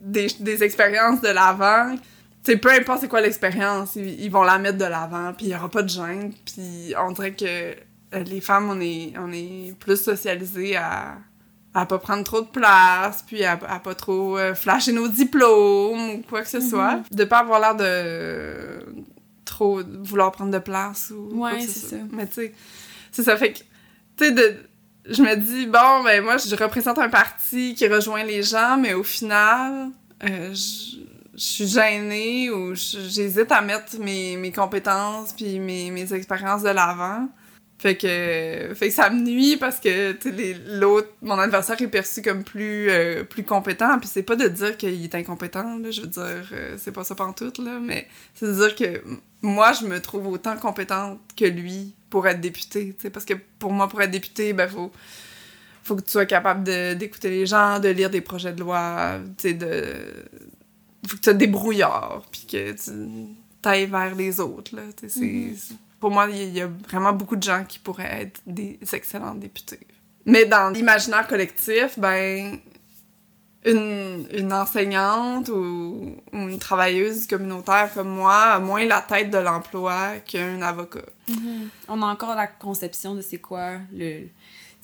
des, 0.00 0.28
des 0.40 0.62
expériences 0.62 1.20
de 1.20 1.28
l'avant. 1.28 1.94
Sais, 2.44 2.56
peu 2.56 2.72
importe 2.72 3.02
c'est 3.02 3.08
quoi 3.08 3.20
l'expérience, 3.20 3.94
ils, 3.94 4.20
ils 4.20 4.30
vont 4.30 4.42
la 4.42 4.58
mettre 4.58 4.78
de 4.78 4.84
l'avant, 4.84 5.32
puis 5.32 5.46
il 5.46 5.52
y 5.52 5.54
aura 5.54 5.68
pas 5.68 5.82
de 5.82 5.88
gêne. 5.88 6.32
Puis 6.44 6.92
on 6.98 7.12
dirait 7.12 7.34
que 7.34 7.44
euh, 7.44 8.22
les 8.24 8.40
femmes, 8.40 8.68
on 8.68 8.80
est, 8.80 9.12
on 9.16 9.32
est 9.32 9.76
plus 9.78 10.02
socialisées 10.02 10.76
à, 10.76 11.18
à 11.72 11.86
pas 11.86 11.98
prendre 11.98 12.24
trop 12.24 12.40
de 12.40 12.48
place, 12.48 13.22
puis 13.26 13.44
à, 13.44 13.52
à 13.52 13.78
pas 13.78 13.94
trop 13.94 14.38
euh, 14.38 14.54
flasher 14.54 14.92
nos 14.92 15.06
diplômes 15.08 16.10
ou 16.10 16.22
quoi 16.28 16.42
que 16.42 16.48
ce 16.48 16.60
soit. 16.60 17.00
De 17.12 17.24
pas 17.24 17.38
avoir 17.38 17.60
l'air 17.60 17.76
de 17.76 18.86
trop 19.44 19.80
vouloir 20.02 20.32
prendre 20.32 20.50
de 20.50 20.58
place 20.58 21.12
ou 21.16 21.36
quoi 21.36 21.52
Ouais, 21.52 21.60
c'est 21.60 21.90
ça. 21.90 21.96
Mais 22.10 22.26
tu 22.26 22.34
sais, 22.34 22.54
c'est 23.12 23.22
ça 23.22 23.36
fait 23.36 23.52
que, 23.52 23.58
tu 23.58 24.24
sais, 24.24 24.32
de... 24.32 24.56
Je 25.08 25.20
me 25.20 25.34
dis, 25.34 25.66
bon, 25.66 26.04
ben 26.04 26.22
moi, 26.22 26.36
je 26.36 26.54
représente 26.54 26.98
un 26.98 27.08
parti 27.08 27.74
qui 27.74 27.88
rejoint 27.88 28.22
les 28.22 28.42
gens, 28.42 28.76
mais 28.78 28.94
au 28.94 29.02
final, 29.02 29.90
euh, 30.24 30.54
je 30.54 30.98
je 31.34 31.40
suis 31.40 31.66
gênée 31.66 32.50
ou 32.50 32.74
j'hésite 32.74 33.50
à 33.50 33.60
mettre 33.62 33.98
mes, 33.98 34.36
mes 34.36 34.52
compétences 34.52 35.32
puis 35.32 35.58
mes, 35.58 35.90
mes 35.90 36.12
expériences 36.12 36.62
de 36.62 36.68
l'avant. 36.68 37.28
Fait 37.78 37.96
que, 37.96 38.74
fait 38.76 38.88
que 38.88 38.94
ça 38.94 39.10
me 39.10 39.22
nuit 39.22 39.56
parce 39.56 39.80
que 39.80 40.16
l'autre, 40.78 41.08
mon 41.20 41.36
adversaire 41.36 41.80
est 41.82 41.88
perçu 41.88 42.22
comme 42.22 42.44
plus, 42.44 42.88
euh, 42.90 43.24
plus 43.24 43.42
compétent. 43.42 43.98
Puis 43.98 44.08
c'est 44.08 44.22
pas 44.22 44.36
de 44.36 44.46
dire 44.46 44.76
qu'il 44.76 45.02
est 45.02 45.14
incompétent, 45.16 45.78
là, 45.78 45.90
je 45.90 46.02
veux 46.02 46.06
dire, 46.06 46.48
euh, 46.52 46.76
c'est 46.78 46.92
pas 46.92 47.02
ça 47.02 47.16
pantoute, 47.16 47.58
là, 47.58 47.80
mais 47.82 48.06
c'est 48.34 48.46
de 48.46 48.52
dire 48.52 48.76
que 48.76 49.02
moi, 49.40 49.72
je 49.72 49.86
me 49.86 50.00
trouve 50.00 50.28
autant 50.28 50.56
compétente 50.56 51.18
que 51.36 51.44
lui 51.44 51.96
pour 52.08 52.28
être 52.28 52.40
députée. 52.40 52.94
Parce 53.12 53.24
que 53.24 53.34
pour 53.58 53.72
moi, 53.72 53.88
pour 53.88 54.00
être 54.00 54.12
députée, 54.12 54.52
ben, 54.52 54.68
faut, 54.68 54.92
faut 55.82 55.96
que 55.96 56.02
tu 56.02 56.12
sois 56.12 56.26
capable 56.26 56.62
d'écouter 56.96 57.30
les 57.30 57.46
gens, 57.46 57.80
de 57.80 57.88
lire 57.88 58.10
des 58.10 58.20
projets 58.20 58.52
de 58.52 58.60
loi, 58.60 59.18
de. 59.42 59.96
Faut 61.06 61.16
que 61.16 61.20
tu 61.20 61.24
sois 61.24 61.34
débrouillard, 61.34 62.22
puis 62.30 62.46
que 62.46 62.72
tu 62.72 63.34
t'ailles 63.60 63.86
vers 63.86 64.14
les 64.14 64.40
autres, 64.40 64.76
là. 64.76 64.82
Mhm. 65.16 65.56
Pour 66.00 66.10
moi, 66.10 66.28
il 66.30 66.50
y 66.50 66.60
a 66.60 66.68
vraiment 66.88 67.12
beaucoup 67.12 67.36
de 67.36 67.42
gens 67.42 67.64
qui 67.64 67.78
pourraient 67.78 68.22
être 68.22 68.40
des 68.46 68.78
excellents 68.92 69.34
députés. 69.34 69.86
Mais 70.26 70.44
dans 70.46 70.70
l'imaginaire 70.70 71.26
collectif, 71.26 71.98
ben, 71.98 72.58
une, 73.64 74.26
une 74.32 74.52
enseignante 74.52 75.48
ou, 75.48 76.16
ou 76.32 76.36
une 76.36 76.58
travailleuse 76.58 77.26
communautaire 77.26 77.90
comme 77.94 78.08
moi 78.08 78.34
a 78.34 78.58
moins 78.58 78.84
la 78.84 79.00
tête 79.00 79.30
de 79.30 79.38
l'emploi 79.38 80.16
qu'un 80.26 80.60
avocat. 80.62 81.00
Mhm. 81.28 81.68
On 81.88 82.02
a 82.02 82.06
encore 82.06 82.34
la 82.34 82.48
conception 82.48 83.14
de 83.14 83.20
c'est 83.20 83.38
quoi 83.38 83.74
le, 83.92 84.28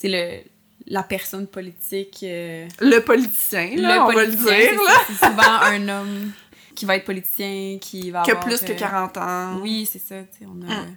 le 0.04 0.40
la 0.86 1.02
personne 1.02 1.46
politique. 1.46 2.20
euh, 2.22 2.66
Le 2.80 2.98
politicien, 3.00 3.70
là, 3.76 4.04
on 4.04 4.12
va 4.12 4.24
le 4.24 4.30
politicien, 4.30 4.56
dire, 4.72 4.80
c'est 5.06 5.26
souvent 5.26 5.42
un 5.62 5.88
homme 5.88 6.32
qui 6.74 6.84
va 6.84 6.96
être 6.96 7.04
politicien, 7.04 7.78
qui 7.80 8.10
va 8.10 8.20
avoir, 8.22 8.40
plus 8.40 8.60
que 8.60 8.72
euh, 8.72 8.76
40 8.76 9.16
ans. 9.18 9.58
Oui, 9.62 9.88
c'est 9.90 9.98
ça. 9.98 10.16
tu 10.22 10.38
sais, 10.40 10.46
On 10.46 10.62
a, 10.70 10.74
Mm. 10.82 10.96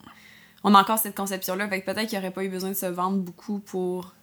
on 0.64 0.76
a 0.76 0.80
encore 0.82 1.00
cette 1.00 1.16
conception-là. 1.16 1.68
Fait 1.68 1.82
que 1.82 1.86
peut-être 1.92 2.08
qu'il 2.08 2.20
n'y 2.20 2.24
aurait 2.26 2.34
pas 2.34 2.44
eu 2.44 2.50
besoin 2.50 2.70
de 2.70 2.76
se 2.76 2.86
vendre 2.86 3.18
beaucoup 3.18 3.60
pour 3.60 4.14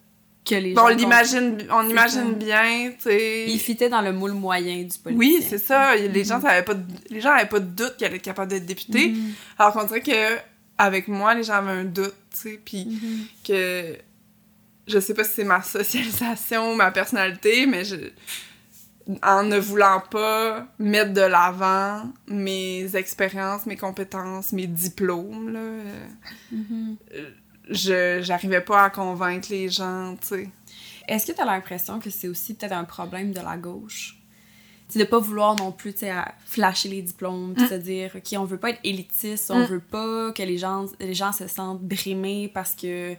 que 0.49 0.55
les 0.55 0.73
Bon, 0.73 0.83
gens. 0.83 0.95
on 0.95 0.97
l'imagine, 0.97 1.59
on 1.71 1.89
imagine 1.89 2.33
bien, 2.35 2.91
tu 2.97 3.03
sais. 3.11 3.47
Il 3.49 3.59
fitait 3.59 3.89
dans 3.91 4.01
le 4.01 4.13
moule 4.13 4.33
moyen 4.33 4.77
du 4.85 4.97
politicien. 4.99 5.13
Oui, 5.17 5.45
c'est 5.47 5.59
ça. 5.59 5.95
Les 5.97 6.25
gens 6.25 6.37
Mhm. 6.37 6.43
savaient 6.43 6.63
pas, 6.65 6.75
de- 6.75 6.85
les 7.11 7.21
gens 7.21 7.33
avaient 7.33 7.49
pas 7.49 7.59
de 7.61 7.67
doute 7.67 7.97
qu'elle 7.99 8.13
était 8.15 8.21
capable 8.21 8.51
d'être 8.53 8.65
députée. 8.65 9.09
Mhm. 9.09 9.33
Alors 9.59 9.73
qu'on 9.75 9.85
dirait 9.85 10.01
que 10.01 10.39
avec 10.79 11.09
moi, 11.09 11.35
les 11.35 11.43
gens 11.43 11.55
avaient 11.55 11.73
un 11.73 11.85
doute, 11.85 12.15
tu 12.33 12.39
sais, 12.39 12.61
puis 12.65 12.87
Mhm. 12.87 13.25
que 13.45 13.99
je 14.89 14.99
sais 14.99 15.15
pas 15.15 15.25
si 15.25 15.33
c'est 15.35 15.45
ma 15.45 15.63
socialisation, 15.63 16.75
ma 16.75 16.91
personnalité, 16.91 17.67
mais 17.67 17.85
je 17.85 17.97
en 19.23 19.43
ne 19.43 19.59
voulant 19.59 20.03
pas 20.11 20.67
mettre 20.79 21.15
de 21.15 21.23
l'avant 21.23 22.13
mes 22.27 22.95
expériences, 22.95 23.65
mes 23.65 23.77
compétences, 23.77 24.53
mes 24.53 24.67
diplômes, 24.67 25.49
là, 25.51 25.61
euh, 25.61 26.95
je 27.71 28.21
j'arrivais 28.23 28.61
pas 28.61 28.85
à 28.85 28.91
convaincre 28.91 29.49
les 29.51 29.69
gens, 29.69 30.17
tu 30.21 30.27
sais. 30.29 30.49
Est-ce 31.07 31.27
que 31.27 31.33
tu 31.33 31.41
as 31.41 31.47
l'impression 31.47 32.01
que 32.01 32.11
c'est 32.11 32.29
aussi 32.29 32.53
peut-être 32.55 32.73
un 32.73 32.85
problème 32.85 33.33
de 33.33 33.41
la 33.41 33.57
gauche? 33.57 34.15
de 34.97 35.05
pas 35.05 35.19
vouloir 35.19 35.55
non 35.55 35.71
plus, 35.71 35.95
flasher 36.47 36.89
les 36.89 37.03
diplômes, 37.03 37.53
Mm. 37.59 37.69
se 37.69 37.75
dire, 37.75 38.11
OK, 38.17 38.39
on 38.39 38.45
veut 38.45 38.57
pas 38.57 38.71
être 38.71 38.81
élitiste, 38.85 39.51
on 39.51 39.59
Mm. 39.61 39.65
veut 39.67 39.81
pas 39.81 40.33
que 40.33 40.43
les 40.43 40.57
gens, 40.57 40.87
les 40.99 41.13
gens 41.13 41.31
se 41.33 41.47
sentent 41.47 41.83
brimés 41.83 42.51
parce 42.55 42.73
que 42.73 43.15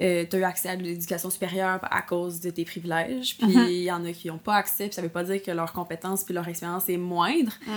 euh, 0.00 0.24
tu 0.28 0.36
as 0.36 0.38
eu 0.38 0.42
accès 0.44 0.68
à 0.70 0.74
l'éducation 0.76 1.28
supérieure 1.30 1.78
à 1.82 2.02
cause 2.02 2.40
de 2.40 2.50
tes 2.50 2.64
privilèges, 2.64 3.36
puis 3.36 3.48
il 3.50 3.58
Mhm. 3.58 3.68
y 3.70 3.92
en 3.92 4.04
a 4.04 4.12
qui 4.12 4.28
n'ont 4.28 4.38
pas 4.38 4.54
accès, 4.56 4.86
puis 4.86 4.94
ça 4.94 5.02
veut 5.02 5.08
pas 5.08 5.24
dire 5.24 5.42
que 5.42 5.50
leur 5.50 5.72
compétence 5.72 6.24
puis 6.24 6.32
leur 6.34 6.46
expérience 6.48 6.88
est 6.88 6.96
moindre. 6.96 7.52
Mm. 7.66 7.70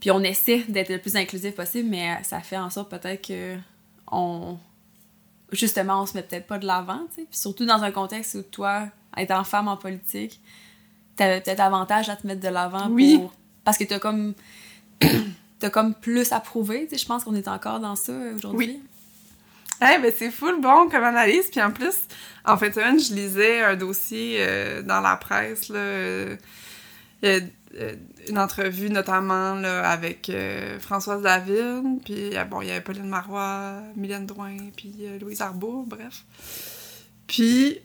Puis 0.00 0.10
on 0.10 0.20
essaie 0.22 0.64
d'être 0.68 0.88
le 0.88 0.98
plus 0.98 1.16
inclusif 1.16 1.54
possible, 1.54 1.88
mais 1.90 2.18
ça 2.22 2.40
fait 2.40 2.56
en 2.56 2.70
sorte 2.70 2.90
peut-être 2.90 3.26
que 3.28 3.56
on 4.10 4.56
justement 5.52 6.02
on 6.02 6.06
se 6.06 6.14
met 6.14 6.22
peut-être 6.22 6.46
pas 6.46 6.58
de 6.58 6.66
l'avant, 6.66 7.00
tu 7.10 7.16
sais. 7.22 7.26
Puis 7.28 7.38
surtout 7.38 7.66
dans 7.66 7.82
un 7.82 7.90
contexte 7.90 8.34
où 8.36 8.42
toi, 8.42 8.86
étant 9.16 9.44
femme 9.44 9.68
en 9.68 9.76
politique, 9.76 10.40
t'avais 11.16 11.40
peut-être 11.40 11.60
avantage 11.60 12.08
à 12.08 12.16
te 12.16 12.26
mettre 12.26 12.40
de 12.40 12.48
l'avant 12.48 12.88
Oui. 12.90 13.18
pour 13.18 13.32
parce 13.64 13.76
que 13.76 13.84
t'as 13.84 13.98
comme 13.98 14.34
t'as 15.58 15.70
comme 15.70 15.94
plus 15.94 16.32
à 16.32 16.40
prouver, 16.40 16.84
tu 16.84 16.90
sais. 16.96 17.02
Je 17.02 17.06
pense 17.06 17.24
qu'on 17.24 17.34
est 17.34 17.48
encore 17.48 17.80
dans 17.80 17.96
ça 17.96 18.12
euh, 18.12 18.34
aujourd'hui. 18.36 18.80
Eh 19.96 19.98
ben 19.98 20.12
c'est 20.14 20.30
full 20.30 20.60
bon 20.60 20.88
comme 20.88 21.04
analyse. 21.04 21.46
Puis 21.50 21.60
en 21.62 21.70
plus, 21.70 21.96
en 22.44 22.56
fin 22.56 22.68
de 22.68 22.74
semaine, 22.74 23.00
je 23.00 23.14
lisais 23.14 23.62
un 23.62 23.76
dossier 23.76 24.36
euh, 24.40 24.82
dans 24.82 25.00
la 25.00 25.16
presse, 25.16 25.68
là, 25.68 25.78
euh, 25.78 26.36
euh, 27.24 27.40
une 28.28 28.38
entrevue 28.38 28.90
notamment 28.90 29.54
là, 29.54 29.88
avec 29.88 30.30
Françoise 30.80 31.22
David, 31.22 32.02
puis 32.04 32.32
bon, 32.50 32.62
il 32.62 32.68
y 32.68 32.70
avait 32.72 32.80
Pauline 32.80 33.08
Marois, 33.08 33.80
Mylène 33.94 34.26
Drouin, 34.26 34.56
puis 34.76 34.92
Louise 35.20 35.40
Arbour, 35.40 35.86
bref. 35.86 36.24
Puis 37.28 37.78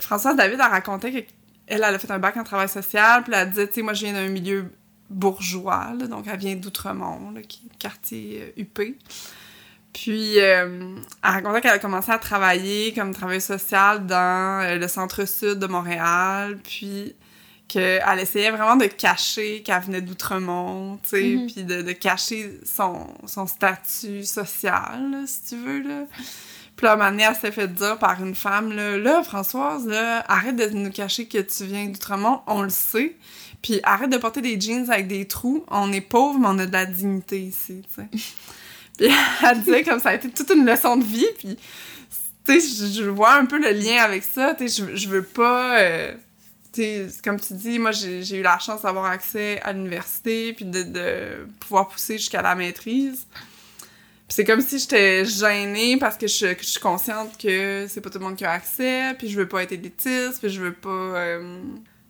Françoise 0.00 0.34
David 0.36 0.60
a 0.60 0.68
raconté 0.68 1.12
qu'elle 1.12 1.26
elle 1.66 1.84
a 1.84 1.98
fait 1.98 2.10
un 2.10 2.18
bac 2.18 2.38
en 2.38 2.44
travail 2.44 2.70
social, 2.70 3.22
puis 3.22 3.34
elle 3.36 3.50
disait, 3.50 3.68
tu 3.68 3.74
sais, 3.74 3.82
moi 3.82 3.92
je 3.92 4.06
viens 4.06 4.14
d'un 4.14 4.28
milieu 4.28 4.72
bourgeois, 5.10 5.92
donc 6.08 6.26
elle 6.26 6.38
vient 6.38 6.56
d'Outremont, 6.56 7.34
qui 7.46 7.66
est 7.66 7.76
quartier 7.76 8.54
UP. 8.56 8.80
Puis, 9.96 10.38
euh, 10.40 10.94
elle 11.24 11.30
racontait 11.30 11.62
qu'elle 11.62 11.70
a 11.72 11.78
commencé 11.78 12.10
à 12.12 12.18
travailler 12.18 12.92
comme 12.92 13.14
travailleuse 13.14 13.44
sociale 13.44 14.04
dans 14.06 14.60
euh, 14.62 14.76
le 14.76 14.88
centre-sud 14.88 15.58
de 15.58 15.66
Montréal, 15.66 16.58
puis 16.62 17.14
qu'elle 17.66 18.18
essayait 18.20 18.50
vraiment 18.50 18.76
de 18.76 18.84
cacher 18.86 19.62
qu'elle 19.62 19.80
venait 19.82 20.02
d'Outremont, 20.02 20.98
tu 21.02 21.08
sais, 21.08 21.22
Mhm. 21.36 21.46
puis 21.46 21.64
de, 21.64 21.80
de 21.80 21.92
cacher 21.92 22.60
son, 22.64 23.06
son 23.26 23.46
statut 23.46 24.22
social, 24.24 25.10
là, 25.10 25.22
si 25.26 25.44
tu 25.48 25.56
veux, 25.56 25.80
là. 25.80 26.04
Puis 26.76 26.84
là, 26.84 26.92
un 26.92 26.96
moment 26.96 27.10
donné, 27.10 27.22
elle 27.22 27.34
s'est 27.34 27.50
fait 27.50 27.66
dire 27.66 27.98
par 27.98 28.22
une 28.22 28.34
femme, 28.34 28.76
là, 28.76 28.98
là, 28.98 29.22
Françoise, 29.22 29.86
là, 29.86 30.22
arrête 30.28 30.56
de 30.56 30.66
nous 30.76 30.90
cacher 30.90 31.26
que 31.26 31.38
tu 31.38 31.64
viens 31.64 31.86
d'Outremont, 31.86 32.42
on 32.46 32.60
le 32.60 32.68
sait. 32.68 33.16
Puis 33.62 33.80
arrête 33.82 34.10
de 34.10 34.18
porter 34.18 34.42
des 34.42 34.60
jeans 34.60 34.90
avec 34.90 35.08
des 35.08 35.24
trous. 35.26 35.64
On 35.68 35.90
est 35.90 36.02
pauvre, 36.02 36.38
mais 36.38 36.48
on 36.48 36.58
a 36.58 36.66
de 36.66 36.72
la 36.72 36.84
dignité 36.84 37.40
ici, 37.40 37.82
tu 37.88 38.02
sais. 38.02 38.08
Puis 38.96 39.08
elle 39.44 39.60
disait 39.60 39.82
comme 39.84 40.00
ça 40.00 40.10
a 40.10 40.14
été 40.14 40.30
toute 40.30 40.50
une 40.50 40.64
leçon 40.66 40.96
de 40.96 41.04
vie, 41.04 41.26
puis 41.38 41.56
tu 42.44 42.60
sais, 42.60 42.86
je, 42.86 43.02
je 43.02 43.08
vois 43.10 43.34
un 43.34 43.44
peu 43.46 43.58
le 43.58 43.70
lien 43.72 44.02
avec 44.02 44.22
ça, 44.22 44.54
tu 44.54 44.68
sais, 44.68 44.84
je, 44.88 44.96
je 44.96 45.08
veux 45.08 45.22
pas... 45.22 45.80
euh, 45.80 46.14
tu 46.72 46.82
sais, 46.82 47.06
comme 47.24 47.40
tu 47.40 47.54
dis, 47.54 47.78
moi, 47.78 47.90
j'ai 47.92 48.36
eu 48.36 48.42
la 48.42 48.58
chance 48.58 48.82
d'avoir 48.82 49.06
accès 49.06 49.60
à 49.62 49.72
l'université, 49.72 50.52
puis 50.52 50.64
de, 50.64 50.82
de 50.82 51.46
pouvoir 51.60 51.88
pousser 51.88 52.18
jusqu'à 52.18 52.42
la 52.42 52.54
maîtrise. 52.54 53.26
Puis 54.28 54.34
c'est 54.34 54.44
comme 54.44 54.60
si 54.60 54.78
j'étais 54.78 55.24
gênée 55.24 55.96
parce 55.98 56.16
que 56.16 56.26
je, 56.26 56.52
que 56.54 56.62
je 56.62 56.66
suis 56.68 56.80
consciente 56.80 57.38
que 57.40 57.86
c'est 57.88 58.00
pas 58.00 58.10
tout 58.10 58.18
le 58.18 58.24
monde 58.24 58.36
qui 58.36 58.44
a 58.44 58.50
accès, 58.52 59.14
puis 59.18 59.28
je 59.28 59.36
veux 59.36 59.46
pas 59.48 59.62
être 59.62 59.72
élitiste, 59.72 60.38
puis 60.40 60.48
je 60.50 60.60
veux 60.60 60.72
pas 60.72 60.88
euh, 60.90 61.60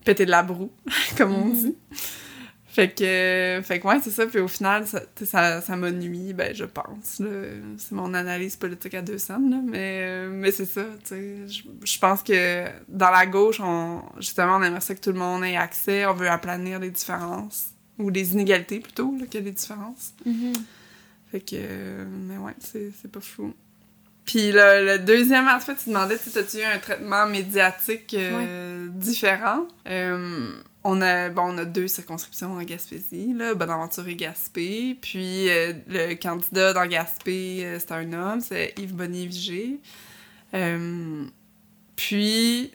péter 0.05 0.25
de 0.27 0.31
la 0.31 0.43
broue, 0.43 0.71
comme 1.17 1.33
on 1.35 1.45
Mhm. 1.47 1.53
dit. 1.55 1.75
Fait 2.77 2.91
que, 2.95 3.63
fait 3.65 3.81
que 3.81 3.87
ouais, 3.89 4.01
c'est 4.03 4.11
ça. 4.11 4.27
Puis 4.27 4.39
au 4.39 4.49
final, 4.49 4.87
ça, 4.87 5.01
ça, 5.25 5.63
ça 5.63 5.77
m'a 5.77 5.91
nuit, 5.91 6.35
ben, 6.35 6.55
je 6.55 6.67
pense. 6.67 7.21
là. 7.21 7.31
C'est 7.79 7.93
mon 7.93 8.13
analyse 8.13 8.57
politique 8.57 8.93
à 8.93 9.01
deux 9.01 9.17
cents, 9.17 9.41
là. 9.49 9.63
Mais, 9.65 10.29
mais 10.29 10.53
c'est 10.53 10.67
ça, 10.67 10.85
tu 11.03 11.07
sais. 11.07 11.49
Je, 11.49 11.63
je 11.87 11.99
pense 11.99 12.23
que 12.23 12.67
dans 12.87 13.09
la 13.11 13.25
gauche, 13.25 13.61
on, 13.61 14.03
justement, 14.19 14.57
on 14.57 14.63
aimerait 14.63 14.83
ça 14.83 14.95
que 14.95 15.01
tout 15.01 15.13
le 15.13 15.19
monde 15.19 15.43
ait 15.43 15.57
accès. 15.57 16.05
On 16.05 16.13
veut 16.13 16.29
aplanir 16.29 16.79
les 16.79 16.91
différences. 16.91 17.69
Ou 17.99 18.11
les 18.11 18.35
inégalités, 18.35 18.81
plutôt, 18.81 19.17
là, 19.19 19.25
que 19.27 19.39
les 19.39 19.53
différences. 19.53 20.13
Mhm. 20.27 20.53
Fait 21.31 21.41
que, 21.41 22.05
mais 22.05 22.37
ouais, 22.37 22.53
c'est 22.59 22.93
c'est 23.01 23.11
pas 23.11 23.21
fou. 23.21 23.55
Puis 24.27 24.51
le, 24.51 24.85
le 24.85 24.99
deuxième 24.99 25.47
aspect, 25.47 25.77
tu 25.77 25.91
demandais, 25.91 26.19
tu 26.19 26.37
as-tu 26.37 26.59
eu 26.59 26.65
un 26.65 26.79
traitement 26.79 27.27
médiatique 27.27 28.13
euh, 28.19 28.89
différent? 28.91 29.69
Euh, 29.89 30.51
on 30.83 31.01
a, 31.01 31.29
bon, 31.29 31.55
on 31.55 31.59
a 31.59 31.65
deux 31.65 31.87
circonscriptions 31.87 32.55
en 32.55 32.63
Gaspésie, 32.63 33.33
là, 33.35 33.55
Bonaventure 33.55 34.07
et 34.09 34.17
Gaspé. 34.17 34.99
Puis 35.01 35.49
euh, 35.49 35.75
le 35.87 36.15
candidat 36.15 36.73
dans 36.73 36.87
Gaspé, 36.87 37.79
c'est 37.79 37.93
un 37.93 38.13
homme, 38.13 38.41
c'est 38.41 38.75
Yves 38.79 38.95
Bonnier-Vigé. 38.95 39.79
Puis, 41.95 42.73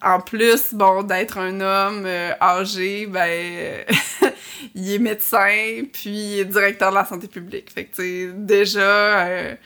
en 0.00 0.20
plus, 0.20 0.74
bon, 0.74 1.02
d'être 1.02 1.38
un 1.38 1.60
homme 1.60 2.06
âgé, 2.40 3.06
ben, 3.06 3.84
il 4.76 4.92
est 4.92 4.98
médecin, 4.98 5.82
puis 5.92 6.10
il 6.10 6.38
est 6.38 6.44
directeur 6.44 6.90
de 6.90 6.94
la 6.94 7.04
santé 7.04 7.26
publique. 7.26 7.72
Fait 7.72 7.86
que, 7.86 7.96
tu 7.96 8.02
sais, 8.02 8.32
déjà, 8.32 9.56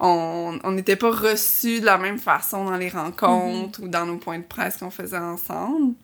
on 0.00 0.58
on 0.64 0.70
n'était 0.72 0.96
pas 0.96 1.10
reçus 1.10 1.80
de 1.80 1.86
la 1.86 1.98
même 1.98 2.18
façon 2.18 2.64
dans 2.64 2.76
les 2.76 2.88
rencontres 2.88 3.82
ou 3.82 3.88
dans 3.88 4.06
nos 4.06 4.16
points 4.16 4.38
de 4.38 4.44
presse 4.44 4.78
qu'on 4.78 4.90
faisait 4.90 5.18
ensemble. 5.18 5.94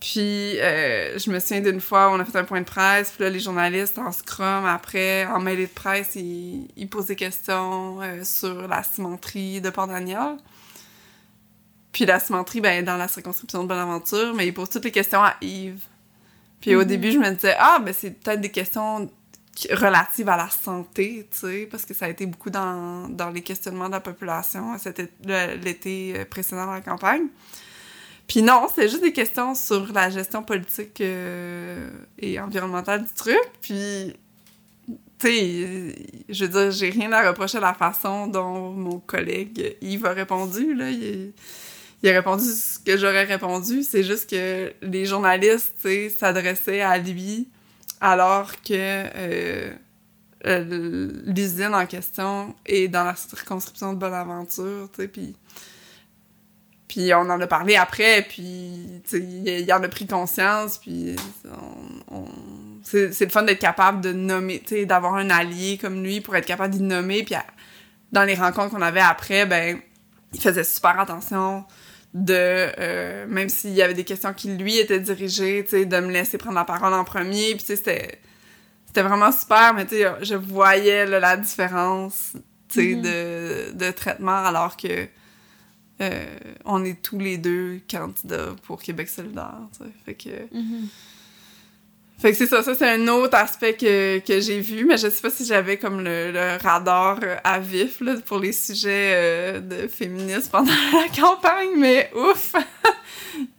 Puis, 0.00 0.58
euh, 0.58 1.18
je 1.18 1.30
me 1.30 1.38
souviens 1.40 1.60
d'une 1.60 1.80
fois 1.80 2.08
où 2.08 2.12
on 2.14 2.20
a 2.20 2.24
fait 2.24 2.38
un 2.38 2.44
point 2.44 2.60
de 2.60 2.66
presse, 2.66 3.10
puis 3.10 3.22
là, 3.24 3.28
les 3.28 3.38
journalistes 3.38 3.98
en 3.98 4.12
scrum, 4.12 4.64
après, 4.64 5.26
en 5.26 5.40
mêlée 5.40 5.66
de 5.66 5.72
presse, 5.72 6.14
ils, 6.14 6.68
ils 6.74 6.88
posent 6.88 7.06
des 7.06 7.16
questions 7.16 8.00
euh, 8.00 8.24
sur 8.24 8.66
la 8.66 8.82
cimenterie 8.82 9.60
de 9.60 9.68
Port-Daniel. 9.68 10.38
Puis 11.92 12.06
la 12.06 12.18
cimenterie, 12.18 12.62
ben, 12.62 12.82
dans 12.82 12.96
la 12.96 13.08
circonscription 13.08 13.62
de 13.64 13.68
Bonaventure, 13.68 14.32
mais 14.34 14.46
ils 14.46 14.54
posent 14.54 14.70
toutes 14.70 14.84
les 14.84 14.90
questions 14.92 15.22
à 15.22 15.34
Yves. 15.42 15.84
Puis 16.62 16.74
au 16.76 16.80
Mhm. 16.80 16.84
début, 16.86 17.12
je 17.12 17.18
me 17.18 17.30
disais, 17.32 17.56
ah, 17.58 17.78
ben, 17.84 17.92
c'est 17.92 18.12
peut-être 18.12 18.40
des 18.40 18.50
questions 18.50 19.10
relatives 19.72 20.28
à 20.28 20.36
la 20.36 20.48
santé, 20.48 21.28
tu 21.30 21.38
sais, 21.38 21.68
parce 21.70 21.84
que 21.84 21.92
ça 21.94 22.06
a 22.06 22.08
été 22.08 22.26
beaucoup 22.26 22.50
dans, 22.50 23.08
dans 23.08 23.30
les 23.30 23.42
questionnements 23.42 23.88
de 23.88 23.92
la 23.92 24.00
population 24.00 24.76
le- 25.26 25.56
l'été 25.62 26.14
euh, 26.16 26.24
précédent 26.24 26.66
dans 26.66 26.72
la 26.72 26.80
campagne. 26.80 27.26
Puis 28.26 28.42
non, 28.42 28.68
c'est 28.72 28.88
juste 28.88 29.02
des 29.02 29.12
questions 29.12 29.54
sur 29.56 29.92
la 29.92 30.08
gestion 30.08 30.42
politique 30.44 31.00
euh, 31.00 31.90
et 32.18 32.38
environnementale 32.38 33.02
du 33.02 33.12
truc. 33.12 33.40
Puis, 33.60 34.14
tu 35.18 35.26
sais, 35.26 35.94
je 36.28 36.44
veux 36.44 36.50
dire, 36.50 36.70
j'ai 36.70 36.90
rien 36.90 37.10
à 37.12 37.28
reprocher 37.28 37.58
à 37.58 37.60
la 37.60 37.74
façon 37.74 38.28
dont 38.28 38.70
mon 38.70 39.00
collègue 39.00 39.76
Yves 39.82 40.06
a 40.06 40.12
répondu. 40.12 40.74
Là. 40.74 40.90
Il, 40.90 41.32
il 42.02 42.08
a 42.08 42.12
répondu 42.12 42.44
ce 42.44 42.78
que 42.78 42.96
j'aurais 42.96 43.24
répondu. 43.24 43.82
C'est 43.82 44.04
juste 44.04 44.30
que 44.30 44.72
les 44.80 45.06
journalistes, 45.06 45.74
tu 45.82 45.88
sais, 45.88 46.08
s'adressaient 46.08 46.82
à 46.82 46.96
lui 46.98 47.48
alors 48.00 48.52
que 48.62 48.72
euh, 48.72 49.72
euh, 50.46 51.22
l'usine 51.26 51.74
en 51.74 51.86
question 51.86 52.54
est 52.64 52.88
dans 52.88 53.04
la 53.04 53.14
circonscription 53.14 53.92
de 53.92 53.98
Bonaventure, 53.98 54.88
tu 54.94 55.02
sais, 55.02 55.08
puis... 55.08 55.36
On 57.14 57.30
en 57.30 57.40
a 57.40 57.46
parlé 57.46 57.76
après, 57.76 58.26
puis 58.28 59.00
il 59.12 59.72
en 59.72 59.80
a 59.80 59.88
pris 59.88 60.08
conscience, 60.08 60.78
puis 60.78 61.14
on, 62.10 62.24
c'est 62.82 63.20
le 63.20 63.28
fun 63.30 63.44
d'être 63.44 63.60
capable 63.60 64.00
de 64.00 64.12
nommer, 64.12 64.60
d'avoir 64.86 65.14
un 65.14 65.30
allié 65.30 65.78
comme 65.78 66.02
lui 66.02 66.20
pour 66.20 66.34
être 66.34 66.46
capable 66.46 66.74
d'y 66.74 66.82
nommer, 66.82 67.22
puis 67.22 67.36
dans 68.10 68.24
les 68.24 68.34
rencontres 68.34 68.74
qu'on 68.74 68.82
avait 68.82 68.98
après, 68.98 69.46
ben, 69.46 69.78
il 70.32 70.40
faisait 70.40 70.64
super 70.64 70.98
attention 70.98 71.64
de, 72.12 72.34
euh, 72.36 73.26
même 73.28 73.48
s'il 73.48 73.70
y 73.72 73.82
avait 73.82 73.94
des 73.94 74.04
questions 74.04 74.32
qui 74.34 74.48
lui 74.56 74.78
étaient 74.78 74.98
dirigées, 75.00 75.62
tu 75.64 75.70
sais, 75.70 75.84
de 75.86 75.96
me 76.00 76.10
laisser 76.10 76.38
prendre 76.38 76.56
la 76.56 76.64
parole 76.64 76.92
en 76.92 77.04
premier, 77.04 77.50
puis 77.54 77.60
tu 77.60 77.66
sais, 77.66 77.76
c'était 77.76 78.18
c'était 78.86 79.02
vraiment 79.02 79.30
super, 79.30 79.72
mais 79.74 79.86
tu 79.86 79.96
sais, 79.96 80.06
je 80.22 80.34
voyais 80.34 81.06
là, 81.06 81.20
la 81.20 81.36
différence, 81.36 82.32
tu 82.68 82.80
sais, 82.80 82.94
Mhm. 82.96 83.02
de, 83.02 83.72
de 83.86 83.90
traitement, 83.92 84.44
alors 84.44 84.76
que 84.76 85.06
euh, 86.02 86.24
on 86.64 86.84
est 86.84 87.00
tous 87.00 87.18
les 87.18 87.38
deux 87.38 87.80
candidats 87.88 88.56
pour 88.64 88.82
Québec 88.82 89.08
solidaire, 89.08 89.58
tu 89.78 89.84
sais. 89.84 89.90
Fait 90.04 90.14
que... 90.14 90.54
Mhm. 90.56 90.88
Fait 92.20 92.32
que 92.32 92.36
c'est 92.36 92.46
ça, 92.46 92.62
ça 92.62 92.74
c'est 92.74 92.88
un 92.88 93.08
autre 93.08 93.34
aspect 93.36 93.74
que, 93.76 94.18
que 94.18 94.40
j'ai 94.40 94.60
vu, 94.60 94.84
mais 94.84 94.98
je 94.98 95.08
sais 95.08 95.22
pas 95.22 95.30
si 95.30 95.46
j'avais 95.46 95.78
comme 95.78 96.00
le, 96.04 96.32
le 96.32 96.58
radar 96.62 97.18
euh, 97.22 97.36
à 97.44 97.58
vif 97.58 98.00
là, 98.02 98.16
pour 98.26 98.38
les 98.38 98.52
sujets 98.52 99.12
euh, 99.14 99.60
de 99.60 99.88
féminisme 99.88 100.50
pendant 100.50 100.70
la 100.92 101.08
campagne, 101.18 101.70
mais 101.78 102.10
ouf! 102.14 102.54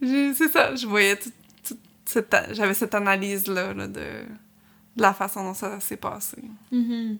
C'est 0.00 0.48
ça, 0.52 0.76
je 0.76 0.86
voyais 0.86 1.16
tout, 1.16 1.32
tout 1.66 1.76
cette, 2.04 2.34
j'avais 2.52 2.74
cette 2.74 2.94
analyse-là 2.94 3.74
là, 3.74 3.86
de, 3.88 3.94
de 4.00 5.02
la 5.02 5.12
façon 5.12 5.42
dont 5.42 5.54
ça 5.54 5.80
s'est 5.80 5.96
passé. 5.96 6.36
Mhm. 6.70 7.18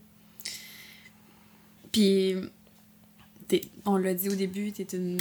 Puis, 1.90 2.36
t'es- 3.48 3.62
on 3.84 3.96
l'a 3.96 4.14
dit 4.14 4.28
au 4.28 4.34
début, 4.34 4.70
tu 4.72 4.82
es 4.82 4.86
une, 4.92 5.18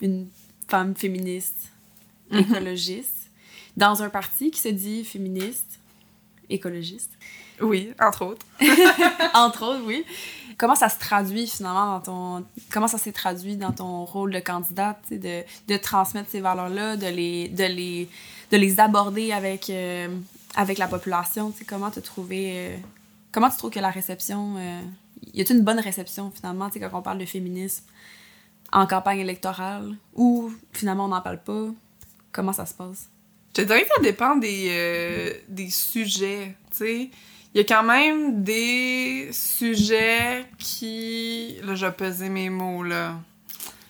une 0.00 0.28
femme 0.68 0.94
féministe, 0.94 1.70
Mhm. 2.30 2.38
écologiste. 2.40 3.21
Dans 3.76 4.02
un 4.02 4.10
parti 4.10 4.50
qui 4.50 4.60
se 4.60 4.68
dit 4.68 5.04
féministe, 5.04 5.80
écologiste. 6.50 7.12
Oui, 7.60 7.92
entre 8.00 8.26
autres. 8.26 8.46
entre 9.34 9.64
autres, 9.64 9.82
oui. 9.84 10.04
Comment 10.58 10.74
ça 10.74 10.88
se 10.88 10.98
traduit 10.98 11.46
finalement 11.46 11.98
dans 11.98 12.00
ton. 12.00 12.46
Comment 12.70 12.88
ça 12.88 12.98
s'est 12.98 13.12
traduit 13.12 13.56
dans 13.56 13.72
ton 13.72 14.04
rôle 14.04 14.32
de 14.32 14.40
candidate, 14.40 15.02
de, 15.10 15.42
de 15.68 15.76
transmettre 15.76 16.30
ces 16.30 16.40
valeurs-là, 16.40 16.96
de 16.96 17.06
les, 17.06 17.48
de, 17.48 17.64
les, 17.64 18.08
de 18.50 18.56
les 18.56 18.80
aborder 18.80 19.32
avec, 19.32 19.70
euh, 19.70 20.08
avec 20.56 20.78
la 20.78 20.88
population? 20.88 21.52
Comment 21.66 21.90
tu 21.90 22.02
trouvé. 22.02 22.52
Euh, 22.54 22.76
comment 23.30 23.48
tu 23.48 23.56
trouves 23.56 23.70
que 23.70 23.80
la 23.80 23.90
réception. 23.90 24.56
Euh, 24.58 24.80
y 25.34 25.40
a-t-il 25.40 25.58
une 25.58 25.64
bonne 25.64 25.80
réception 25.80 26.30
finalement 26.30 26.68
quand 26.68 26.98
on 26.98 27.02
parle 27.02 27.18
de 27.18 27.26
féminisme 27.26 27.84
en 28.72 28.86
campagne 28.86 29.20
électorale 29.20 29.96
ou 30.14 30.52
finalement 30.72 31.04
on 31.04 31.08
n'en 31.08 31.20
parle 31.20 31.42
pas? 31.42 31.66
Comment 32.32 32.52
ça 32.52 32.66
se 32.66 32.74
passe? 32.74 33.08
Je 33.56 33.62
dirais 33.62 33.82
que 33.82 33.88
ça 33.94 34.02
dépend 34.02 34.36
des, 34.36 35.42
des 35.48 35.70
sujets, 35.70 36.54
tu 36.70 36.76
sais 36.78 37.10
il 37.54 37.58
y 37.58 37.60
a 37.60 37.64
quand 37.64 37.82
même 37.82 38.42
des 38.42 39.28
sujets 39.32 40.46
qui. 40.58 41.58
Là, 41.62 41.74
je 41.74 41.84
vais 41.84 41.92
peser 41.92 42.28
mes 42.28 42.48
mots, 42.48 42.82
là. 42.82 43.20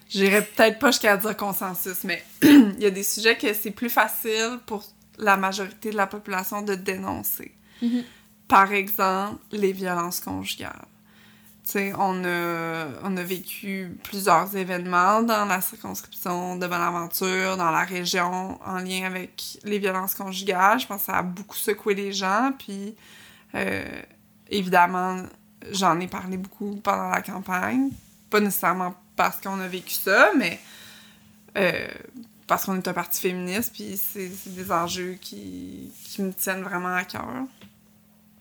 J'irais 0.08 0.44
peut-être 0.44 0.78
pas 0.78 0.90
jusqu'à 0.90 1.16
dire 1.16 1.36
consensus, 1.36 2.04
mais 2.04 2.22
il 2.42 2.80
y 2.80 2.86
a 2.86 2.90
des 2.90 3.04
sujets 3.04 3.36
que 3.36 3.54
c'est 3.54 3.70
plus 3.70 3.88
facile 3.88 4.58
pour 4.66 4.84
la 5.16 5.36
majorité 5.36 5.90
de 5.90 5.96
la 5.96 6.06
population 6.06 6.60
de 6.62 6.74
dénoncer. 6.74 7.52
Mm-hmm. 7.82 8.04
Par 8.48 8.72
exemple, 8.72 9.38
les 9.52 9.72
violences 9.72 10.20
conjugales. 10.20 10.84
On 11.74 12.24
a, 12.24 12.86
on 13.02 13.16
a 13.16 13.22
vécu 13.22 13.96
plusieurs 14.02 14.54
événements 14.56 15.22
dans 15.22 15.44
la 15.44 15.60
circonscription 15.60 16.56
de 16.56 16.66
Bonaventure, 16.66 17.56
dans 17.56 17.70
la 17.70 17.84
région, 17.84 18.58
en 18.64 18.78
lien 18.78 19.04
avec 19.04 19.58
les 19.64 19.78
violences 19.78 20.14
conjugales. 20.14 20.80
Je 20.80 20.86
pense 20.86 21.00
que 21.00 21.06
ça 21.06 21.18
a 21.18 21.22
beaucoup 21.22 21.56
secoué 21.56 21.94
les 21.94 22.12
gens, 22.12 22.52
puis 22.58 22.94
euh, 23.54 24.02
évidemment, 24.50 25.22
j'en 25.70 25.98
ai 26.00 26.08
parlé 26.08 26.36
beaucoup 26.36 26.76
pendant 26.76 27.08
la 27.08 27.22
campagne. 27.22 27.90
Pas 28.28 28.40
nécessairement 28.40 28.94
parce 29.16 29.40
qu'on 29.40 29.60
a 29.60 29.68
vécu 29.68 29.94
ça, 29.94 30.30
mais 30.36 30.60
euh, 31.56 31.88
parce 32.46 32.64
qu'on 32.64 32.76
est 32.76 32.88
un 32.88 32.92
parti 32.92 33.20
féministe, 33.20 33.72
puis 33.72 33.96
c'est 33.96 34.30
des 34.46 34.70
enjeux 34.72 35.16
qui, 35.20 35.92
qui, 36.04 36.22
me 36.22 36.32
tiennent 36.32 36.62
vraiment 36.62 36.94
à 36.94 37.04
cœur. 37.04 37.46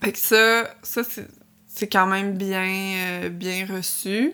Fait 0.04 0.18
ça, 0.18 0.74
ça 0.82 1.04
c'est 1.04 1.28
quand 1.92 2.08
même 2.08 2.34
bien, 2.38 2.96
euh, 2.98 3.30
bien 3.30 3.66
reçu. 3.66 4.34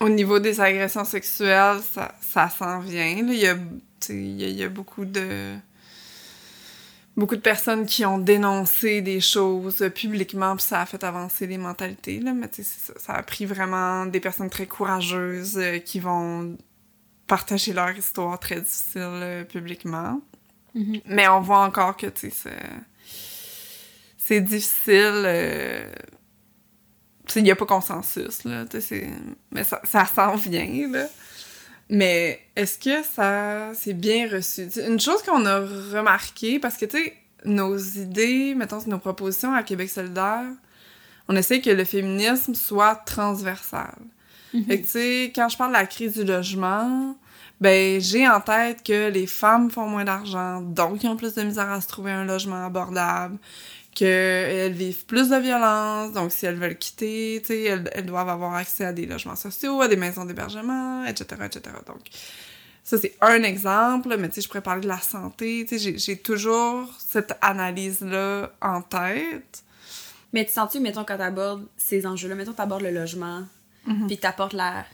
au 0.00 0.08
niveau 0.08 0.38
des 0.38 0.60
agressions 0.60 1.04
sexuelles, 1.04 1.80
ça, 1.92 2.14
ça 2.20 2.48
s'en 2.48 2.80
vient. 2.80 3.06
Il 3.06 3.34
y, 3.34 3.46
a, 3.46 3.56
il 4.08 4.50
y 4.50 4.62
a 4.62 4.68
beaucoup 4.68 5.04
de 5.04 5.56
beaucoup 7.20 7.36
de 7.36 7.40
personnes 7.40 7.86
qui 7.86 8.04
ont 8.04 8.18
dénoncé 8.18 9.02
des 9.02 9.20
choses 9.20 9.90
publiquement, 9.94 10.56
puis 10.56 10.64
ça 10.64 10.80
a 10.80 10.86
fait 10.86 11.04
avancer 11.04 11.46
les 11.46 11.58
mentalités, 11.58 12.18
là. 12.18 12.32
Mais 12.32 12.48
sais, 12.50 12.62
ça, 12.62 13.12
a 13.12 13.22
pris 13.22 13.44
vraiment 13.44 14.06
des 14.06 14.20
personnes 14.20 14.50
très 14.50 14.66
courageuses 14.66 15.58
euh, 15.58 15.78
qui 15.78 16.00
vont 16.00 16.56
partager 17.26 17.72
leur 17.72 17.90
histoire 17.96 18.38
très 18.40 18.60
difficile 18.60 19.02
euh, 19.02 19.44
publiquement. 19.44 20.20
Mm-hmm. 20.74 21.02
Mais 21.06 21.28
on 21.28 21.40
voit 21.40 21.60
encore 21.60 21.96
que, 21.96 22.06
tu 22.06 22.30
sais, 22.30 22.50
c'est 24.30 24.40
difficile. 24.40 25.24
Euh, 25.26 25.90
il 27.34 27.42
n'y 27.42 27.50
a 27.50 27.56
pas 27.56 27.66
consensus, 27.66 28.44
là. 28.44 28.64
Mais 29.50 29.64
ça, 29.64 29.80
ça 29.82 30.06
s'en 30.06 30.36
vient, 30.36 30.88
là. 30.88 31.06
Mais 31.88 32.40
est-ce 32.54 32.78
que 32.78 33.02
ça 33.04 33.72
c'est 33.74 33.94
bien 33.94 34.28
reçu? 34.30 34.68
une 34.86 35.00
chose 35.00 35.20
qu'on 35.24 35.44
a 35.46 35.58
remarqué, 35.58 36.60
parce 36.60 36.76
que, 36.76 36.84
tu 36.84 36.98
sais, 36.98 37.14
nos 37.44 37.76
idées, 37.76 38.54
mettons, 38.54 38.78
nos 38.86 38.98
propositions 38.98 39.52
à 39.52 39.64
Québec 39.64 39.90
solidaire, 39.90 40.46
on 41.26 41.34
essaie 41.34 41.60
que 41.60 41.70
le 41.70 41.84
féminisme 41.84 42.54
soit 42.54 42.94
transversal. 42.94 43.96
Mhm. 44.54 44.64
Fait 44.66 44.80
que, 44.80 44.84
tu 44.84 44.90
sais, 44.90 45.32
quand 45.34 45.48
je 45.48 45.56
parle 45.56 45.72
de 45.72 45.78
la 45.78 45.86
crise 45.86 46.14
du 46.14 46.22
logement, 46.22 47.16
ben, 47.60 48.00
j'ai 48.00 48.28
en 48.28 48.40
tête 48.40 48.84
que 48.84 49.10
les 49.10 49.26
femmes 49.26 49.70
font 49.70 49.88
moins 49.88 50.04
d'argent, 50.04 50.60
donc 50.60 51.02
ils 51.02 51.08
ont 51.08 51.16
plus 51.16 51.34
de 51.34 51.42
misère 51.42 51.70
à 51.70 51.80
se 51.80 51.88
trouver 51.88 52.12
un 52.12 52.24
logement 52.24 52.64
abordable 52.64 53.36
qu'elles 54.00 54.72
vivent 54.72 55.04
plus 55.04 55.28
de 55.28 55.36
violence, 55.36 56.14
donc 56.14 56.32
si 56.32 56.46
elles 56.46 56.56
veulent 56.56 56.78
quitter, 56.78 57.36
elles, 57.66 57.90
elles, 57.92 58.06
doivent 58.06 58.30
avoir 58.30 58.54
accès 58.54 58.86
à 58.86 58.94
des 58.94 59.04
logements 59.04 59.36
sociaux, 59.36 59.82
à 59.82 59.88
des 59.88 59.96
maisons 59.96 60.24
d'hébergement, 60.24 61.04
etc., 61.04 61.42
etc. 61.44 61.76
Donc, 61.86 62.00
ça, 62.82 62.96
c'est 62.96 63.14
un 63.20 63.42
exemple, 63.42 64.16
mais 64.18 64.30
tu 64.30 64.36
sais, 64.36 64.40
je 64.40 64.48
pourrais 64.48 64.62
parler 64.62 64.80
de 64.80 64.88
la 64.88 65.00
santé, 65.00 65.66
tu 65.68 65.78
sais, 65.78 65.98
j'ai 65.98 66.16
toujours 66.16 66.88
cette 66.98 67.34
analyse-là 67.42 68.50
en 68.62 68.80
tête. 68.80 69.64
Mais 70.32 70.46
tu 70.46 70.52
sens-tu, 70.52 70.80
mettons, 70.80 71.04
quand 71.04 71.18
t'abordes 71.18 71.66
ces 71.76 72.06
enjeux-là, 72.06 72.36
mettons, 72.36 72.54
t'abordes 72.54 72.82
le 72.82 72.92
logement, 72.92 73.42
mm-hmm. 73.86 74.06
puis 74.06 74.16
t'apportes 74.16 74.54
la, 74.54 74.86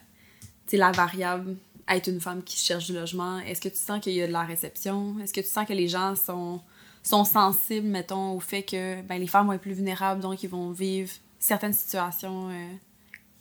la 0.73 0.91
variable 0.91 1.55
être 1.89 2.09
une 2.09 2.21
femme 2.21 2.43
qui 2.43 2.57
cherche 2.57 2.87
du 2.87 2.93
logement, 2.95 3.39
est-ce 3.39 3.61
que 3.61 3.69
tu 3.69 3.77
sens 3.77 4.01
qu'il 4.01 4.15
y 4.15 4.23
a 4.23 4.27
de 4.27 4.33
la 4.33 4.43
réception? 4.43 5.15
Est-ce 5.23 5.33
que 5.33 5.41
tu 5.41 5.47
sens 5.47 5.65
que 5.65 5.73
les 5.73 5.87
gens 5.87 6.17
sont 6.17 6.61
sont 7.07 7.25
sensibles, 7.25 7.87
mettons, 7.87 8.33
au 8.33 8.41
fait 8.41 8.63
que 8.63 9.01
ben, 9.03 9.21
les 9.21 9.27
femmes 9.27 9.47
vont 9.47 9.53
être 9.53 9.61
plus 9.61 9.75
vulnérables, 9.75 10.21
donc 10.21 10.43
ils 10.43 10.51
vont 10.51 10.73
vivre 10.73 11.11
certaines 11.39 11.73
situations 11.73 12.49
euh, 12.51 12.73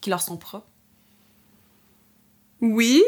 qui 0.01 0.11
leur 0.11 0.21
sont 0.21 0.37
propres. 0.37 0.67
Oui, 2.61 3.03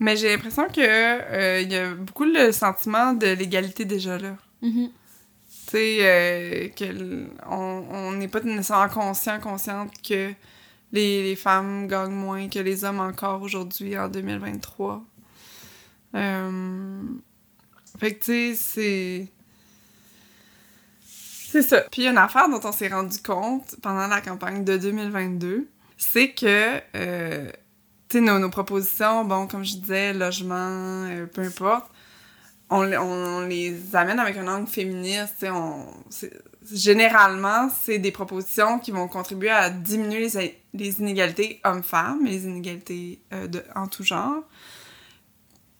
mais 0.00 0.16
j'ai 0.16 0.30
l'impression 0.30 0.66
que 0.66 0.80
euh, 0.80 1.60
y 1.62 1.76
a 1.76 1.94
beaucoup 1.94 2.24
le 2.24 2.50
sentiment 2.50 3.12
de 3.12 3.28
l'égalité 3.28 3.84
déjà 3.84 4.18
là. 4.18 4.36
Mm-hmm. 4.62 4.88
Tu 4.88 5.70
sais, 5.70 5.98
euh, 6.00 7.26
on 7.48 8.12
n'est 8.12 8.28
pas 8.28 8.40
nécessairement 8.40 8.92
conscient, 8.92 9.38
consciente 9.40 9.90
que 10.02 10.32
les, 10.92 11.22
les, 11.22 11.36
femmes 11.36 11.86
gagnent 11.86 12.12
moins 12.12 12.48
que 12.48 12.58
les 12.58 12.84
hommes 12.84 13.00
encore 13.00 13.42
aujourd'hui, 13.42 13.96
en 13.98 14.08
2023. 14.08 15.04
Fait 17.98 18.14
que, 18.14 18.24
tu 18.24 18.24
sais, 18.24 18.54
c'est 18.54 19.28
c'est 21.54 21.62
ça. 21.62 21.82
Puis 21.82 22.08
une 22.08 22.18
affaire 22.18 22.48
dont 22.48 22.60
on 22.64 22.72
s'est 22.72 22.88
rendu 22.88 23.18
compte 23.18 23.76
pendant 23.80 24.08
la 24.08 24.20
campagne 24.20 24.64
de 24.64 24.76
2022, 24.76 25.68
c'est 25.96 26.30
que, 26.32 26.80
euh, 26.96 27.48
nos, 28.14 28.50
propositions, 28.50 29.24
bon, 29.24 29.46
comme 29.46 29.64
je 29.64 29.76
disais, 29.76 30.12
logement, 30.12 31.04
euh, 31.06 31.26
peu 31.26 31.42
importe, 31.42 31.86
on, 32.70 33.46
les 33.46 33.94
amène 33.94 34.18
avec 34.18 34.36
un 34.36 34.48
angle 34.48 34.66
féministe, 34.66 35.46
généralement, 36.72 37.68
c'est 37.84 37.98
des 37.98 38.10
propositions 38.10 38.80
qui 38.80 38.90
vont 38.90 39.06
contribuer 39.06 39.50
à 39.50 39.70
diminuer 39.70 40.28
les, 40.72 40.98
inégalités 40.98 41.60
hommes-femmes, 41.62 42.24
les 42.24 42.46
inégalités 42.46 43.20
euh, 43.32 43.46
en 43.76 43.86
tout 43.86 44.02
genre. 44.02 44.42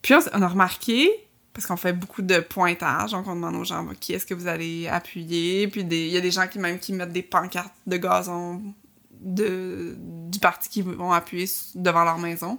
Puis 0.02 0.14
on 0.32 0.42
a 0.42 0.48
remarqué 0.48 1.10
parce 1.54 1.66
qu'on 1.66 1.76
fait 1.76 1.92
beaucoup 1.92 2.20
de 2.20 2.40
pointage, 2.40 3.12
donc 3.12 3.26
on 3.28 3.36
demande 3.36 3.54
aux 3.54 3.64
gens 3.64 3.86
qui 4.00 4.12
est-ce 4.12 4.26
que 4.26 4.34
vous 4.34 4.48
allez 4.48 4.88
appuyer, 4.88 5.68
puis 5.68 5.82
il 5.82 6.08
y 6.08 6.16
a 6.16 6.20
des 6.20 6.32
gens 6.32 6.48
qui 6.48 6.58
même 6.58 6.78
qui 6.78 6.92
mettent 6.92 7.12
des 7.12 7.22
pancartes 7.22 7.74
de 7.86 7.96
gazon 7.96 8.60
de, 9.20 9.96
du 9.98 10.38
parti 10.40 10.68
qui 10.68 10.82
vont 10.82 11.12
appuyer 11.12 11.48
devant 11.76 12.04
leur 12.04 12.18
maison. 12.18 12.58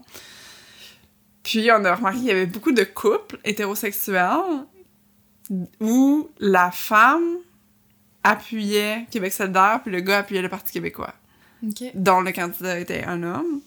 Puis 1.43 1.69
on 1.71 1.83
a 1.83 1.93
remarqué 1.93 2.19
qu'il 2.19 2.27
y 2.27 2.31
avait 2.31 2.45
beaucoup 2.45 2.71
de 2.71 2.83
couples 2.83 3.37
hétérosexuels 3.43 4.65
où 5.79 6.29
la 6.39 6.71
femme 6.71 7.37
appuyait 8.23 9.05
Québec 9.11 9.33
solidaire, 9.33 9.81
puis 9.83 9.91
le 9.91 9.99
gars 9.99 10.19
appuyait 10.19 10.41
le 10.41 10.49
Parti 10.49 10.73
québécois. 10.73 11.13
Dont 11.93 12.21
le 12.21 12.31
candidat 12.31 12.79
était 12.79 13.03
un 13.03 13.21
homme 13.23 13.61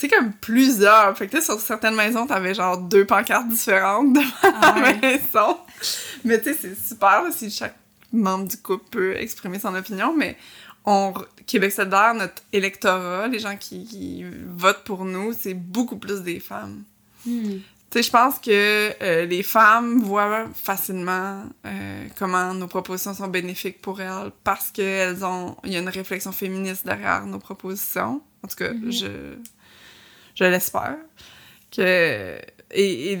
tu 0.00 0.08
sais, 0.08 0.16
comme 0.16 0.32
plusieurs. 0.32 1.16
Fait 1.16 1.28
que 1.28 1.42
sur 1.42 1.60
certaines 1.60 1.94
maisons, 1.94 2.26
t'avais 2.26 2.54
genre 2.54 2.78
deux 2.78 3.04
pancartes 3.04 3.48
différentes 3.48 4.14
devant 4.14 4.24
ah 4.42 4.74
la 4.80 4.94
maison. 4.94 5.58
Mais 6.24 6.40
tu 6.40 6.54
sais, 6.54 6.58
c'est 6.60 6.88
super 6.88 7.24
si 7.30 7.50
chaque 7.50 7.76
membre 8.10 8.48
du 8.48 8.56
couple 8.56 8.84
peut 8.90 9.16
exprimer 9.16 9.58
son 9.58 9.74
opinion, 9.74 10.14
mais 10.16 10.38
on, 10.86 11.12
Québec 11.46 11.72
solidaire, 11.72 12.14
notre 12.14 12.42
électorat, 12.52 13.28
les 13.28 13.38
gens 13.38 13.56
qui, 13.58 14.24
votent 14.46 14.84
pour 14.84 15.04
nous, 15.04 15.34
c'est 15.38 15.54
beaucoup 15.54 15.96
plus 15.96 16.22
des 16.22 16.40
femmes. 16.40 16.82
Hmm. 17.26 17.58
Tu 17.90 17.98
sais, 17.98 18.02
je 18.04 18.10
pense 18.10 18.38
que 18.38 18.92
euh, 19.02 19.26
les 19.26 19.42
femmes 19.42 20.00
voient 20.00 20.46
facilement 20.54 21.44
euh, 21.66 22.06
comment 22.16 22.54
nos 22.54 22.68
propositions 22.68 23.12
sont 23.12 23.28
bénéfiques 23.28 23.82
pour 23.82 24.00
elles 24.00 24.30
parce 24.44 24.70
qu'elles 24.70 25.24
ont... 25.24 25.56
Il 25.64 25.72
y 25.72 25.76
a 25.76 25.80
une 25.80 25.88
réflexion 25.88 26.32
féministe 26.32 26.86
derrière 26.86 27.26
nos 27.26 27.40
propositions. 27.40 28.22
En 28.42 28.48
tout 28.48 28.56
cas, 28.56 28.72
mm-hmm. 28.72 28.92
je 28.92 29.36
je 30.34 30.44
l'espère, 30.44 30.96
que 31.70 32.38
et, 32.72 33.18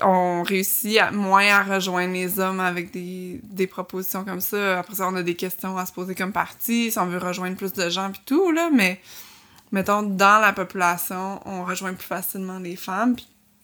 on 0.00 0.42
réussit 0.42 0.98
moins 1.12 1.46
à 1.48 1.62
rejoindre 1.62 2.14
les 2.14 2.40
hommes 2.40 2.60
avec 2.60 2.92
des, 2.92 3.40
des, 3.44 3.66
propositions 3.66 4.24
comme 4.24 4.40
ça. 4.40 4.80
Après 4.80 4.94
ça, 4.94 5.08
on 5.08 5.14
a 5.16 5.22
des 5.22 5.36
questions 5.36 5.76
à 5.76 5.86
se 5.86 5.92
poser 5.92 6.14
comme 6.14 6.32
parti, 6.32 6.90
si 6.90 6.98
on 6.98 7.06
veut 7.06 7.18
rejoindre 7.18 7.56
plus 7.56 7.72
de 7.72 7.88
gens 7.90 8.10
puis 8.10 8.22
tout, 8.24 8.50
là, 8.52 8.70
mais 8.72 9.00
mettons, 9.70 10.02
dans 10.02 10.40
la 10.40 10.52
population, 10.52 11.40
on 11.46 11.64
rejoint 11.64 11.94
plus 11.94 12.06
facilement 12.06 12.58
les 12.58 12.76
femmes. 12.76 13.16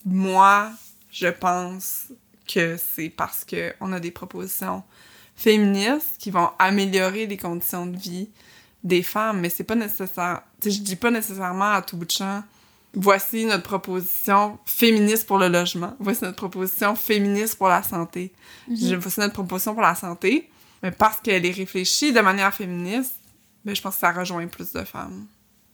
Moi, 0.05 0.71
je 1.11 1.29
pense 1.29 2.09
que 2.47 2.77
c'est 2.77 3.11
parce 3.11 3.45
qu'on 3.45 3.93
a 3.93 4.01
des 4.01 4.11
propositions 4.11 4.83
féministes 5.37 6.17
qui 6.19 6.31
vont 6.31 6.51
améliorer 6.59 7.27
les 7.27 7.37
conditions 7.37 7.87
de 7.87 7.97
vie 7.97 8.29
des 8.89 9.03
femmes, 9.03 9.41
mais 9.41 9.51
c'est 9.51 9.65
pas 9.65 9.75
nécessaire. 9.75 10.43
je 10.65 10.81
dis 10.81 10.97
pas 10.97 11.11
nécessairement 11.11 11.73
à 11.73 11.83
tout 11.83 11.97
bout 11.97 12.07
de 12.07 12.11
champ 12.11 12.43
voici 12.95 13.45
notre 13.45 13.63
proposition 13.63 14.59
féministe 14.65 15.27
pour 15.27 15.39
le 15.39 15.49
logement, 15.49 15.95
voici 15.99 16.25
notre 16.25 16.37
proposition 16.37 16.95
féministe 16.95 17.57
pour 17.57 17.69
la 17.69 17.83
santé. 17.83 18.33
Mhm. 18.69 18.97
Voici 18.97 19.21
notre 19.21 19.35
proposition 19.35 19.75
pour 19.75 19.83
la 19.83 19.95
santé, 19.95 20.49
mais 20.83 20.91
parce 20.91 21.21
qu'elle 21.21 21.45
est 21.45 21.51
réfléchie 21.51 22.13
de 22.13 22.21
manière 22.21 22.53
féministe, 22.55 23.15
ben, 23.65 23.75
je 23.75 23.83
pense 23.83 23.95
que 23.95 24.01
ça 24.01 24.13
rejoint 24.13 24.47
plus 24.47 24.73
de 24.73 24.85
femmes. 24.85 25.27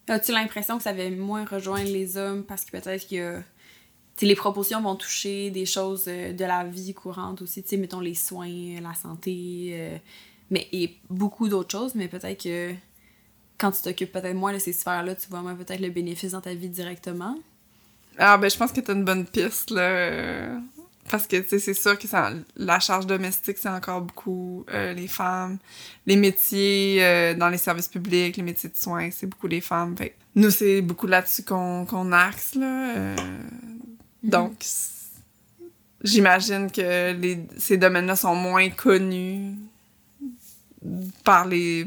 As-tu 0.08 0.32
l'impression 0.32 0.76
que 0.76 0.82
ça 0.82 0.92
va 0.92 1.08
moins 1.10 1.44
rejoindre 1.44 1.90
les 1.90 2.16
hommes 2.16 2.44
parce 2.44 2.64
que 2.64 2.72
peut-être 2.72 3.08
que 3.08 3.40
les 4.20 4.34
propositions 4.34 4.82
vont 4.82 4.96
toucher 4.96 5.50
des 5.50 5.66
choses 5.66 6.04
euh, 6.08 6.32
de 6.32 6.44
la 6.44 6.64
vie 6.64 6.94
courante 6.94 7.42
aussi, 7.42 7.62
tu 7.62 7.70
sais, 7.70 7.76
mettons 7.76 8.00
les 8.00 8.14
soins, 8.14 8.80
la 8.80 8.94
santé, 8.94 9.70
euh, 9.72 9.98
mais 10.50 10.68
et 10.72 10.98
beaucoup 11.10 11.48
d'autres 11.48 11.70
choses, 11.70 11.94
mais 11.94 12.06
peut-être 12.08 12.42
que 12.42 12.74
quand 13.58 13.70
tu 13.72 13.82
t'occupes 13.82 14.12
peut-être 14.12 14.34
moins 14.34 14.52
de 14.52 14.58
ces 14.58 14.72
sphères-là, 14.72 15.14
tu 15.14 15.28
vois 15.28 15.42
moins 15.42 15.54
peut-être 15.54 15.80
le 15.80 15.90
bénéfice 15.90 16.32
dans 16.32 16.40
ta 16.40 16.54
vie 16.54 16.68
directement? 16.68 17.36
Ah, 18.18 18.36
ben 18.38 18.50
je 18.50 18.56
pense 18.56 18.72
que 18.72 18.80
t'as 18.80 18.94
une 18.94 19.04
bonne 19.04 19.26
piste, 19.26 19.70
là. 19.70 20.60
Parce 21.10 21.26
que, 21.26 21.36
tu 21.36 21.48
sais, 21.48 21.58
c'est 21.58 21.74
sûr 21.74 21.98
que 21.98 22.08
ça, 22.08 22.30
la 22.56 22.80
charge 22.80 23.06
domestique, 23.06 23.58
c'est 23.58 23.68
encore 23.68 24.00
beaucoup 24.00 24.64
euh, 24.72 24.94
les 24.94 25.06
femmes. 25.06 25.58
Les 26.06 26.16
métiers 26.16 27.04
euh, 27.04 27.34
dans 27.34 27.50
les 27.50 27.58
services 27.58 27.88
publics, 27.88 28.36
les 28.36 28.42
métiers 28.42 28.70
de 28.70 28.76
soins, 28.76 29.10
c'est 29.10 29.26
beaucoup 29.26 29.46
les 29.46 29.60
femmes. 29.60 29.96
Fait 29.96 30.14
nous, 30.34 30.50
c'est 30.50 30.80
beaucoup 30.80 31.06
là-dessus 31.06 31.44
qu'on 31.44 32.12
axe, 32.12 32.54
là. 32.54 32.96
Euh. 32.96 33.16
Mm-hmm. 33.16 34.30
Donc, 34.30 34.64
j'imagine 36.02 36.70
que 36.70 37.12
les, 37.12 37.46
ces 37.58 37.76
domaines-là 37.76 38.16
sont 38.16 38.34
moins 38.34 38.70
connus 38.70 39.56
par 41.22 41.46
les 41.46 41.86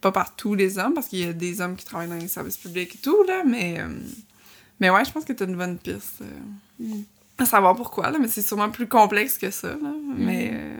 pas 0.00 0.12
par 0.12 0.36
tous 0.36 0.54
les 0.54 0.78
hommes, 0.78 0.94
parce 0.94 1.08
qu'il 1.08 1.20
y 1.20 1.24
a 1.24 1.32
des 1.32 1.60
hommes 1.60 1.76
qui 1.76 1.84
travaillent 1.84 2.08
dans 2.08 2.14
les 2.14 2.28
services 2.28 2.56
publics 2.56 2.94
et 2.94 2.98
tout, 2.98 3.22
là, 3.24 3.42
mais... 3.44 3.80
Euh, 3.80 3.88
mais 4.78 4.90
ouais, 4.90 5.04
je 5.04 5.10
pense 5.10 5.24
que 5.24 5.32
t'as 5.32 5.46
une 5.46 5.56
bonne 5.56 5.78
piste. 5.78 6.20
Euh, 6.20 6.84
mm. 6.84 7.04
À 7.38 7.46
savoir 7.46 7.74
pourquoi, 7.74 8.10
là, 8.10 8.18
mais 8.18 8.28
c'est 8.28 8.42
sûrement 8.42 8.70
plus 8.70 8.86
complexe 8.86 9.38
que 9.38 9.50
ça, 9.50 9.68
là. 9.68 9.76
Mm. 9.76 10.14
Mais 10.18 10.50
euh, 10.52 10.76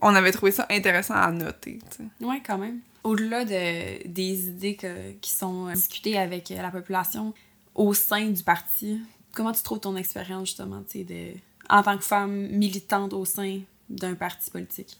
on 0.00 0.14
avait 0.14 0.32
trouvé 0.32 0.50
ça 0.50 0.66
intéressant 0.70 1.14
à 1.14 1.30
noter, 1.30 1.78
tu 1.90 1.96
sais. 1.98 2.26
Ouais, 2.26 2.42
quand 2.44 2.58
même. 2.58 2.80
Au-delà 3.04 3.44
de, 3.44 4.08
des 4.08 4.48
idées 4.48 4.76
qui 5.20 5.30
sont 5.30 5.72
discutées 5.72 6.18
avec 6.18 6.50
la 6.50 6.70
population 6.70 7.32
au 7.74 7.94
sein 7.94 8.26
du 8.26 8.42
parti, 8.42 9.00
comment 9.32 9.52
tu 9.52 9.62
trouves 9.62 9.80
ton 9.80 9.96
expérience, 9.96 10.48
justement, 10.48 10.82
tu 10.82 11.06
sais, 11.06 11.36
en 11.70 11.82
tant 11.82 11.96
que 11.96 12.04
femme 12.04 12.48
militante 12.48 13.12
au 13.12 13.24
sein 13.24 13.60
d'un 13.88 14.14
parti 14.14 14.50
politique? 14.50 14.98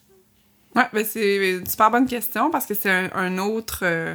Ouais, 0.77 0.85
ben 0.93 1.05
c'est 1.05 1.59
une 1.59 1.67
super 1.67 1.91
bonne 1.91 2.07
question 2.07 2.51
parce 2.51 2.67
que 2.67 2.75
c'est 2.75 3.11
un, 3.13 3.39
autre. 3.39 3.81
Euh, 3.83 4.15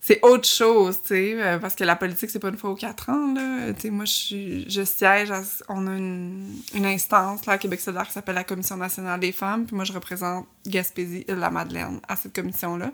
c'est 0.00 0.20
autre 0.22 0.48
chose, 0.48 1.02
tu 1.02 1.08
sais, 1.08 1.34
euh, 1.36 1.58
parce 1.58 1.74
que 1.74 1.84
la 1.84 1.94
politique, 1.94 2.30
c'est 2.30 2.38
pas 2.38 2.48
une 2.48 2.56
fois 2.56 2.70
aux 2.70 2.76
quatre 2.76 3.10
ans, 3.10 3.34
là. 3.34 3.74
Tu 3.74 3.82
sais, 3.82 3.90
moi, 3.90 4.06
je, 4.06 4.82
siège, 4.84 5.30
on 5.68 5.86
a 5.86 5.90
une, 5.90 6.46
une, 6.72 6.86
instance, 6.86 7.44
là, 7.44 7.54
à 7.54 7.58
Québec 7.58 7.78
solidaire 7.78 8.06
qui 8.06 8.14
s'appelle 8.14 8.36
la 8.36 8.44
Commission 8.44 8.78
nationale 8.78 9.20
des 9.20 9.32
femmes, 9.32 9.66
puis 9.66 9.76
moi, 9.76 9.84
je 9.84 9.92
représente 9.92 10.46
Gaspésie 10.66 11.26
et 11.28 11.34
la 11.34 11.50
Madeleine 11.50 12.00
à 12.08 12.16
cette 12.16 12.34
commission-là. 12.34 12.90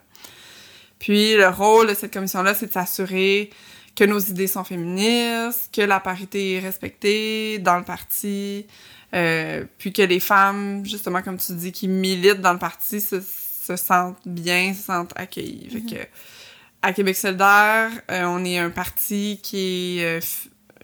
Puis, 0.99 1.37
le 1.37 1.49
rôle 1.49 1.89
de 1.89 1.95
cette 1.95 2.13
commission-là, 2.13 2.53
c'est 2.53 2.67
de 2.67 2.73
s'assurer 2.73 3.51
que 3.95 4.05
nos 4.05 4.19
idées 4.19 4.49
sont 4.49 4.65
féministes, 4.65 5.71
que 5.73 5.83
la 5.83 6.01
parité 6.01 6.55
est 6.55 6.61
respectée 6.61 7.59
dans 7.61 7.79
le 7.79 7.85
parti, 7.85 8.67
euh, 9.15 9.65
puis 9.79 9.93
que 9.93 10.03
les 10.03 10.19
femmes, 10.19 10.85
justement, 10.85 11.23
comme 11.23 11.37
tu 11.37 11.53
dis, 11.55 11.73
qui 11.73 11.87
militent 11.87 12.41
dans 12.41 12.53
le 12.53 12.59
parti, 12.59 13.01
se, 13.01 13.21
sentent 13.77 14.19
bien, 14.27 14.75
se 14.75 14.83
sentent 14.83 15.13
accueillies. 15.15 15.69
Fait 15.71 15.81
mhm. 15.81 15.91
que, 15.91 16.09
à 16.83 16.93
Québec 16.93 17.17
solidaire, 17.17 17.91
euh, 18.11 18.25
on 18.25 18.45
est 18.45 18.59
un 18.59 18.71
parti 18.71 19.41
qui 19.43 19.99
est 19.99 20.05
euh, 20.05 20.21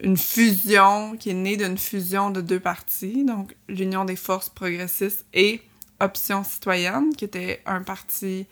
une 0.02 0.16
fusion, 0.16 1.16
qui 1.16 1.30
est 1.30 1.34
né 1.34 1.56
d'une 1.56 1.76
fusion 1.76 2.30
de 2.30 2.40
deux 2.40 2.60
partis, 2.60 3.24
donc 3.24 3.54
l'Union 3.68 4.04
des 4.04 4.16
forces 4.16 4.48
progressistes 4.48 5.26
et 5.34 5.60
Option 5.98 6.44
citoyenne, 6.44 7.14
qui 7.14 7.26
était 7.26 7.60
un 7.66 7.82
parti, 7.82 8.46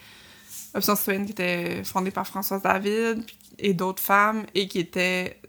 Option 0.74 0.96
citoyenne 0.96 1.24
qui 1.24 1.32
était 1.32 1.82
fondé 1.84 2.10
par 2.10 2.26
Françoise 2.26 2.62
David 2.62 3.24
et 3.58 3.72
d'autres 3.72 4.02
femmes, 4.02 4.44
et 4.54 4.68
qui 4.68 4.80
était 4.80 5.40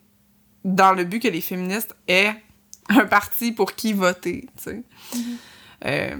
dans 0.63 0.93
le 0.93 1.03
but 1.03 1.19
que 1.19 1.27
les 1.27 1.41
féministes 1.41 1.95
aient 2.07 2.35
un 3.01 3.05
parti 3.05 3.51
pour 3.51 3.73
qui 3.73 3.93
voter, 3.93 4.47
tu 4.57 4.63
sais. 4.63 4.83
Euh, 5.85 6.17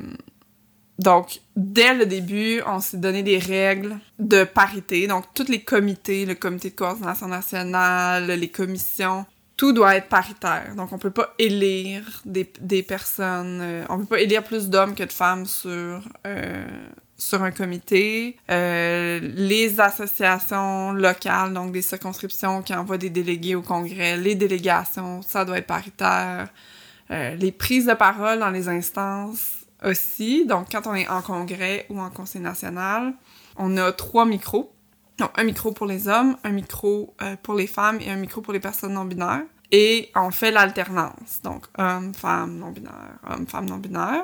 donc, 1.00 1.40
dès 1.56 1.94
le 1.94 2.06
début, 2.06 2.62
on 2.68 2.80
s'est 2.80 2.98
donné 2.98 3.24
des 3.24 3.40
règles 3.40 3.98
de 4.20 4.44
parité. 4.44 5.08
Donc, 5.08 5.26
tous 5.34 5.48
les 5.48 5.62
comités, 5.62 6.26
le 6.26 6.36
comité 6.36 6.70
de 6.70 6.76
coordination 6.76 7.28
nationale, 7.28 8.28
les 8.28 8.50
commissions, 8.50 9.26
tout 9.56 9.72
doit 9.72 9.96
être 9.96 10.10
paritaire. 10.10 10.74
Donc, 10.76 10.92
on 10.92 10.98
peut 10.98 11.10
pas 11.10 11.34
élire 11.40 12.22
des, 12.26 12.52
des 12.60 12.84
personnes... 12.84 13.60
Euh, 13.62 13.86
on 13.90 14.00
peut 14.00 14.06
pas 14.06 14.22
élire 14.22 14.44
plus 14.44 14.70
d'hommes 14.70 14.94
que 14.94 15.04
de 15.04 15.12
femmes 15.12 15.46
sur... 15.46 16.02
Euh, 16.28 16.66
sur 17.20 17.44
un 17.44 17.52
comité, 17.52 18.38
euh, 18.50 19.20
les 19.22 19.80
associations 19.80 20.94
locales, 20.94 21.54
donc 21.54 21.72
des 21.74 21.82
circonscriptions 21.82 22.62
qui 22.64 22.74
envoient 22.74 22.98
des 22.98 23.10
délégués 23.10 23.56
au 23.56 23.62
congrès, 23.62 24.18
les 24.18 24.36
délégations, 24.36 25.22
ça 25.22 25.46
doit 25.46 25.58
être 25.58 25.68
paritaire, 25.68 26.48
euh, 27.12 27.36
les 27.36 27.52
prises 27.52 27.86
de 27.86 27.94
parole 27.94 28.40
dans 28.40 28.50
les 28.50 28.70
instances 28.70 29.58
aussi, 29.84 30.46
donc 30.46 30.68
quand 30.72 30.88
on 30.88 30.96
est 30.96 31.08
en 31.08 31.22
congrès 31.22 31.86
ou 31.90 32.00
en 32.00 32.10
conseil 32.10 32.42
national, 32.42 33.14
on 33.58 33.76
a 33.78 33.92
trois 33.92 34.26
micros, 34.26 34.74
donc 35.18 35.32
un 35.36 35.44
micro 35.44 35.74
pour 35.74 35.86
les 35.86 36.08
hommes, 36.08 36.38
un 36.46 36.52
micro 36.52 37.14
euh, 37.22 37.36
pour 37.44 37.54
les 37.56 37.68
femmes 37.68 38.00
et 38.00 38.10
un 38.10 38.16
micro 38.16 38.42
pour 38.42 38.54
les 38.54 38.62
personnes 38.62 38.94
non 38.94 39.06
binaires. 39.06 39.44
Et 39.72 40.10
on 40.16 40.32
fait 40.32 40.50
l'alternance, 40.50 41.42
donc 41.44 41.66
homme, 41.78 42.14
femme, 42.16 42.58
non 42.58 42.72
binaire, 42.72 43.20
homme, 43.30 43.46
femme, 43.46 43.70
non 43.70 43.78
binaire. 43.78 44.24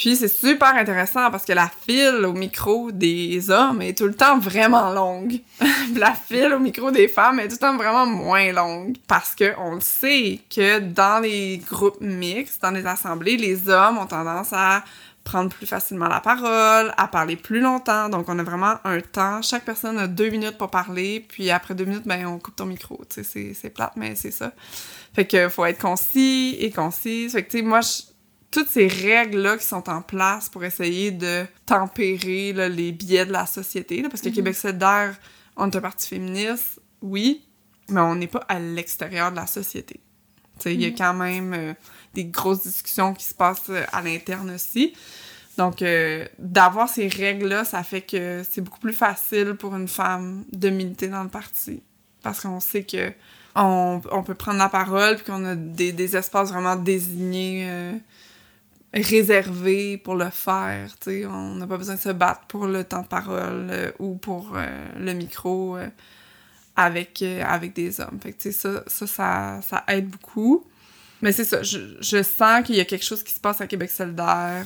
Puis 0.00 0.16
c'est 0.16 0.28
super 0.28 0.74
intéressant 0.76 1.30
parce 1.30 1.44
que 1.44 1.52
la 1.52 1.70
file 1.86 2.24
au 2.24 2.32
micro 2.32 2.90
des 2.90 3.50
hommes 3.50 3.82
est 3.82 3.98
tout 3.98 4.06
le 4.06 4.14
temps 4.14 4.38
vraiment 4.38 4.90
longue. 4.94 5.40
la 5.94 6.14
file 6.14 6.54
au 6.54 6.58
micro 6.58 6.90
des 6.90 7.06
femmes 7.06 7.38
est 7.38 7.48
tout 7.48 7.56
le 7.56 7.58
temps 7.58 7.76
vraiment 7.76 8.06
moins 8.06 8.50
longue. 8.50 8.96
Parce 9.06 9.34
que 9.34 9.52
on 9.58 9.78
sait 9.80 10.40
que 10.48 10.78
dans 10.78 11.22
les 11.22 11.58
groupes 11.58 12.00
mixtes, 12.00 12.62
dans 12.62 12.70
les 12.70 12.86
assemblées, 12.86 13.36
les 13.36 13.68
hommes 13.68 13.98
ont 13.98 14.06
tendance 14.06 14.54
à 14.54 14.84
prendre 15.22 15.50
plus 15.50 15.66
facilement 15.66 16.08
la 16.08 16.20
parole, 16.20 16.94
à 16.96 17.06
parler 17.06 17.36
plus 17.36 17.60
longtemps. 17.60 18.08
Donc, 18.08 18.26
on 18.30 18.38
a 18.38 18.42
vraiment 18.42 18.76
un 18.84 19.02
temps. 19.02 19.42
Chaque 19.42 19.66
personne 19.66 19.98
a 19.98 20.06
deux 20.06 20.30
minutes 20.30 20.56
pour 20.56 20.70
parler, 20.70 21.26
puis 21.28 21.50
après 21.50 21.74
deux 21.74 21.84
minutes, 21.84 22.06
ben, 22.06 22.24
on 22.24 22.38
coupe 22.38 22.56
ton 22.56 22.64
micro. 22.64 22.98
Tu 23.14 23.22
sais, 23.22 23.52
c'est 23.52 23.68
plate, 23.68 23.92
mais 23.96 24.14
c'est 24.14 24.30
ça. 24.30 24.52
Fait 25.12 25.26
que 25.26 25.50
faut 25.50 25.66
être 25.66 25.82
concis 25.82 26.56
et 26.58 26.70
concise. 26.70 27.32
Fait 27.32 27.44
que, 27.44 27.50
tu 27.50 27.58
sais, 27.58 27.62
moi, 27.62 27.82
je 27.82 28.09
toutes 28.50 28.68
ces 28.68 28.88
règles-là 28.88 29.56
qui 29.58 29.64
sont 29.64 29.88
en 29.88 30.02
place 30.02 30.48
pour 30.48 30.64
essayer 30.64 31.10
de 31.10 31.46
tempérer 31.66 32.52
les 32.68 32.92
biais 32.92 33.26
de 33.26 33.32
la 33.32 33.46
société. 33.46 34.02
parce 34.02 34.20
que 34.20 34.28
mhm. 34.28 34.34
Québec 34.34 34.56
solidaire, 34.56 35.16
on 35.56 35.70
est 35.70 35.76
un 35.76 35.80
parti 35.80 36.08
féministe, 36.08 36.80
oui, 37.00 37.44
mais 37.88 38.00
on 38.00 38.14
n'est 38.16 38.26
pas 38.26 38.44
à 38.48 38.58
l'extérieur 38.58 39.30
de 39.30 39.36
la 39.36 39.46
société. 39.46 40.00
Il 40.66 40.80
y 40.80 40.84
a 40.84 40.88
mhm. 40.88 40.96
quand 40.96 41.14
même 41.14 41.54
euh, 41.54 41.74
des 42.14 42.24
grosses 42.24 42.62
discussions 42.62 43.14
qui 43.14 43.24
se 43.24 43.34
passent 43.34 43.70
euh, 43.70 43.84
à 43.92 44.02
l'interne 44.02 44.50
aussi. 44.50 44.94
Donc, 45.56 45.82
euh, 45.82 46.26
d'avoir 46.38 46.88
ces 46.88 47.08
règles-là, 47.08 47.64
ça 47.64 47.82
fait 47.82 48.02
que 48.02 48.42
c'est 48.48 48.60
beaucoup 48.60 48.80
plus 48.80 48.92
facile 48.92 49.54
pour 49.54 49.74
une 49.74 49.88
femme 49.88 50.44
de 50.52 50.70
militer 50.70 51.08
dans 51.08 51.22
le 51.22 51.28
parti. 51.28 51.82
Parce 52.22 52.40
qu'on 52.40 52.60
sait 52.60 52.84
que 52.84 53.12
on, 53.54 54.00
peut 54.24 54.34
prendre 54.34 54.58
la 54.58 54.68
parole, 54.68 55.16
puis 55.16 55.24
qu'on 55.24 55.44
a 55.44 55.54
des, 55.54 55.92
des, 55.92 56.16
espaces 56.16 56.50
vraiment 56.50 56.76
désignés 56.76 57.68
réservé 58.92 59.98
pour 59.98 60.14
le 60.14 60.30
faire. 60.30 60.88
sais 61.00 61.24
On 61.26 61.54
n'a 61.54 61.66
pas 61.66 61.76
besoin 61.76 61.94
de 61.94 62.00
se 62.00 62.08
battre 62.08 62.42
pour 62.48 62.66
le 62.66 62.84
temps 62.84 63.02
de 63.02 63.06
parole 63.06 63.68
euh, 63.70 63.92
ou 63.98 64.16
pour 64.16 64.52
euh, 64.56 64.66
le 64.98 65.12
micro 65.12 65.76
euh, 65.76 65.88
avec, 66.76 67.22
avec 67.22 67.74
des 67.74 68.00
hommes. 68.00 68.18
Fait 68.20 68.32
que, 68.32 68.50
ça, 68.50 68.82
ça, 68.86 69.06
ça, 69.06 69.60
ça 69.62 69.84
aide 69.88 70.08
beaucoup. 70.08 70.66
Mais 71.22 71.32
c'est 71.32 71.44
ça, 71.44 71.62
je, 71.62 71.78
je 72.00 72.22
sens 72.22 72.64
qu'il 72.64 72.76
y 72.76 72.80
a 72.80 72.84
quelque 72.84 73.04
chose 73.04 73.22
qui 73.22 73.32
se 73.32 73.40
passe 73.40 73.60
à 73.60 73.66
Québec 73.66 73.90
solidaire. 73.90 74.64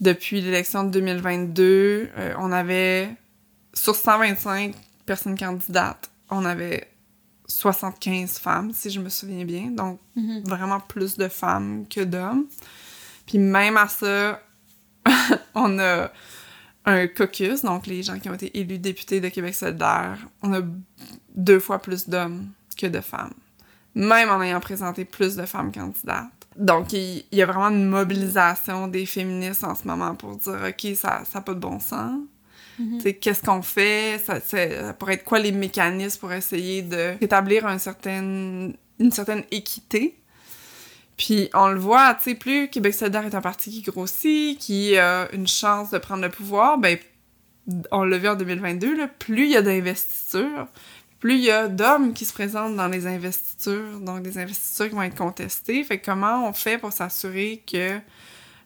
depuis 0.00 0.42
l'élection 0.42 0.84
de 0.84 0.90
2022, 0.90 2.10
on 2.38 2.52
avait, 2.52 3.08
sur 3.72 3.96
125 3.96 4.74
personnes 5.06 5.38
candidates, 5.38 6.10
on 6.28 6.44
avait 6.44 6.88
75 7.48 8.38
femmes, 8.38 8.72
si 8.74 8.90
je 8.90 9.00
me 9.00 9.08
souviens 9.08 9.46
bien. 9.46 9.70
Donc, 9.70 9.98
mm-hmm. 10.16 10.46
vraiment 10.46 10.80
plus 10.80 11.16
de 11.16 11.28
femmes 11.28 11.86
que 11.88 12.02
d'hommes. 12.02 12.46
Puis 13.30 13.38
même 13.38 13.76
à 13.76 13.86
ça, 13.86 14.42
on 15.54 15.78
a 15.78 16.10
un 16.84 17.06
caucus, 17.06 17.62
donc 17.62 17.86
les 17.86 18.02
gens 18.02 18.18
qui 18.18 18.28
ont 18.28 18.34
été 18.34 18.58
élus 18.58 18.80
députés 18.80 19.20
de 19.20 19.28
Québec 19.28 19.54
solidaire, 19.54 20.18
on 20.42 20.52
a 20.52 20.60
deux 21.36 21.60
fois 21.60 21.80
plus 21.80 22.08
d'hommes 22.08 22.48
que 22.76 22.88
de 22.88 23.00
femmes. 23.00 23.34
même 23.94 24.30
en 24.30 24.42
ayant 24.42 24.58
présenté 24.58 25.04
plus 25.04 25.36
de 25.36 25.46
femmes 25.46 25.70
candidates. 25.70 26.26
Donc, 26.56 26.92
il, 26.92 27.24
y 27.30 27.40
a 27.40 27.46
vraiment 27.46 27.68
une 27.68 27.88
mobilisation 27.88 28.88
des 28.88 29.06
féministes 29.06 29.62
en 29.62 29.76
ce 29.76 29.86
moment 29.86 30.16
pour 30.16 30.36
dire, 30.36 30.58
OK, 30.68 30.96
ça 30.96 31.22
n'a 31.32 31.40
pas 31.40 31.54
de 31.54 31.60
bon 31.60 31.78
sens. 31.78 32.18
Mm-hmm. 32.80 33.18
Qu'est-ce 33.20 33.42
qu'on 33.42 33.62
fait? 33.62 34.20
Ça, 34.24 34.40
ça, 34.40 34.92
pourrait 34.94 35.14
être 35.14 35.24
quoi 35.24 35.38
les 35.38 35.52
mécanismes 35.52 36.18
pour 36.18 36.32
essayer 36.32 36.82
d'établir 36.82 37.64
un 37.64 37.78
certain, 37.78 38.72
une 38.98 39.12
certaine 39.12 39.44
équité? 39.52 40.19
Puis 41.20 41.50
on 41.52 41.68
le 41.68 41.78
voit, 41.78 42.14
tu 42.14 42.30
sais, 42.30 42.34
plus 42.34 42.70
Québec 42.70 42.94
solidaire 42.94 43.26
est 43.26 43.34
un 43.34 43.42
parti 43.42 43.70
qui 43.70 43.82
grossit, 43.82 44.58
qui 44.58 44.96
a 44.96 45.30
une 45.34 45.46
chance 45.46 45.90
de 45.90 45.98
prendre 45.98 46.22
le 46.22 46.30
pouvoir, 46.30 46.78
ben 46.78 46.96
on 47.90 48.04
l'a 48.04 48.16
vu 48.16 48.26
en 48.26 48.36
2022, 48.36 48.96
là, 48.96 49.06
plus 49.06 49.44
il 49.44 49.50
y 49.50 49.56
a 49.56 49.60
d'investitures, 49.60 50.66
plus 51.18 51.34
il 51.34 51.44
y 51.44 51.50
a 51.50 51.68
d'hommes 51.68 52.14
qui 52.14 52.24
se 52.24 52.32
présentent 52.32 52.74
dans 52.74 52.88
les 52.88 53.06
investitures, 53.06 54.00
donc 54.00 54.22
des 54.22 54.38
investitures 54.38 54.88
qui 54.88 54.94
vont 54.94 55.02
être 55.02 55.14
contestées. 55.14 55.84
Fait 55.84 56.00
comment 56.00 56.48
on 56.48 56.54
fait 56.54 56.78
pour 56.78 56.90
s'assurer 56.90 57.62
que 57.70 57.98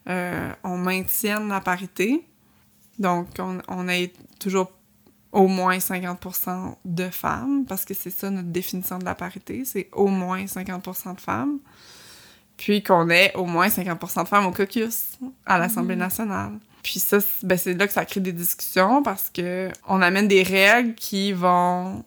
euh, 0.07 0.53
on 0.63 0.77
maintienne 0.77 1.49
la 1.49 1.59
parité? 1.59 2.25
Donc, 2.99 3.27
on, 3.37 3.59
on 3.67 3.85
toujours 4.39 4.71
au 5.33 5.47
moins 5.47 5.77
50% 5.77 6.75
de 6.85 7.09
femmes, 7.09 7.65
parce 7.65 7.83
que 7.83 7.93
c'est 7.93 8.11
ça 8.11 8.29
notre 8.29 8.47
définition 8.47 8.97
de 8.97 9.03
la 9.03 9.13
parité, 9.13 9.65
c'est 9.65 9.89
au 9.91 10.07
moins 10.07 10.45
50% 10.45 11.15
de 11.15 11.19
femmes. 11.19 11.59
Puis 12.57 12.83
qu'on 12.83 13.09
ait 13.09 13.33
au 13.35 13.45
moins 13.45 13.67
50% 13.67 14.23
de 14.23 14.27
femmes 14.27 14.45
au 14.45 14.51
caucus 14.51 15.13
à 15.45 15.57
l'Assemblée 15.57 15.95
mm-hmm. 15.95 15.99
nationale. 15.99 16.51
Puis 16.83 16.99
ça, 16.99 17.17
ben 17.41 17.57
c'est 17.57 17.73
là 17.73 17.87
que 17.87 17.93
ça 17.93 18.05
crée 18.05 18.19
des 18.19 18.31
discussions 18.31 19.01
parce 19.01 19.31
que 19.31 19.71
on 19.87 20.01
amène 20.01 20.27
des 20.27 20.43
règles 20.43 20.93
qui 20.93 21.33
vont 21.33 22.05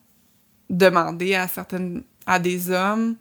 demander 0.70 1.34
à 1.34 1.49
certaines 1.49 2.05
à 2.26 2.38
des 2.38 2.70
hommes 2.70 3.16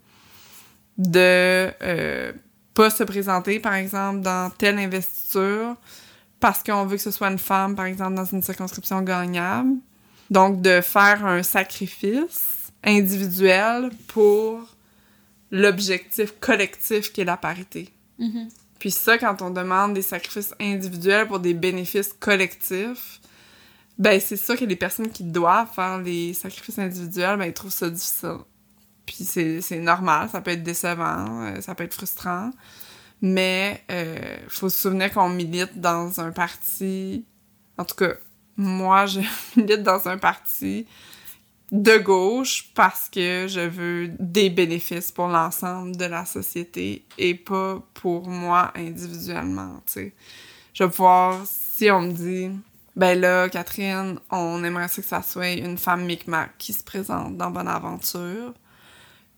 de 1.00 1.72
euh, 1.82 2.32
pas 2.76 2.92
se 2.92 3.04
présenter 3.04 3.60
par 3.60 3.74
exemple 3.74 4.22
dans 4.22 4.52
telle 4.52 4.78
investiture 4.78 5.76
parce 6.40 6.62
qu'on 6.62 6.86
veut 6.86 6.98
que 6.98 7.02
ce 7.02 7.10
soit 7.10 7.30
une 7.30 7.40
femme 7.40 7.76
par 7.76 7.86
exemple 7.86 8.14
dans 8.14 8.26
une 8.26 8.44
circonscription 8.44 9.02
gagnable. 9.02 9.72
Donc 10.30 10.62
de 10.62 10.82
faire 10.82 11.26
un 11.26 11.42
sacrifice 11.42 12.72
individuel 12.84 13.90
pour 14.08 14.77
l'objectif 15.52 16.34
collectif 16.40 17.12
qui 17.12 17.22
est 17.22 17.26
la 17.26 17.38
parité. 17.38 17.90
Mm-hmm. 18.20 18.50
Puis 18.80 18.92
ça, 18.92 19.18
quand 19.18 19.42
on 19.42 19.50
demande 19.50 19.94
des 19.94 20.02
sacrifices 20.02 20.54
individuels 20.60 21.28
pour 21.28 21.40
des 21.40 21.54
bénéfices 21.54 22.14
collectifs, 22.14 23.20
ben 23.98 24.20
c'est 24.20 24.38
ça 24.38 24.56
que 24.56 24.66
les 24.66 24.76
personnes 24.76 25.10
qui 25.10 25.24
doivent 25.24 25.74
faire 25.74 26.00
les 26.00 26.34
sacrifices 26.34 26.78
individuels, 26.78 27.38
ben 27.38 27.46
ils 27.46 27.54
trouvent 27.54 27.72
ça 27.72 27.90
difficile. 27.90 28.38
Puis 29.06 29.24
c'est 29.24 29.80
normal, 29.80 30.30
ça 30.30 30.42
peut 30.42 30.52
être 30.52 30.64
décevant, 30.64 31.44
euh, 31.44 31.62
ça 31.62 31.74
peut 31.74 31.86
être 31.86 31.94
frustrant, 31.94 32.52
mais 33.22 33.82
euh, 33.90 34.38
faut 34.50 34.70
se 34.70 34.78
souvenir 34.78 35.12
qu'on 35.14 35.30
milite 35.30 35.80
dans 35.80 36.20
un 36.20 36.32
parti... 36.32 37.26
En 37.78 37.86
tout 37.86 37.96
cas, 37.96 38.16
moi, 38.58 39.06
je 39.06 39.22
milite 39.56 39.84
dans 39.84 40.08
un 40.08 40.18
parti 40.18 40.86
de 41.72 41.98
gauche 41.98 42.70
parce 42.74 43.10
que 43.10 43.48
je 43.48 43.60
veux 43.60 44.10
des 44.20 44.50
bénéfices 44.50 45.12
pour 45.12 45.28
l'ensemble 45.28 45.96
de 45.96 46.06
la 46.06 46.26
société 46.26 47.04
et 47.18 47.36
pas 47.36 47.84
pour 47.94 48.28
moi 48.28 48.72
individuellement. 48.76 49.82
Je 49.94 50.84
vais 50.84 50.90
pouvoir, 50.90 51.42
si 51.46 51.92
on 51.92 52.02
me 52.02 52.12
dit, 52.12 52.50
ben 52.96 53.20
là, 53.20 53.50
Catherine, 53.50 54.20
on 54.32 54.64
aimerait 54.64 54.88
que 54.88 55.02
ça 55.02 55.22
soit 55.22 55.52
une 55.52 55.78
femme 55.78 56.06
micmac 56.06 56.52
qui 56.58 56.74
se 56.74 56.84
présente 56.84 57.38
dans 57.38 57.52
Bonne 57.52 57.68
Aventure. 57.68 58.54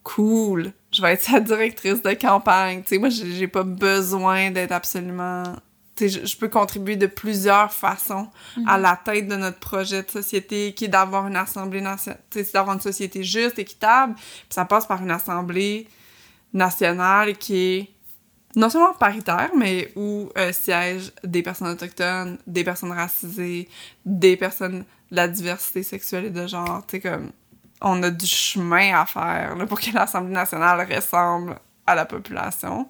Cool! 0.03 0.71
Je 0.91 1.01
vais 1.01 1.13
être 1.13 1.23
sa 1.23 1.39
directrice 1.39 2.01
de 2.01 2.13
campagne. 2.13 2.81
Tu 2.83 2.89
sais, 2.89 2.97
moi, 2.97 3.09
j'ai 3.09 3.47
pas 3.47 3.63
besoin 3.63 4.51
d'être 4.51 4.71
absolument 4.71 5.43
je, 6.07 6.37
peux 6.37 6.47
contribuer 6.47 6.95
de 6.95 7.07
plusieurs 7.07 7.73
façons 7.73 8.29
à 8.67 8.77
mhm. 8.77 8.81
la 8.81 8.95
tête 8.95 9.27
de 9.27 9.35
notre 9.35 9.59
projet 9.59 10.03
de 10.03 10.09
société, 10.09 10.73
qui 10.73 10.85
est 10.85 10.89
d'avoir 10.89 11.27
une 11.27 11.35
assemblée 11.35 11.81
nationale, 11.81 12.21
d'avoir 12.53 12.75
une 12.75 12.81
société 12.81 13.23
juste, 13.23 13.59
équitable. 13.59 14.15
Puis 14.15 14.51
ça 14.51 14.65
passe 14.65 14.85
par 14.85 15.01
une 15.01 15.11
assemblée 15.11 15.87
nationale 16.53 17.37
qui 17.37 17.57
est 17.57 17.89
non 18.55 18.69
seulement 18.69 18.93
paritaire, 18.93 19.51
mais 19.55 19.91
où 19.95 20.29
euh, 20.37 20.51
siègent 20.51 21.11
des 21.23 21.43
personnes 21.43 21.67
autochtones, 21.67 22.37
des 22.47 22.63
personnes 22.63 22.91
racisées, 22.91 23.69
des 24.05 24.37
personnes 24.37 24.79
de 25.11 25.15
la 25.15 25.27
diversité 25.27 25.83
sexuelle 25.83 26.25
et 26.25 26.29
de 26.31 26.47
genre. 26.47 26.83
Tu 26.87 26.97
sais, 26.97 26.99
comme, 27.01 27.31
on 27.81 28.01
a 28.03 28.09
du 28.09 28.25
chemin 28.25 28.99
à 28.99 29.05
faire 29.05 29.55
pour 29.67 29.79
que 29.79 29.91
l'Assemblée 29.93 30.33
nationale 30.33 30.87
ressemble 30.91 31.57
à 31.85 31.95
la 31.95 32.05
population 32.05 32.87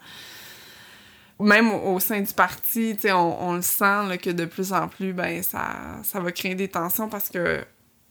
même 1.39 1.71
au, 1.71 1.99
sein 1.99 2.21
du 2.21 2.33
parti, 2.33 2.97
on, 3.05 3.37
on 3.39 3.53
le 3.53 3.61
sent 3.61 4.17
que 4.21 4.29
de 4.29 4.45
plus 4.45 4.73
en 4.73 4.87
plus, 4.87 5.13
ben 5.13 5.41
ça, 5.41 5.99
ça 6.03 6.19
va 6.19 6.31
créer 6.31 6.55
des 6.55 6.67
tensions 6.67 7.07
parce 7.07 7.29
que 7.29 7.63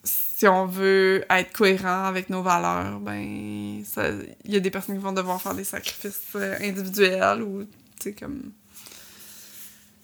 si 0.04 0.46
on 0.46 0.66
veut 0.66 1.24
être 1.28 1.52
cohérent 1.52 2.04
avec 2.04 2.30
nos 2.30 2.42
valeurs, 2.42 3.00
ben 3.00 3.20
il 3.20 3.84
y 4.46 4.56
a 4.56 4.60
des 4.60 4.70
personnes 4.70 4.96
qui 4.96 5.02
vont 5.02 5.12
devoir 5.12 5.42
faire 5.42 5.54
des 5.54 5.64
sacrifices 5.64 6.20
euh, 6.36 6.56
individuels 6.62 7.42
ou 7.42 7.64
tu 7.64 7.70
sais 8.00 8.12
comme 8.12 8.52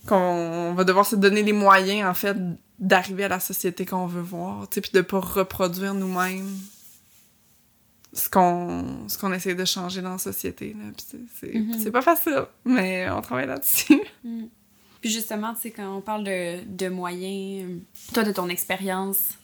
qu'on 0.06 0.74
va 0.74 0.84
devoir 0.84 1.06
se 1.06 1.16
donner 1.16 1.42
les 1.42 1.54
moyens 1.54 2.06
en 2.06 2.14
fait 2.14 2.36
d'arriver 2.78 3.24
à 3.24 3.28
la 3.28 3.40
société 3.40 3.86
qu'on 3.86 4.06
veut 4.06 4.20
voir, 4.20 4.68
tu 4.68 4.80
puis 4.80 4.90
de 4.92 5.00
pas 5.00 5.20
reproduire 5.20 5.94
nous-mêmes 5.94 6.58
ce 8.14 8.28
qu'on 8.30 9.08
ce 9.08 9.18
qu'on 9.18 9.32
essaie 9.32 9.54
de 9.54 9.64
changer 9.64 10.00
dans 10.00 10.12
la 10.12 10.18
société. 10.18 10.74
C'est 11.78 11.90
pas 11.90 12.02
facile, 12.02 12.44
mais 12.64 13.10
on 13.10 13.20
travaille 13.20 13.46
là-dessus. 13.46 14.00
Mm. 14.24 14.46
Puis 15.02 15.10
justement, 15.10 15.52
tu 15.52 15.60
sais, 15.60 15.70
quand 15.70 15.98
on 15.98 16.00
parle 16.00 16.24
de, 16.24 16.64
de 16.64 16.88
moyens, 16.88 17.82
toi, 18.14 18.22
de 18.22 18.32
ton 18.32 18.48
expérience, 18.48 19.34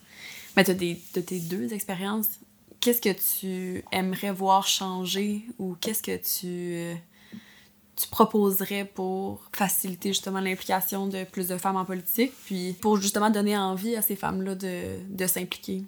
mais 0.57 0.65
ben, 0.65 0.75
des, 0.75 0.99
de 1.13 1.21
tes 1.21 1.39
deux 1.39 1.75
expériences, 1.75 2.41
qu'est-ce 2.81 3.03
que 3.03 3.11
tu 3.11 3.85
aimerais 3.93 4.33
voir 4.33 4.67
changer 4.67 5.45
ou 5.59 5.77
qu'est-ce 5.79 6.03
que 6.03 6.17
tu, 6.17 6.99
tu 7.95 8.09
proposerais 8.09 8.87
pour 8.87 9.51
faciliter 9.53 10.09
justement 10.09 10.41
l'implication 10.41 11.07
de 11.07 11.25
plus 11.25 11.49
de 11.49 11.59
femmes 11.59 11.77
en 11.77 11.85
politique, 11.85 12.33
puis 12.47 12.73
pour 12.81 12.97
justement 12.97 13.29
donner 13.29 13.59
envie 13.59 13.97
à 13.97 14.01
ces 14.01 14.17
femmes-là 14.17 14.55
de, 14.55 14.99
de 15.11 15.27
s'impliquer? 15.27 15.85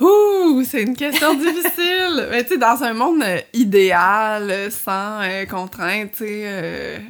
Ouh, 0.00 0.64
c'est 0.64 0.82
une 0.82 0.96
question 0.96 1.34
difficile. 1.38 2.28
Mais 2.30 2.42
tu 2.42 2.50
sais, 2.50 2.58
dans 2.58 2.82
un 2.82 2.94
monde 2.94 3.22
euh, 3.22 3.38
idéal, 3.52 4.50
euh, 4.50 4.70
sans 4.70 5.20
euh, 5.20 5.44
contraintes, 5.44 6.12
tu 6.12 6.26
sais, 6.26 7.02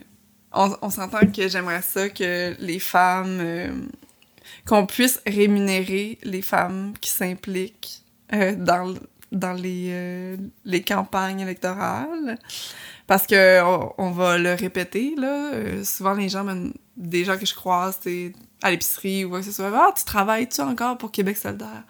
on, 0.52 0.90
s'entend 0.90 1.20
que 1.20 1.48
j'aimerais 1.48 1.82
ça 1.82 2.08
que 2.08 2.56
les 2.58 2.80
femmes, 2.80 3.88
qu'on 4.66 4.84
puisse 4.84 5.20
rémunérer 5.24 6.18
les 6.24 6.42
femmes 6.42 6.92
qui 7.00 7.10
s'impliquent 7.10 8.02
dans, 8.32 8.92
dans 9.30 9.52
les, 9.52 10.36
les 10.64 10.82
campagnes 10.82 11.38
électorales. 11.38 12.36
Parce 13.06 13.28
que 13.28 13.62
on, 13.96 14.10
va 14.10 14.38
le 14.38 14.54
répéter, 14.54 15.14
là. 15.16 15.52
souvent, 15.84 16.14
les 16.14 16.28
gens, 16.28 16.44
des 16.96 17.24
gens 17.24 17.38
que 17.38 17.46
je 17.46 17.54
croise, 17.54 18.00
à 18.60 18.72
l'épicerie 18.72 19.24
ou 19.24 19.30
quoi 19.30 19.38
que 19.38 19.46
ce 19.46 19.52
soit, 19.52 19.70
ah, 19.72 19.92
tu 19.96 20.04
travailles-tu 20.04 20.62
encore 20.62 20.98
pour 20.98 21.12
Québec 21.12 21.36
solidaire? 21.36 21.84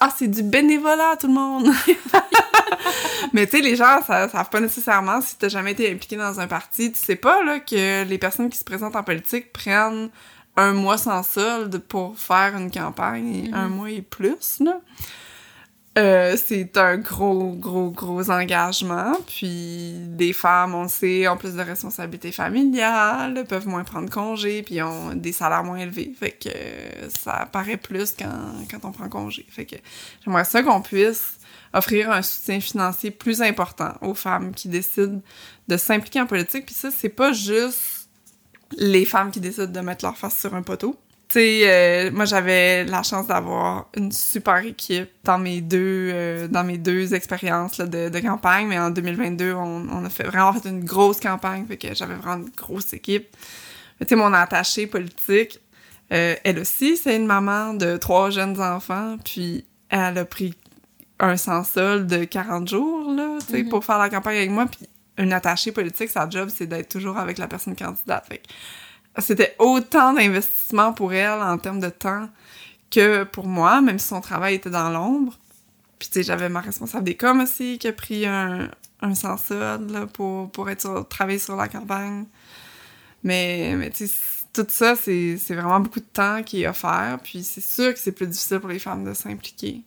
Ah, 0.00 0.12
c'est 0.16 0.28
du 0.28 0.42
bénévolat, 0.42 1.16
tout 1.18 1.26
le 1.26 1.32
monde. 1.32 1.68
Mais 3.32 3.46
tu 3.46 3.56
sais, 3.56 3.62
les 3.62 3.76
gens, 3.76 4.00
ça 4.06 4.28
savent 4.28 4.48
pas 4.48 4.60
nécessairement 4.60 5.20
si 5.20 5.36
t'as 5.36 5.48
jamais 5.48 5.72
été 5.72 5.90
impliqué 5.90 6.16
dans 6.16 6.40
un 6.40 6.46
parti. 6.46 6.92
Tu 6.92 6.98
sais 6.98 7.16
pas, 7.16 7.42
là, 7.42 7.60
que 7.60 8.04
les 8.04 8.18
personnes 8.18 8.48
qui 8.48 8.58
se 8.58 8.64
présentent 8.64 8.96
en 8.96 9.02
politique 9.02 9.52
prennent 9.52 10.10
un 10.56 10.72
mois 10.72 10.98
sans 10.98 11.22
solde 11.22 11.78
pour 11.78 12.18
faire 12.18 12.56
une 12.56 12.70
campagne, 12.70 13.50
un 13.52 13.68
mm-hmm. 13.68 13.70
mois 13.70 13.90
et 13.90 14.02
plus, 14.02 14.60
là. 14.60 14.80
Euh, 15.98 16.36
c'est 16.36 16.76
un 16.76 16.98
gros, 16.98 17.54
gros, 17.54 17.90
gros 17.90 18.30
engagement. 18.30 19.14
Puis 19.26 19.94
des 19.96 20.32
femmes, 20.32 20.74
on 20.74 20.86
sait, 20.86 21.26
ont 21.26 21.36
plus 21.36 21.54
de 21.54 21.62
responsabilités 21.62 22.30
familiales, 22.30 23.44
peuvent 23.48 23.66
moins 23.66 23.82
prendre 23.82 24.08
congé, 24.08 24.62
puis 24.62 24.80
ont 24.80 25.14
des 25.14 25.32
salaires 25.32 25.64
moins 25.64 25.78
élevés. 25.78 26.12
Fait 26.18 26.30
que 26.30 26.50
ça 27.08 27.48
paraît 27.50 27.76
plus 27.76 28.14
quand, 28.16 28.52
quand 28.70 28.86
on 28.88 28.92
prend 28.92 29.08
congé. 29.08 29.44
Fait 29.50 29.64
que 29.64 29.76
j'aimerais 30.24 30.44
ça 30.44 30.62
qu'on 30.62 30.82
puisse 30.82 31.38
offrir 31.74 32.12
un 32.12 32.22
soutien 32.22 32.60
financier 32.60 33.10
plus 33.10 33.42
important 33.42 33.92
aux 34.00 34.14
femmes 34.14 34.54
qui 34.54 34.68
décident 34.68 35.20
de 35.66 35.76
s'impliquer 35.76 36.20
en 36.20 36.26
politique. 36.26 36.66
Puis 36.66 36.76
ça, 36.76 36.90
c'est 36.92 37.08
pas 37.08 37.32
juste 37.32 38.08
les 38.76 39.04
femmes 39.04 39.32
qui 39.32 39.40
décident 39.40 39.66
de 39.66 39.80
mettre 39.80 40.04
leur 40.04 40.16
face 40.16 40.38
sur 40.38 40.54
un 40.54 40.62
poteau 40.62 40.96
tu 41.28 41.34
sais, 41.34 41.60
euh, 41.64 42.10
moi 42.10 42.24
j'avais 42.24 42.84
la 42.84 43.02
chance 43.02 43.26
d'avoir 43.26 43.88
une 43.96 44.12
super 44.12 44.58
équipe 44.64 45.10
dans 45.24 45.38
mes 45.38 45.60
deux 45.60 46.10
euh, 46.12 46.48
dans 46.48 46.64
mes 46.64 46.78
deux 46.78 47.14
expériences 47.14 47.78
de, 47.78 48.08
de, 48.08 48.20
campagne, 48.20 48.66
mais 48.66 48.78
en 48.78 48.90
2022 48.90 49.52
on, 49.52 49.86
on, 49.90 50.04
a 50.06 50.08
fait 50.10 50.24
vraiment 50.24 50.54
fait 50.54 50.68
une 50.68 50.84
grosse 50.84 51.20
campagne, 51.20 51.66
fait 51.66 51.76
que 51.76 51.94
j'avais 51.94 52.14
vraiment 52.14 52.44
une 52.44 52.50
grosse 52.56 52.92
équipe. 52.94 53.28
Tu 54.00 54.06
sais, 54.06 54.16
mon 54.16 54.32
attachée 54.32 54.86
politique, 54.86 55.60
euh, 56.12 56.34
elle 56.44 56.60
aussi, 56.60 56.96
c'est 56.96 57.16
une 57.16 57.26
maman 57.26 57.74
de 57.74 57.96
trois 57.96 58.30
jeunes 58.30 58.60
enfants, 58.60 59.16
puis 59.24 59.66
elle 59.90 60.16
a 60.18 60.24
pris 60.24 60.54
un 61.20 61.36
sans-sol 61.36 62.06
de 62.06 62.24
40 62.24 62.68
jours, 62.68 63.12
là, 63.12 63.38
tu 63.40 63.52
sais, 63.52 63.62
Mhm. 63.64 63.68
pour 63.68 63.84
faire 63.84 63.98
la 63.98 64.08
campagne 64.08 64.36
avec 64.36 64.50
moi. 64.50 64.66
Puis 64.66 64.88
une 65.18 65.32
attachée 65.32 65.72
politique, 65.72 66.10
sa 66.10 66.28
job, 66.30 66.48
c'est 66.54 66.66
d'être 66.66 66.88
toujours 66.88 67.18
avec 67.18 67.38
la 67.38 67.48
personne 67.48 67.74
candidate. 67.74 68.24
Fait 68.28 68.38
que 68.38 68.44
c'était 69.18 69.54
autant 69.58 70.12
d'investissement 70.12 70.92
pour 70.92 71.12
elle 71.12 71.40
en 71.40 71.58
termes 71.58 71.80
de 71.80 71.88
temps 71.88 72.28
que 72.90 73.24
pour 73.24 73.46
moi, 73.46 73.80
même 73.80 73.98
si 73.98 74.08
son 74.08 74.20
travail 74.20 74.54
était 74.54 74.70
dans 74.70 74.90
l'ombre. 74.90 75.38
Puis, 75.98 76.08
tu 76.08 76.14
sais, 76.14 76.22
j'avais 76.22 76.48
ma 76.48 76.60
responsable 76.60 77.04
des 77.04 77.16
coms 77.16 77.40
aussi 77.40 77.78
qui 77.78 77.88
a 77.88 77.92
pris 77.92 78.26
un, 78.26 78.70
un 79.00 79.14
sans-sol 79.14 79.86
là, 79.90 80.06
pour, 80.06 80.50
pour 80.50 80.70
être 80.70 80.80
sur, 80.80 81.06
travailler 81.08 81.38
sur 81.38 81.56
la 81.56 81.68
campagne. 81.68 82.26
Mais, 83.24 83.74
mais 83.76 83.90
tu 83.90 84.06
sais, 84.06 84.14
tout 84.52 84.66
ça, 84.68 84.94
c'est 84.96 85.36
vraiment 85.50 85.80
beaucoup 85.80 86.00
de 86.00 86.04
temps 86.04 86.42
qui 86.42 86.62
est 86.62 86.68
offert. 86.68 87.18
Puis, 87.22 87.42
c'est 87.42 87.60
sûr 87.60 87.92
que 87.92 87.98
c'est 87.98 88.12
plus 88.12 88.26
difficile 88.26 88.60
pour 88.60 88.68
les 88.68 88.78
femmes 88.78 89.04
de 89.04 89.12
s'impliquer 89.12 89.82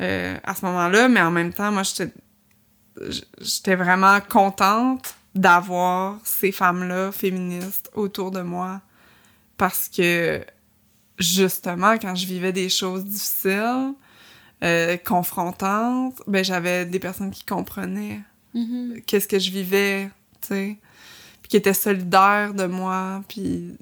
euh, 0.00 0.36
à 0.44 0.54
ce 0.54 0.64
moment-là. 0.66 1.08
Mais 1.08 1.20
en 1.20 1.30
même 1.30 1.52
temps, 1.52 1.72
moi, 1.72 1.82
j'étais 1.82 3.74
vraiment 3.74 4.20
contente 4.20 5.16
d'avoir 5.34 6.18
ces 6.24 6.52
femmes-là 6.52 7.10
féministes 7.12 7.90
autour 7.94 8.30
de 8.30 8.42
moi 8.42 8.80
parce 9.56 9.88
que 9.88 10.44
justement 11.18 11.96
quand 11.98 12.14
je 12.14 12.26
vivais 12.26 12.52
des 12.52 12.68
choses 12.68 13.04
difficiles 13.04 13.94
euh, 14.62 14.96
confrontantes 14.98 16.20
ben 16.26 16.44
j'avais 16.44 16.84
des 16.84 16.98
personnes 16.98 17.30
qui 17.30 17.44
comprenaient 17.44 18.20
Mhm. 18.54 19.00
qu'est-ce 19.06 19.26
que 19.26 19.38
je 19.38 19.50
vivais 19.50 20.10
tu 20.42 20.48
sais 20.48 20.76
puis 21.40 21.48
qui 21.48 21.56
étaient 21.56 21.72
solidaires 21.72 22.52
de 22.52 22.66
moi 22.66 23.22
puis 23.26 23.74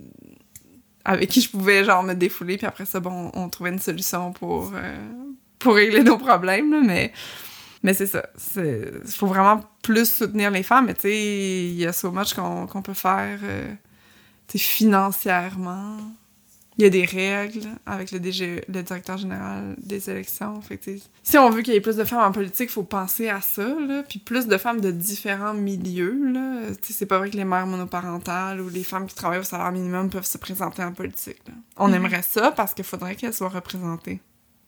avec 1.04 1.28
qui 1.30 1.40
je 1.40 1.50
pouvais 1.50 1.84
genre 1.84 2.04
me 2.04 2.14
défouler 2.14 2.56
puis 2.56 2.66
après 2.66 2.84
ça 2.84 3.00
bon 3.00 3.32
on 3.34 3.48
trouvait 3.48 3.70
une 3.70 3.80
solution 3.80 4.32
pour 4.32 4.70
euh, 4.74 4.96
pour 5.58 5.74
régler 5.74 6.04
nos 6.04 6.18
problèmes 6.18 6.70
là, 6.70 6.80
mais 6.84 7.12
mais 7.82 7.94
c'est 7.94 8.06
ça. 8.06 8.24
Il 8.56 9.00
faut 9.06 9.26
vraiment 9.26 9.62
plus 9.82 10.10
soutenir 10.10 10.50
les 10.50 10.62
femmes. 10.62 10.86
Mais 10.86 10.94
tu 10.94 11.02
sais, 11.02 11.64
il 11.64 11.74
y 11.74 11.86
a 11.86 11.92
so 11.92 12.10
much 12.10 12.34
qu'on 12.34 12.66
qu'on 12.66 12.82
peut 12.82 12.94
faire 12.94 13.38
euh, 13.42 13.72
financièrement. 14.56 15.96
Il 16.78 16.84
y 16.84 16.86
a 16.86 16.90
des 16.90 17.04
règles 17.04 17.68
avec 17.84 18.10
le, 18.10 18.20
DG, 18.20 18.64
le 18.66 18.82
directeur 18.82 19.18
général 19.18 19.76
des 19.82 20.08
élections. 20.08 20.62
Fait 20.62 20.78
que, 20.78 20.90
si 21.22 21.36
on 21.36 21.50
veut 21.50 21.60
qu'il 21.60 21.74
y 21.74 21.76
ait 21.76 21.80
plus 21.82 21.96
de 21.96 22.04
femmes 22.04 22.20
en 22.26 22.32
politique, 22.32 22.70
il 22.70 22.72
faut 22.72 22.84
penser 22.84 23.28
à 23.28 23.42
ça. 23.42 23.66
Là. 23.86 24.02
Puis 24.08 24.18
plus 24.18 24.46
de 24.46 24.56
femmes 24.56 24.80
de 24.80 24.90
différents 24.90 25.52
milieux. 25.52 26.32
C'est 26.80 27.04
pas 27.04 27.18
vrai 27.18 27.28
que 27.28 27.36
les 27.36 27.44
mères 27.44 27.66
monoparentales 27.66 28.62
ou 28.62 28.70
les 28.70 28.84
femmes 28.84 29.06
qui 29.06 29.14
travaillent 29.14 29.40
au 29.40 29.42
salaire 29.42 29.72
minimum 29.72 30.08
peuvent 30.08 30.24
se 30.24 30.38
présenter 30.38 30.82
en 30.82 30.92
politique. 30.92 31.42
là. 31.48 31.54
On 31.76 31.88
Mhm. 31.88 31.94
aimerait 31.96 32.22
ça 32.22 32.50
parce 32.50 32.72
qu'il 32.72 32.84
faudrait 32.84 33.14
qu'elles 33.14 33.34
soient 33.34 33.50
représentées. 33.50 34.20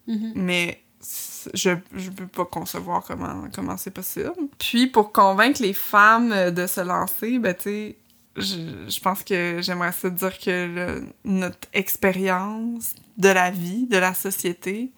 Mhm. 0.07 0.33
Mais 0.35 0.83
c- 1.01 1.32
je 1.55 1.71
je 1.95 2.11
peux 2.11 2.27
pas 2.27 2.45
concevoir 2.45 3.03
comment 3.05 3.45
comment 3.55 3.77
c'est 3.77 3.91
possible. 3.91 4.33
Puis 4.59 4.87
pour 4.87 5.13
convaincre 5.13 5.63
les 5.63 5.73
femmes 5.75 6.33
euh, 6.33 6.51
de 6.51 6.67
se 6.67 6.81
lancer, 6.81 7.39
ben 7.39 7.55
tu 7.55 7.63
sais 7.63 7.97
je, 8.37 8.89
je 8.89 9.01
pense 9.01 9.23
que 9.23 9.59
j'aimerais 9.61 9.93
ça 9.93 10.09
dire 10.09 10.39
que 10.39 10.67
le- 10.67 11.05
notre 11.25 11.69
expérience 11.75 12.95
de 13.19 13.29
la 13.29 13.51
vie, 13.51 13.87
de 13.87 13.99
la 13.99 14.15
société, 14.15 14.91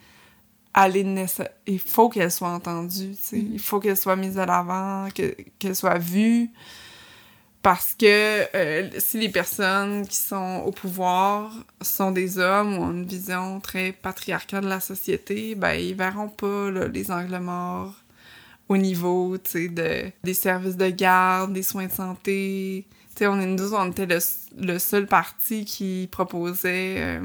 elle 0.76 0.96
est. 0.96 1.40
Il 1.66 1.78
faut 1.80 2.08
qu'elle 2.08 2.30
soit 2.30 2.50
entendue, 2.50 3.14
tu 3.16 3.22
sais. 3.22 3.36
Mhm. 3.38 3.50
Il 3.54 3.58
faut 3.60 3.80
qu'elle 3.80 3.96
soit 3.96 4.16
mise 4.16 4.38
à 4.38 4.46
l'avant, 4.46 5.08
que- 5.14 5.34
qu'elle 5.58 5.74
soit 5.76 5.98
vue. 5.98 6.50
Parce 7.64 7.94
que 7.94 8.46
euh, 8.56 8.90
si 8.98 9.18
les 9.20 9.30
personnes 9.30 10.06
qui 10.06 10.18
sont 10.18 10.62
au 10.66 10.72
pouvoir 10.72 11.50
sont 11.82 12.12
des 12.12 12.38
hommes 12.38 12.78
ou 12.78 12.82
ont 12.84 12.92
une 12.92 13.06
vision 13.06 13.60
très 13.60 13.92
patriarcale 13.92 14.64
de 14.64 14.70
la 14.70 14.80
société, 14.80 15.56
ben 15.56 15.72
ils 15.74 15.96
verront 15.96 16.28
pas 16.30 16.70
les 16.70 17.10
angles 17.10 17.38
morts 17.40 17.94
au 18.68 18.76
niveau, 18.78 19.38
de, 19.38 20.12
des 20.24 20.34
services 20.34 20.76
de 20.76 20.90
garde, 20.90 21.54
des 21.54 21.62
soins 21.64 21.86
de 21.86 21.92
santé. 21.92 22.86
Tu 23.16 23.20
sais, 23.20 23.28
on, 23.28 23.40
est- 23.40 23.46
nous, 23.46 23.74
on 23.74 23.90
était 23.92 24.06
le, 24.06 24.78
seul 24.80 25.06
parti 25.08 25.64
qui 25.66 26.08
proposait 26.12 26.96
euh, 26.98 27.20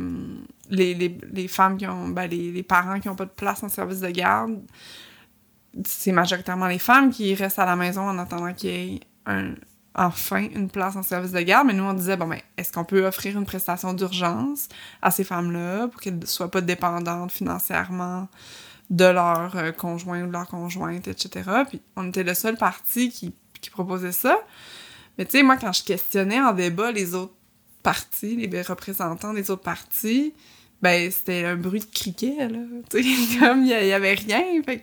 les, 0.69 0.95
les, 0.95 1.17
les 1.33 1.49
femmes 1.49 1.77
qui 1.77 1.87
ont, 1.87 2.09
ben, 2.09 2.27
les, 2.29 2.51
les 2.51 2.63
parents 2.63 2.99
qui 3.01 3.09
ont 3.09 3.15
pas 3.17 3.25
de 3.25 3.31
place 3.31 3.63
en 3.63 3.69
service 3.69 4.01
de 4.01 4.09
garde. 4.09 4.59
C'est 5.85 6.11
majoritairement 6.11 6.67
les 6.67 6.79
femmes 6.79 7.11
qui 7.11 7.33
restent 7.35 7.59
à 7.59 7.65
la 7.65 7.75
maison 7.75 8.01
en 8.01 8.17
attendant 8.17 8.53
qu'il 8.53 8.69
y 8.69 8.95
ait 8.95 8.99
un, 9.27 9.53
enfin 9.95 10.47
une 10.53 10.69
place 10.69 10.95
en 10.95 11.03
service 11.03 11.31
de 11.31 11.41
garde. 11.41 11.67
Mais 11.67 11.73
nous, 11.73 11.83
on 11.83 11.93
disait, 11.93 12.17
bon, 12.17 12.27
ben, 12.27 12.39
est-ce 12.57 12.71
qu'on 12.71 12.85
peut 12.85 13.05
offrir 13.05 13.37
une 13.37 13.45
prestation 13.45 13.93
d'urgence 13.93 14.69
à 15.01 15.11
ces 15.11 15.23
femmes-là 15.23 15.87
pour 15.87 16.01
qu'elles 16.01 16.19
ne 16.19 16.25
soient 16.25 16.51
pas 16.51 16.61
dépendantes 16.61 17.31
financièrement 17.31 18.27
de 18.89 19.05
leur 19.05 19.55
euh, 19.55 19.71
conjoint 19.71 20.23
ou 20.23 20.27
de 20.27 20.31
leur 20.31 20.47
conjointe, 20.47 21.07
etc. 21.07 21.49
Puis 21.67 21.81
on 21.95 22.09
était 22.09 22.23
le 22.23 22.33
seul 22.33 22.57
parti 22.57 23.09
qui, 23.09 23.33
proposait 23.71 24.13
ça. 24.13 24.39
Mais 25.17 25.25
tu 25.25 25.31
sais, 25.31 25.43
moi, 25.43 25.57
quand 25.57 25.73
je 25.73 25.83
questionnais 25.83 26.39
en 26.39 26.53
débat 26.53 26.91
les 26.91 27.13
autres 27.13 27.35
partis, 27.83 28.35
les 28.35 28.61
représentants 28.61 29.33
des 29.33 29.51
autres 29.51 29.61
partis, 29.61 30.33
ben, 30.81 31.11
c'était 31.11 31.45
un 31.45 31.55
bruit 31.55 31.81
de 31.81 31.85
criquet, 31.85 32.47
là. 32.47 32.59
Tu 32.89 33.03
sais, 33.03 33.39
comme 33.39 33.63
il 33.63 33.67
y, 33.67 33.87
y 33.87 33.93
avait 33.93 34.13
rien. 34.13 34.41
Fait 34.65 34.81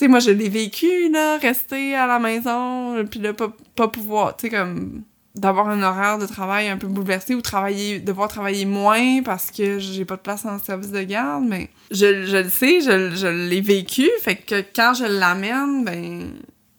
sais, 0.00 0.08
moi, 0.08 0.18
je 0.20 0.30
l'ai 0.30 0.48
vécu, 0.48 1.10
là, 1.10 1.38
rester 1.38 1.94
à 1.94 2.06
la 2.06 2.18
maison, 2.18 3.04
puis 3.06 3.20
là, 3.20 3.32
pas, 3.32 3.52
pas 3.76 3.88
pouvoir, 3.88 4.36
tu 4.36 4.48
sais, 4.48 4.50
comme 4.50 5.02
d'avoir 5.36 5.68
un 5.68 5.80
horaire 5.82 6.18
de 6.18 6.26
travail 6.26 6.68
un 6.68 6.76
peu 6.76 6.88
bouleversé 6.88 7.36
ou 7.36 7.40
travailler 7.40 8.00
devoir 8.00 8.28
travailler 8.28 8.64
moins 8.64 9.22
parce 9.22 9.52
que 9.52 9.78
j'ai 9.78 10.04
pas 10.04 10.16
de 10.16 10.22
place 10.22 10.44
en 10.44 10.58
service 10.58 10.90
de 10.90 11.02
garde 11.04 11.44
mais 11.44 11.70
je, 11.92 12.26
je 12.26 12.36
le 12.38 12.48
sais 12.50 12.80
je, 12.80 13.14
je 13.14 13.28
l'ai 13.28 13.60
vécu 13.60 14.10
fait 14.22 14.34
que 14.34 14.60
quand 14.74 14.92
je 14.94 15.04
l'amène 15.04 15.84
ben 15.84 16.32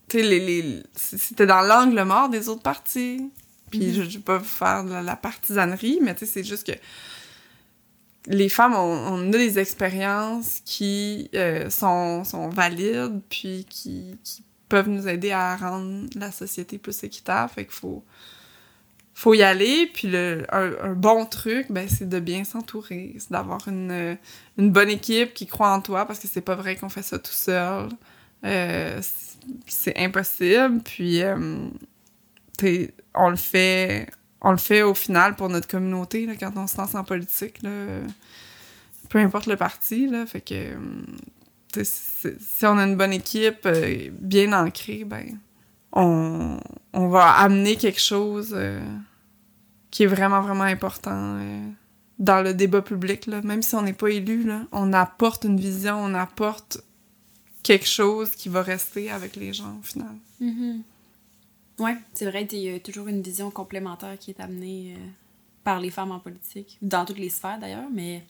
tu 0.09 0.17
sais 0.19 0.24
les, 0.26 0.39
les 0.39 0.84
c'était 0.95 1.45
dans 1.45 1.61
l'angle 1.61 2.03
mort 2.03 2.28
des 2.28 2.49
autres 2.49 2.61
partis 2.61 3.22
puis 3.72 3.80
Mhm. 3.88 3.93
je, 3.93 4.03
je 4.03 4.17
vais 4.17 4.24
pas 4.24 4.41
faire 4.41 4.84
de 4.84 4.91
la, 4.91 5.01
la 5.01 5.15
partisanerie 5.15 5.99
mais 6.01 6.13
tu 6.13 6.26
sais 6.26 6.32
c'est 6.34 6.43
juste 6.43 6.67
que 6.67 6.78
les 8.28 8.49
femmes 8.49 8.74
on, 8.74 8.78
on 8.78 9.34
a 9.34 9.38
des 9.38 9.59
expériences 9.59 10.61
qui 10.65 11.30
euh, 11.36 11.69
sont, 11.69 12.24
valides 12.49 13.22
puis 13.30 13.65
qui, 13.69 14.17
peuvent 14.69 14.88
nous 14.88 15.09
aider 15.09 15.32
à 15.32 15.57
rendre 15.57 16.07
la 16.15 16.32
société 16.32 16.78
plus 16.78 17.03
équitable. 17.03 17.51
Fait 17.51 17.65
qu'il 17.65 17.74
faut 19.13 19.34
y 19.34 19.43
aller, 19.43 19.91
puis 19.93 20.15
un, 20.15 20.93
bon 20.93 21.26
truc, 21.26 21.67
ben, 21.69 21.89
c'est 21.89 22.07
de 22.07 22.22
bien 22.22 22.45
s'entourer, 22.45 23.13
c'est 23.19 23.34
d'avoir 23.34 23.67
une, 23.67 24.17
bonne 24.57 24.88
équipe 24.88 25.34
qui 25.34 25.45
croit 25.45 25.74
en 25.74 25.82
toi, 25.82 26.05
parce 26.05 26.19
que 26.19 26.30
c'est 26.30 26.39
pas 26.39 26.55
vrai 26.55 26.78
qu'on 26.78 26.88
fait 26.88 27.01
ça 27.01 27.19
tout 27.19 27.34
seul. 27.34 27.89
Euh, 28.45 29.01
c'est- 29.67 29.97
impossible, 29.97 30.80
puis 30.80 31.22
euh, 31.22 31.67
on 33.13 33.30
le 33.30 33.36
fait 33.36 34.07
on 34.42 34.52
le 34.52 34.58
fait 34.58 34.82
au 34.82 34.94
final 34.94 35.36
pour 35.36 35.50
notre 35.50 35.68
communauté, 35.68 36.26
là, 36.26 36.34
quand 36.36 36.52
on 36.56 36.68
se 36.68 36.78
lance 36.78 36.96
en 36.96 37.04
politique, 37.04 37.62
là, 37.62 37.70
peu 39.10 39.20
importe 39.20 39.46
le 39.46 39.56
parti, 39.56 40.08
là, 40.08 40.26
fait 40.26 40.42
que 40.42 40.76
si 41.84 42.66
on 42.66 42.78
a 42.78 42.84
une 42.84 42.96
bonne 42.96 43.14
équipe 43.14 43.66
euh, 43.66 44.10
bien 44.20 44.54
ancrée, 44.54 45.04
ben 45.06 45.38
on, 45.94 46.58
on 46.94 47.08
va 47.08 47.30
amener 47.32 47.76
quelque 47.76 48.02
chose 48.02 48.54
euh, 48.54 48.82
qui 49.89 50.04
est 50.04 50.08
vraiment, 50.08 50.42
vraiment 50.42 50.64
important 50.64 51.38
euh, 51.39 51.70
dans 52.20 52.42
le 52.42 52.54
débat 52.54 52.82
public. 52.82 53.28
Là. 53.28 53.42
Même 53.42 53.62
si 53.62 53.76
on 53.76 53.82
n'est 53.82 53.94
pas 53.94 54.10
élu, 54.10 54.44
là, 54.44 54.62
on 54.72 54.94
apporte 54.94 55.44
une 55.44 55.60
vision, 55.60 56.02
on 56.02 56.14
apporte 56.14 56.84
quelque 57.64 57.88
chose 57.88 58.32
qui 58.32 58.50
va 58.50 58.62
rester 58.62 59.12
avec 59.12 59.36
les 59.36 59.54
gens 59.54 59.78
au 59.80 59.84
final. 59.84 60.16
Mhm. 60.39 60.84
Ouais, 61.82 61.98
c'est 62.14 62.26
vrai, 62.26 62.48
il 62.52 62.60
y 62.60 62.70
a 62.70 62.80
toujours 62.80 63.08
une 63.08 63.24
vision 63.24 63.50
complémentaire 63.50 64.18
qui 64.20 64.30
est 64.30 64.40
amenée 64.40 64.94
euh, 64.96 65.00
par 65.64 65.80
les 65.80 65.90
femmes 65.90 66.12
en 66.12 66.20
politique, 66.20 66.78
dans 66.82 67.06
toutes 67.06 67.18
les 67.18 67.30
sphères 67.30 67.60
d'ailleurs, 67.60 67.90
mais 67.92 68.24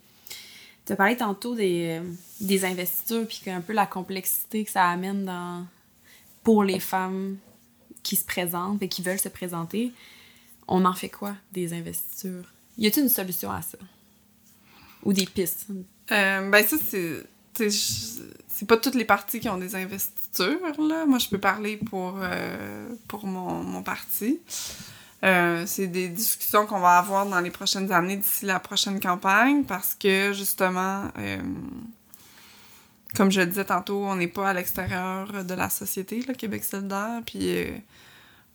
tu 0.86 0.93
as 0.93 0.95
parlé 0.95 1.18
tantôt 1.18 1.54
des, 1.54 1.99
euh, 1.99 2.12
des 2.39 2.64
investitures, 2.64 3.28
puis 3.28 3.41
un 3.52 3.60
peu 3.60 3.74
la 3.74 3.86
complexité 3.86 4.64
que 4.64 4.72
ça 4.72 4.88
amène 4.88 5.26
dans, 5.26 5.66
pour 6.43 6.64
les 6.64 6.80
femmes 6.80 7.38
qui 8.04 8.16
se 8.16 8.24
présentent 8.24 8.82
et 8.82 8.88
qui 8.88 9.02
veulent 9.02 9.20
se 9.20 9.30
présenter. 9.30 9.91
On 10.70 10.86
en 10.86 10.93
fait 10.93 11.10
quoi 11.10 11.36
des 11.52 11.74
investitures? 11.74 12.54
Y 12.78 12.88
a-t-il 12.88 13.04
une 13.04 13.10
solution 13.10 13.52
à 13.52 13.62
ça? 13.62 13.78
Ou 15.04 15.12
des 15.12 15.26
pistes? 15.26 15.68
Euh, 16.12 16.49
ben 16.49 16.66
ça, 16.66 16.78
c'est... 16.78 17.26
C'est 18.47 18.66
pas 18.66 18.78
toutes 18.78 18.95
les 18.95 19.04
partis 19.04 19.41
qui 19.41 19.49
ont 19.49 19.58
des 19.58 19.76
investitures, 19.76 20.20
là. 20.39 21.05
Moi, 21.05 21.19
je 21.19 21.29
peux 21.29 21.38
parler 21.38 21.77
pour, 21.77 22.15
euh, 22.17 22.89
pour 23.07 23.25
mon, 23.25 23.63
mon 23.63 23.84
parti. 23.84 24.39
Euh, 25.23 25.65
c'est 25.67 25.88
des 25.88 26.09
discussions 26.09 26.65
qu'on 26.65 26.79
va 26.79 26.97
avoir 26.97 27.25
dans 27.27 27.39
les 27.39 27.51
prochaines 27.51 27.91
années 27.91 28.17
d'ici 28.17 28.45
la 28.45 28.59
prochaine 28.59 28.99
campagne 28.99 29.63
parce 29.63 29.93
que, 29.93 30.34
justement, 30.34 31.03
euh, 31.19 31.38
comme 33.15 33.32
je 33.32 33.41
le 33.41 33.47
disais 33.47 33.65
tantôt, 33.65 34.03
on 34.05 34.15
n'est 34.15 34.27
pas 34.27 34.49
à 34.49 34.53
l'extérieur 34.53 35.43
de 35.43 35.53
la 35.53 35.69
société, 35.69 36.23
là, 36.23 36.34
Québec 36.34 36.63
solidaire, 36.63 37.21
puis 37.25 37.67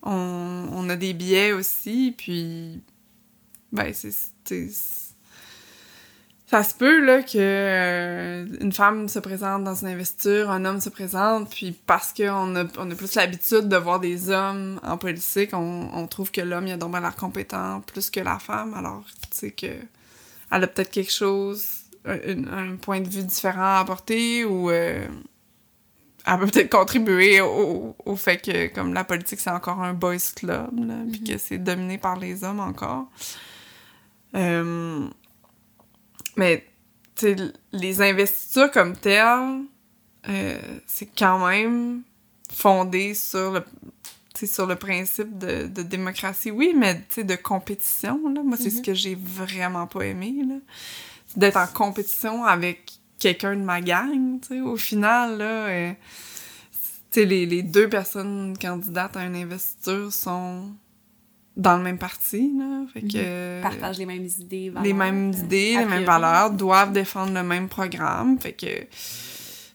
on, 0.03 0.69
on 0.73 0.89
a 0.89 0.97
des 0.97 1.13
biais 1.13 1.53
aussi, 1.53 2.15
puis 2.17 2.83
ben, 3.73 3.93
c'est... 3.93 4.13
ça 6.49 6.63
se 6.63 6.75
peut 6.75 7.05
là 7.05 7.23
que 7.23 7.37
euh, 7.37 8.47
une 8.61 8.73
femme 8.73 9.09
se 9.09 9.19
présente 9.19 9.65
dans 9.65 9.75
une 9.75 9.89
investiture, 9.89 10.49
un 10.51 10.65
homme 10.65 10.81
se 10.81 10.89
présente, 10.91 11.51
puis 11.51 11.73
parce 11.73 12.13
qu'on 12.13 12.55
a, 12.55 12.65
on 12.79 12.89
a 12.91 12.95
plus 12.95 13.15
l'habitude 13.17 13.69
de 13.69 13.77
voir 13.77 13.99
des 13.99 14.31
hommes 14.31 14.79
en 14.85 14.97
politique, 14.97 15.51
on, 15.55 15.91
on 15.93 16.07
trouve 16.07 16.31
que 16.31 16.41
l'homme 16.41 16.69
il 16.69 16.73
a 16.73 16.77
donc 16.77 16.93
l'air 16.93 17.17
compétent 17.17 17.81
plus 17.81 18.11
que 18.11 18.21
la 18.21 18.39
femme, 18.39 18.75
alors 18.75 19.03
tu 19.31 19.39
sais 19.39 19.51
que 19.51 19.67
elle 20.53 20.63
a 20.63 20.67
peut-être 20.69 20.93
quelque 20.93 21.13
chose, 21.13 21.67
un, 22.05 22.73
un, 22.73 22.77
point 22.77 23.01
de 23.01 23.09
vue 23.09 23.25
différent 23.25 23.77
à 23.77 23.81
apporter 23.81 24.45
ou 24.45 24.71
euh, 24.71 25.05
elle 26.25 26.39
peut 26.39 26.47
peut-être 26.47 26.71
contribuer 26.71 27.41
au, 27.41 27.97
au, 28.05 28.15
fait 28.17 28.39
que 28.39 28.73
comme 28.73 28.95
la 28.95 29.03
politique 29.03 29.41
c'est 29.41 29.51
encore 29.51 29.83
un 29.83 29.95
boys 29.95 30.17
club, 30.37 30.71
là, 30.79 30.95
puis 31.11 31.21
Mhm. 31.21 31.27
que 31.27 31.39
c'est 31.39 31.59
dominé 31.59 31.99
par 31.99 32.17
les 32.17 32.45
hommes 32.45 32.61
encore. 32.61 33.07
Euh, 34.37 35.09
mais, 36.37 36.67
les 37.73 38.03
investitures 38.03 38.71
comme 38.71 38.95
telles, 38.97 39.63
euh, 40.29 40.59
c'est 40.87 41.09
quand 41.17 41.47
même 41.47 42.03
fondé 42.53 43.15
sur 43.15 43.53
le, 43.53 43.65
sur 44.47 44.67
le 44.67 44.77
principe 44.77 45.39
de, 45.39 45.67
de 45.67 45.83
démocratie, 45.83 46.51
oui, 46.51 46.75
mais 46.77 47.03
de 47.17 47.37
compétition. 47.37 48.21
Là. 48.35 48.43
Moi, 48.43 48.57
c'est 48.59 48.71
ce 48.71 48.77
Mhm. 48.79 48.83
que 48.85 48.95
j'ai 48.95 49.15
vraiment 49.15 49.87
pas 49.87 50.03
aimé. 50.03 50.35
là. 50.47 50.57
C'est 51.27 51.39
d'être 51.39 51.57
en 51.57 51.67
compétition 51.67 52.45
avec 52.45 52.93
quelqu'un 53.19 53.57
de 53.57 53.63
ma 53.63 53.81
gang. 53.81 54.39
tu 54.43 54.49
sais. 54.49 54.61
Au 54.61 54.77
final, 54.77 55.39
là, 55.39 55.67
euh, 55.69 55.93
tu 57.13 57.21
sais, 57.21 57.25
les, 57.25 57.47
les 57.47 57.63
deux 57.63 57.89
personnes 57.89 58.57
candidates 58.61 59.17
à 59.17 59.25
une 59.25 59.37
investiture 59.37 60.13
sont 60.13 60.71
dans 61.57 61.77
le 61.79 61.83
même 61.83 61.99
parti. 61.99 62.53
Là. 62.59 62.85
Fait 62.93 63.03
Mhm. 63.03 63.11
que, 63.13 63.63
Partagent 63.63 63.99
les 63.99 64.07
mêmes 64.07 64.27
idées, 64.27 64.73
les 64.83 64.93
mêmes 64.93 65.31
euh, 65.35 65.39
idées, 65.39 65.77
les 65.79 65.85
mêmes 65.87 66.05
valeurs, 66.05 66.51
doivent 66.51 66.93
défendre 66.93 67.33
le 67.33 67.43
même 67.43 67.69
programme. 67.69 68.39
Fait 68.39 68.53
que, 68.53 68.67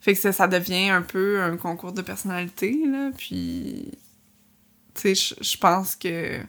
fait 0.02 0.14
que 0.14 0.20
ça, 0.20 0.32
ça 0.32 0.48
devient 0.48 0.90
un 0.90 1.02
peu 1.02 1.42
un 1.42 1.58
concours 1.58 1.92
de 1.94 2.02
personnalité, 2.02 2.78
là. 2.88 3.10
Puis, 3.18 3.90
tu 4.94 5.16
sais, 5.16 5.36
je- 5.42 5.58
pense 5.58 5.96
que, 5.96 6.38
tu 6.40 6.46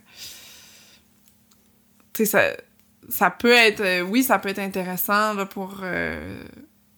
sais, 2.14 2.24
ça, 2.26 2.43
ça 3.09 3.30
peut 3.30 3.53
être, 3.53 3.80
euh, 3.80 4.03
oui, 4.03 4.22
ça 4.22 4.39
peut 4.39 4.49
être 4.51 4.59
intéressant, 4.59 5.35
là, 5.35 5.47
pour 5.47 5.80
euh, 5.83 6.43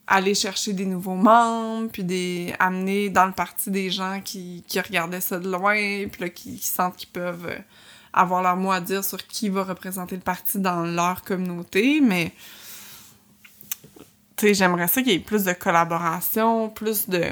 aller 0.07 0.35
chercher 0.35 0.73
des 0.73 0.87
nouveaux 0.87 1.15
membres, 1.15 1.89
puis 1.91 2.05
des, 2.05 2.53
amener 2.59 3.11
dans 3.11 3.27
le 3.27 3.33
parti 3.33 3.71
des 3.71 3.91
gens 3.91 4.21
qui, 4.25 4.65
qui 4.67 4.81
regardaient 4.81 5.21
ça 5.21 5.39
de 5.39 5.49
loin, 5.51 5.77
puis 6.09 6.21
là, 6.21 6.29
qui, 6.29 6.57
qui 6.57 6.67
sentent 6.67 6.97
qu'ils 6.97 7.09
peuvent 7.11 7.47
euh, 7.47 7.59
avoir 8.15 8.43
leur 8.43 8.57
mot 8.57 8.71
à 8.71 8.81
dire 8.81 9.05
sur 9.05 9.27
qui 9.27 9.49
va 9.49 9.65
représenter 9.65 10.15
le 10.15 10.23
parti 10.23 10.59
dans 10.59 10.83
leur 10.85 11.23
communauté, 11.23 12.01
mais 12.01 12.33
j'aimerais 14.43 14.89
ça 14.89 15.03
qu'il 15.03 15.13
y 15.13 15.17
ait 15.17 15.21
plus 15.21 15.45
de 15.45 15.53
collaboration, 15.53 16.69
plus 16.69 17.09
de... 17.09 17.25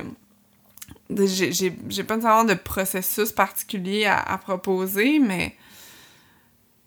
j'ai- 1.11 1.71
pas 1.71 2.17
nécessairement 2.17 2.45
de 2.45 2.55
processus 2.55 3.33
particulier 3.33 4.07
à, 4.07 4.39
proposer, 4.39 5.19
mais 5.19 5.57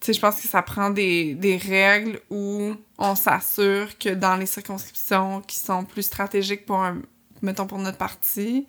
je 0.06 0.20
pense 0.20 0.42
que 0.42 0.48
ça 0.48 0.62
prend 0.62 0.90
des, 0.90 1.34
des 1.36 1.58
règles 1.58 2.20
où 2.30 2.74
on 2.98 3.16
s'assure 3.16 3.98
que 3.98 4.10
dans 4.10 4.36
les 4.36 4.46
circonscriptions 4.46 5.42
qui 5.42 5.58
sont 5.58 5.84
plus 5.86 6.04
stratégiques 6.04 6.66
pour 6.66 6.84
un, 6.84 7.02
mettons 7.42 7.66
pour 7.66 7.80
notre 7.80 7.98
parti, 7.98 8.68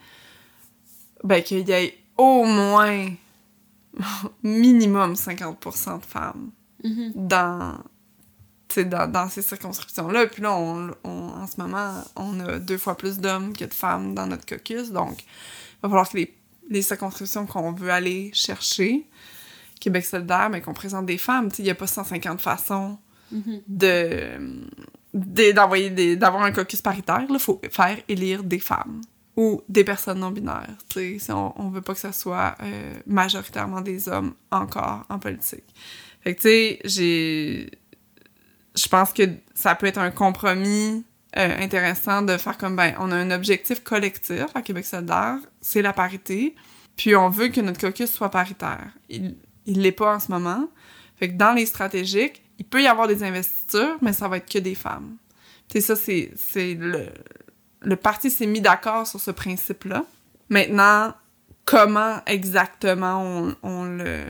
ben 1.24 1.42
qu'il 1.42 1.68
y 1.68 1.72
ait 1.72 1.98
au 2.16 2.44
moins 2.44 3.08
minimum 4.42 5.14
50% 5.14 6.00
de 6.00 6.04
femmes 6.04 6.50
dans, 7.14 7.74
tu 8.68 8.74
sais, 8.74 8.84
dans, 8.84 9.10
dans 9.10 9.28
ces 9.28 9.42
circonscriptions-là. 9.42 10.26
Puis 10.26 10.42
là, 10.42 10.54
on, 10.56 10.90
on- 11.04 11.28
en 11.30 11.46
ce 11.46 11.60
moment, 11.60 12.02
on 12.16 12.38
a 12.40 12.58
deux 12.58 12.78
fois 12.78 12.96
plus 12.96 13.18
d'hommes 13.18 13.52
que 13.52 13.64
de 13.64 13.74
femmes 13.74 14.14
dans 14.14 14.26
notre 14.26 14.46
caucus. 14.46 14.90
Donc, 14.90 15.22
il 15.22 15.78
va 15.82 15.88
falloir 15.88 16.08
que 16.08 16.16
les, 16.18 16.34
les 16.70 16.82
circonscriptions 16.82 17.46
qu'on 17.46 17.72
veut 17.72 17.90
aller 17.90 18.30
chercher, 18.34 19.06
Québec 19.80 20.04
solidaire, 20.04 20.48
mais 20.50 20.60
qu'on 20.60 20.74
présente 20.74 21.06
des 21.06 21.18
femmes. 21.18 21.48
Il 21.58 21.64
n'y 21.64 21.70
a 21.70 21.74
pas 21.74 21.86
150 21.86 22.40
façons 22.40 22.98
Mhm. 23.32 23.60
de 23.66 24.20
de- 25.14 25.50
d'envoyer 25.52 26.14
d'avoir 26.16 26.44
un 26.44 26.52
caucus 26.52 26.80
paritaire 26.80 27.24
il 27.28 27.38
faut 27.40 27.60
faire 27.72 27.98
élire 28.06 28.44
des 28.44 28.60
femmes 28.60 29.00
ou 29.36 29.62
des 29.68 29.84
personnes 29.84 30.20
non 30.20 30.30
binaires 30.30 30.76
tu 30.88 30.98
sais 30.98 31.18
si 31.18 31.32
on, 31.32 31.60
on 31.60 31.68
veut 31.68 31.82
pas 31.82 31.94
que 31.94 32.00
ça 32.00 32.12
soit 32.12 32.54
euh, 32.62 32.94
majoritairement 33.06 33.80
des 33.80 34.08
hommes 34.08 34.34
encore 34.50 35.04
en 35.08 35.18
politique. 35.18 35.64
Fait 36.22 36.34
que 36.34 36.40
tu 36.40 36.48
sais 36.48 36.80
j'ai 36.84 37.70
je 38.74 38.88
pense 38.88 39.12
que 39.12 39.22
ça 39.54 39.74
peut 39.74 39.86
être 39.86 39.98
un 39.98 40.10
compromis 40.10 41.04
euh, 41.36 41.56
intéressant 41.58 42.22
de 42.22 42.36
faire 42.36 42.58
comme 42.58 42.76
ben 42.76 42.94
on 42.98 43.10
a 43.12 43.16
un 43.16 43.30
objectif 43.30 43.82
collectif 43.82 44.46
à 44.54 44.62
Québec 44.62 44.84
solidaire 44.84 45.38
c'est 45.60 45.82
la 45.82 45.92
parité 45.92 46.54
puis 46.96 47.14
on 47.14 47.28
veut 47.28 47.48
que 47.48 47.60
notre 47.60 47.78
caucus 47.78 48.10
soit 48.10 48.30
paritaire. 48.30 48.88
Il 49.10 49.36
il 49.66 49.82
l'est 49.82 49.92
pas 49.92 50.14
en 50.14 50.20
ce 50.20 50.30
moment. 50.30 50.68
Fait 51.16 51.28
que 51.28 51.34
dans 51.34 51.52
les 51.52 51.66
stratégiques, 51.66 52.42
il 52.58 52.64
peut 52.64 52.82
y 52.82 52.86
avoir 52.86 53.08
des 53.08 53.22
investitures, 53.22 53.96
mais 54.00 54.12
ça 54.12 54.28
va 54.28 54.38
être 54.38 54.50
que 54.50 54.58
des 54.58 54.74
femmes. 54.74 55.16
Tu 55.68 55.80
sais, 55.80 55.94
ça, 55.94 55.96
c'est 55.96 56.74
le... 56.74 57.08
Le 57.80 57.96
parti 57.96 58.30
s'est 58.30 58.46
mis 58.46 58.60
d'accord 58.60 59.06
sur 59.06 59.20
ce 59.20 59.30
principe-là. 59.30 60.04
Maintenant, 60.48 61.14
comment 61.64 62.20
exactement 62.26 63.52
on, 63.62 63.84
le... 63.84 64.24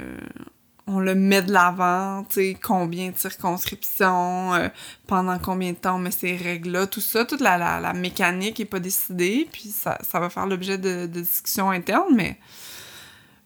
On 0.88 1.00
le 1.00 1.16
met 1.16 1.42
de 1.42 1.52
l'avant, 1.52 2.22
tu 2.28 2.34
sais, 2.34 2.56
combien 2.62 3.10
de 3.10 3.16
circonscriptions, 3.16 4.54
euh, 4.54 4.68
pendant 5.08 5.36
combien 5.40 5.72
de 5.72 5.76
temps 5.76 5.96
on 5.96 5.98
met 5.98 6.12
ces 6.12 6.36
règles-là, 6.36 6.86
tout 6.86 7.00
ça, 7.00 7.24
toute 7.24 7.40
la, 7.40 7.58
la, 7.58 7.80
la 7.80 7.92
mécanique 7.92 8.60
est 8.60 8.66
pas 8.66 8.78
décidée, 8.78 9.48
puis 9.50 9.70
ça, 9.70 9.98
ça 10.08 10.20
va 10.20 10.30
faire 10.30 10.46
l'objet 10.46 10.78
de, 10.78 11.06
de 11.06 11.20
discussions 11.20 11.70
internes, 11.70 12.14
mais 12.14 12.38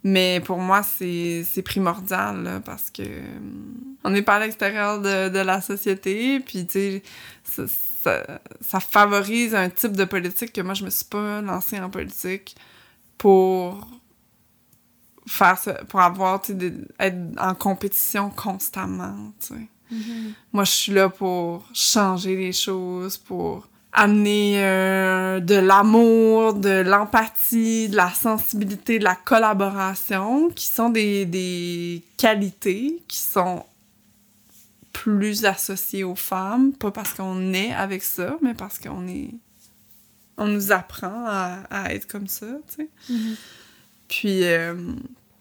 mais 0.03 0.41
pour 0.41 0.59
moi, 0.59 0.83
c'est 0.83 1.63
primordial, 1.65 2.43
là, 2.43 2.61
parce 2.61 2.91
que 2.91 3.03
euh, 3.03 3.39
on 4.05 4.11
n'est 4.11 4.23
pas 4.23 4.37
à 4.37 4.41
l'extérieur 4.41 5.01
de, 5.01 5.29
de 5.29 5.39
la 5.39 5.61
société, 5.61 6.41
puis 6.41 6.67
tu 6.67 6.73
sais, 6.73 7.03
ça, 7.45 7.65
ça, 8.03 8.41
ça 8.61 8.81
favorise 8.81 9.55
un 9.55 9.69
type 9.69 9.93
de 9.93 10.05
politique 10.05 10.53
que 10.53 10.61
moi, 10.63 10.75
je 10.75 10.85
me 10.85 10.91
suis 10.91 11.05
pas 11.05 11.43
lancée 11.43 11.79
en 11.79 11.91
politique 11.91 12.57
pour 13.19 13.87
faire 15.27 15.59
ça, 15.59 15.75
pour 15.85 16.01
avoir, 16.01 16.41
tu 16.41 16.59
sais, 16.59 16.73
être 16.99 17.19
en 17.39 17.55
compétition 17.55 18.31
constamment, 18.31 19.33
tu 19.41 19.49
sais. 19.49 19.69
Mhm. 19.91 20.35
Moi, 20.53 20.65
je 20.65 20.71
suis 20.71 20.93
là 20.93 21.09
pour 21.09 21.69
changer 21.75 22.37
les 22.37 22.53
choses, 22.53 23.19
pour 23.19 23.69
amener 23.93 24.65
euh, 24.65 25.41
de 25.41 25.57
l'amour, 25.57 26.55
de 26.55 26.81
l'empathie, 26.81 27.89
de 27.89 27.97
la 27.97 28.11
sensibilité, 28.11 28.99
de 28.99 29.05
la 29.05 29.17
collaboration, 29.17 30.51
qui 30.51 30.67
sont 30.67 30.91
des, 30.91 31.27
des 31.27 32.03
qualités 32.17 33.03
qui 33.09 33.19
sont 33.19 33.65
plus 34.93 35.45
associées 35.45 36.05
aux 36.05 36.15
femmes, 36.15 36.73
pas 36.73 36.91
parce 36.91 37.15
qu'on 37.15 37.53
est 37.53 37.73
avec 37.73 38.03
ça, 38.03 38.37
mais 38.43 38.55
parce 38.55 38.79
qu'on 38.79 39.07
est... 39.09 39.31
On 40.37 40.47
nous 40.47 40.73
apprend 40.73 41.27
à, 41.27 41.65
à 41.71 41.93
être 41.93 42.07
comme 42.07 42.27
ça, 42.27 42.47
tu 42.47 42.77
sais. 42.77 42.89
Mhm. 43.11 43.37
Puis, 44.09 44.45
euh, 44.45 44.75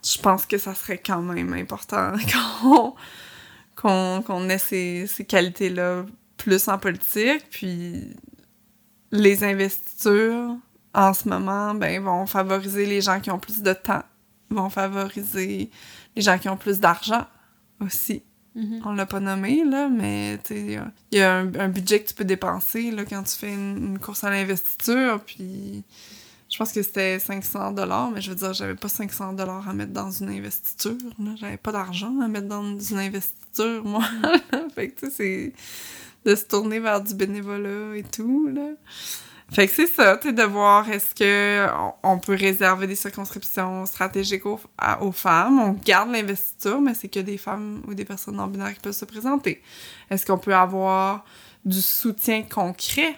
je 0.04 0.20
pense 0.20 0.45
que 0.45 0.58
ça 0.58 0.76
serait 0.76 0.97
quand 0.97 1.22
même 1.22 1.54
important 1.54 2.14
qu'on 2.62 2.95
qu'on 3.76 4.22
qu'on 4.22 4.50
ait 4.50 4.58
ces, 4.58 5.08
ces 5.08 5.24
qualités-là 5.24 6.06
plus 6.38 6.68
en 6.68 6.78
politique. 6.78 7.45
Puis, 7.50 8.10
les 9.12 9.43
investitures, 9.43 10.55
en 10.93 11.14
ce 11.14 11.28
moment, 11.30 11.74
ben, 11.76 12.01
vont 12.03 12.26
favoriser 12.26 12.86
les 12.86 13.01
gens 13.01 13.20
qui 13.20 13.32
ont 13.32 13.39
plus 13.39 13.62
de 13.62 13.74
temps, 13.74 14.03
vont 14.49 14.70
favoriser 14.70 15.70
les 16.16 16.22
gens 16.22 16.38
qui 16.39 16.49
ont 16.49 16.57
plus 16.57 16.80
d'argent 16.80 17.26
aussi. 17.80 18.24
Mhm. 18.55 18.82
On 18.86 18.93
l'a 18.93 19.05
pas 19.05 19.20
nommé, 19.20 19.64
là, 19.64 19.88
mais 19.89 20.39
tu 20.43 20.55
sais, 20.55 20.60
il 20.62 20.72
y 20.72 20.76
a- 20.78 20.91
il 21.12 21.18
y 21.20 21.22
a 21.22 21.36
un, 21.38 21.53
un 21.55 21.70
budget 21.70 22.01
que 22.01 22.10
tu 22.10 22.16
peux 22.16 22.26
dépenser 22.26 22.89
là, 22.91 23.05
quand 23.05 23.22
tu 23.24 23.36
fais 23.36 23.53
une, 23.53 23.78
une 23.78 23.99
course 23.99 24.24
à 24.24 24.32
l'investiture, 24.32 25.22
puis 25.24 25.84
je 26.51 26.57
pense 26.57 26.72
que 26.72 26.82
c'était 26.82 27.20
500 27.20 27.72
dollars, 27.74 28.10
mais 28.10 28.22
je 28.22 28.32
veux 28.32 28.36
dire, 28.36 28.53
j'avais 28.53 28.74
pas 28.76 28.89
500 28.89 29.34
dollars 29.34 29.70
à 29.70 29.74
mettre 29.74 29.93
dans 29.93 30.10
une 30.10 30.30
investiture, 30.30 30.97
là. 31.20 31.32
J'avais 31.38 31.57
pas 31.57 31.72
d'argent 31.72 32.20
à 32.22 32.28
mettre 32.28 32.47
dans 32.47 32.78
une 32.80 32.97
investiture, 32.97 33.84
moi. 33.86 34.03
fait 34.76 34.89
que, 34.89 34.99
tu 35.01 35.12
sais, 35.12 35.12
c'est 35.16 35.53
de 36.26 36.36
se 36.36 36.46
tourner 36.46 36.80
vers 36.80 37.02
du 37.02 37.14
bénévolat 37.16 37.96
et 37.96 38.04
tout, 38.04 38.50
là. 38.54 38.70
Fait 39.52 39.66
que 39.68 39.74
c'est 39.74 39.88
ça, 39.88 40.16
tu 40.18 40.32
de 40.32 40.44
voir 40.44 40.88
est-ce 40.92 41.16
que 41.16 41.68
on, 42.04 42.20
peut 42.20 42.36
réserver 42.36 42.86
des 42.86 42.94
circonscriptions 42.96 43.88
stratégiques 43.88 44.46
aux, 44.46 44.60
à- 44.78 45.02
aux 45.02 45.12
femmes. 45.12 45.58
On 45.60 45.72
garde 45.74 46.12
l'investiture, 46.12 46.80
mais 46.80 46.94
c'est 46.94 47.08
que 47.08 47.20
des 47.20 47.38
femmes 47.40 47.82
ou 47.88 47.96
des 47.96 48.06
personnes 48.06 48.36
non 48.36 48.46
binaires 48.46 48.74
qui 48.76 48.80
peuvent 48.80 48.94
se 48.94 49.06
présenter. 49.06 49.64
Est-ce 50.12 50.24
qu'on 50.24 50.38
peut 50.38 50.54
avoir 50.54 51.26
du 51.66 51.82
soutien 51.82 52.44
concret 52.44 53.16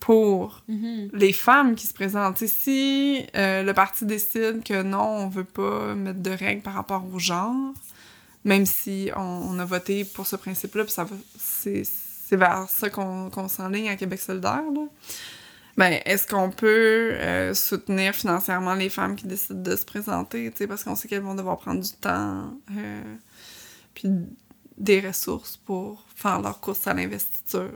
pour 0.00 0.62
Mhm. 0.68 1.08
les 1.14 1.32
femmes 1.32 1.74
qui 1.76 1.86
se 1.86 1.94
présentent? 1.94 2.36
Tu 2.36 2.46
sais, 2.46 2.54
si 2.54 3.26
euh, 3.34 3.62
le 3.62 3.72
parti 3.72 4.04
décide 4.04 4.62
que 4.62 4.82
non, 4.82 5.00
on 5.00 5.28
veut 5.30 5.44
pas 5.44 5.94
mettre 5.94 6.20
de 6.20 6.30
règles 6.30 6.60
par 6.60 6.74
rapport 6.74 7.06
au 7.10 7.18
genre, 7.18 7.72
même 8.44 8.66
si 8.66 9.10
on, 9.16 9.20
on 9.22 9.58
a 9.58 9.64
voté 9.64 10.04
pour 10.04 10.26
ce 10.26 10.36
principe-là, 10.36 10.84
puis 10.84 10.92
ça 10.92 11.04
va, 11.04 11.16
c'est, 11.38 11.84
vers 12.36 12.68
ça 12.68 12.90
qu'on 12.90 13.30
qu'on 13.30 13.48
s'enligne 13.48 13.88
à 13.88 13.96
Québec 13.96 14.20
solidaire. 14.20 14.62
Ben, 15.76 15.98
est-ce 16.04 16.26
qu'on 16.26 16.50
peut 16.50 17.12
euh, 17.14 17.52
soutenir 17.52 18.14
financièrement 18.14 18.74
les 18.74 18.88
femmes 18.88 19.16
qui 19.16 19.26
décident 19.26 19.60
de 19.60 19.74
se 19.74 19.84
présenter, 19.84 20.50
parce 20.68 20.84
qu'on 20.84 20.94
sait 20.94 21.08
qu'elles 21.08 21.22
vont 21.22 21.34
devoir 21.34 21.58
prendre 21.58 21.80
du 21.80 21.92
temps, 21.92 22.52
euh, 22.76 23.02
puis 23.94 24.08
des 24.78 25.00
ressources 25.00 25.56
pour 25.56 26.04
faire 26.14 26.40
leur 26.40 26.60
course 26.60 26.86
à 26.86 26.94
l'investiture. 26.94 27.70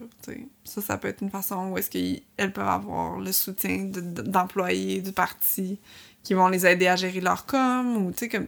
Ça, 0.65 0.81
ça 0.81 0.97
peut 0.97 1.09
être 1.09 1.23
une 1.23 1.31
façon 1.31 1.71
où 1.71 1.79
est-ce 1.79 1.91
qu'elles 1.91 2.53
peuvent 2.53 2.69
avoir 2.69 3.19
le 3.19 3.33
soutien 3.33 3.85
de- 3.85 4.01
de- 4.01 4.23
d'employés 4.23 5.01
du 5.01 5.13
parti 5.13 5.79
qui 6.25 6.35
vont 6.35 6.49
les 6.49 6.67
aider 6.67 6.89
à 6.89 6.97
gérer 6.97 7.21
leur 7.21 7.47
com, 7.47 7.97
ou, 7.97 8.13
tu 8.13 8.29
comme... 8.29 8.47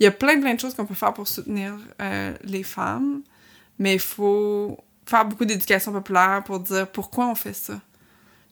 Il 0.00 0.04
y 0.04 0.06
a 0.06 0.10
plein, 0.10 0.40
plein 0.40 0.54
de 0.54 0.60
choses 0.60 0.74
qu'on 0.74 0.86
peut 0.86 0.94
faire 0.94 1.14
pour 1.14 1.28
soutenir 1.28 1.78
euh, 2.00 2.34
les 2.42 2.64
femmes, 2.64 3.22
mais 3.78 3.94
il 3.94 4.00
faut 4.00 4.78
faire 5.06 5.24
beaucoup 5.24 5.44
d'éducation 5.44 5.92
populaire 5.92 6.42
pour 6.44 6.60
dire 6.60 6.88
pourquoi 6.88 7.26
on 7.26 7.34
fait 7.34 7.54
ça. 7.54 7.80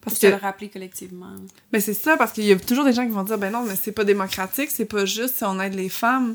Parce 0.03 0.19
que 0.19 0.27
le 0.27 0.35
rappeler 0.35 0.69
collectivement. 0.69 1.31
mais 1.73 1.79
c'est 1.81 1.95
ça, 1.95 2.17
parce 2.17 2.33
qu'il 2.33 2.45
y 2.45 2.53
a 2.53 2.59
toujours 2.59 2.85
des 2.85 2.93
gens 2.93 3.05
qui 3.05 3.13
vont 3.13 3.23
dire, 3.23 3.39
ben 3.39 3.53
non, 3.53 3.63
mais 3.63 3.77
c'est 3.77 3.93
pas 3.93 4.05
démocratique, 4.05 4.71
c'est 4.71 4.85
pas 4.85 5.05
juste 5.05 5.37
si 5.37 5.45
on 5.45 5.61
aide 5.61 5.75
les 5.75 5.89
femmes. 5.89 6.35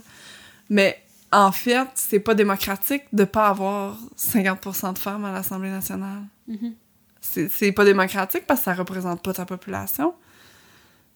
Mais 0.70 1.03
en 1.34 1.51
fait, 1.51 1.88
c'est 1.95 2.22
pas 2.22 2.34
démocratique 2.34 3.03
de 3.11 3.26
pas 3.26 3.47
avoir 3.49 3.97
50% 4.18 4.93
de 4.93 4.97
femmes 4.99 5.26
à 5.26 5.34
l'Assemblée 5.34 5.70
nationale. 5.70 6.24
Mhm. 6.47 6.76
C'est 7.20 7.49
c'est 7.49 7.74
pas 7.74 7.84
démocratique 7.84 8.45
parce 8.47 8.61
que 8.61 8.65
ça 8.65 8.74
représente 8.74 9.22
pas 9.22 9.34
ta 9.34 9.45
population. 9.45 10.13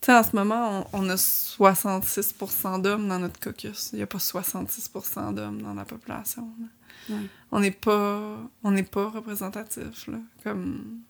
Tu 0.01 0.07
sais, 0.07 0.13
en 0.13 0.23
ce 0.23 0.35
moment, 0.35 0.87
on, 0.91 1.03
on 1.03 1.09
a 1.09 1.15
66% 1.15 2.81
d'hommes 2.81 3.07
dans 3.07 3.19
notre 3.19 3.39
caucus. 3.39 3.91
Il 3.93 3.99
y 3.99 4.01
a 4.01 4.07
pas 4.07 4.17
66% 4.17 5.35
d'hommes 5.35 5.61
dans 5.61 5.75
la 5.75 5.85
population. 5.85 6.49
là. 6.59 6.65
Ouais. 7.11 7.17
On 7.51 7.59
n'est 7.59 7.71
pas, 7.71 8.37
on 8.63 8.71
n'est 8.71 8.83
pas 8.83 9.09
représentatif, 9.09 10.07
là. 10.07 10.17
Comme, 10.43 11.01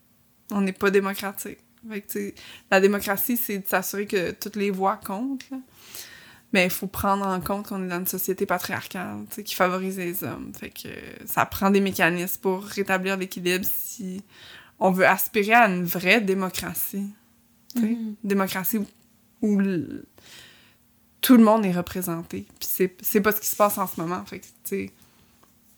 on 0.50 0.60
n'est 0.60 0.72
pas 0.72 0.90
démocratique. 0.90 1.58
Fait 1.88 2.00
que, 2.02 2.34
la 2.70 2.80
démocratie, 2.80 3.36
c'est 3.36 3.58
de 3.60 3.66
s'assurer 3.66 4.06
que 4.06 4.32
toutes 4.32 4.56
les 4.56 4.70
voix 4.70 4.96
comptent, 4.96 5.48
là. 5.50 5.58
Mais 6.52 6.64
il 6.64 6.70
faut 6.70 6.86
prendre 6.86 7.26
en 7.26 7.40
compte 7.40 7.68
qu'on 7.68 7.82
est 7.82 7.88
dans 7.88 8.00
une 8.00 8.06
société 8.06 8.44
patriarcale, 8.44 9.24
qui 9.42 9.54
favorise 9.54 9.96
les 9.96 10.22
hommes. 10.22 10.52
Fait 10.54 10.68
que 10.68 10.88
ça 11.24 11.46
prend 11.46 11.70
des 11.70 11.80
mécanismes 11.80 12.40
pour 12.42 12.62
rétablir 12.64 13.16
l'équilibre 13.16 13.64
si 13.64 14.22
on 14.78 14.90
veut 14.90 15.06
aspirer 15.06 15.54
à 15.54 15.66
une 15.66 15.84
vraie 15.84 16.20
démocratie. 16.20 17.08
Mhm. 17.74 18.16
Démocratie 18.22 18.76
où, 18.76 18.86
où 19.40 19.58
le- 19.58 20.04
tout 21.22 21.38
le 21.38 21.44
monde 21.44 21.64
est 21.64 21.72
représenté. 21.72 22.46
Puis 22.60 22.68
c'est, 23.00 23.20
pas 23.22 23.32
ce 23.32 23.40
qui 23.40 23.46
se 23.46 23.56
passe 23.56 23.78
en 23.78 23.86
ce 23.86 23.98
moment. 23.98 24.22
Fait 24.26 24.40
que, 24.40 24.86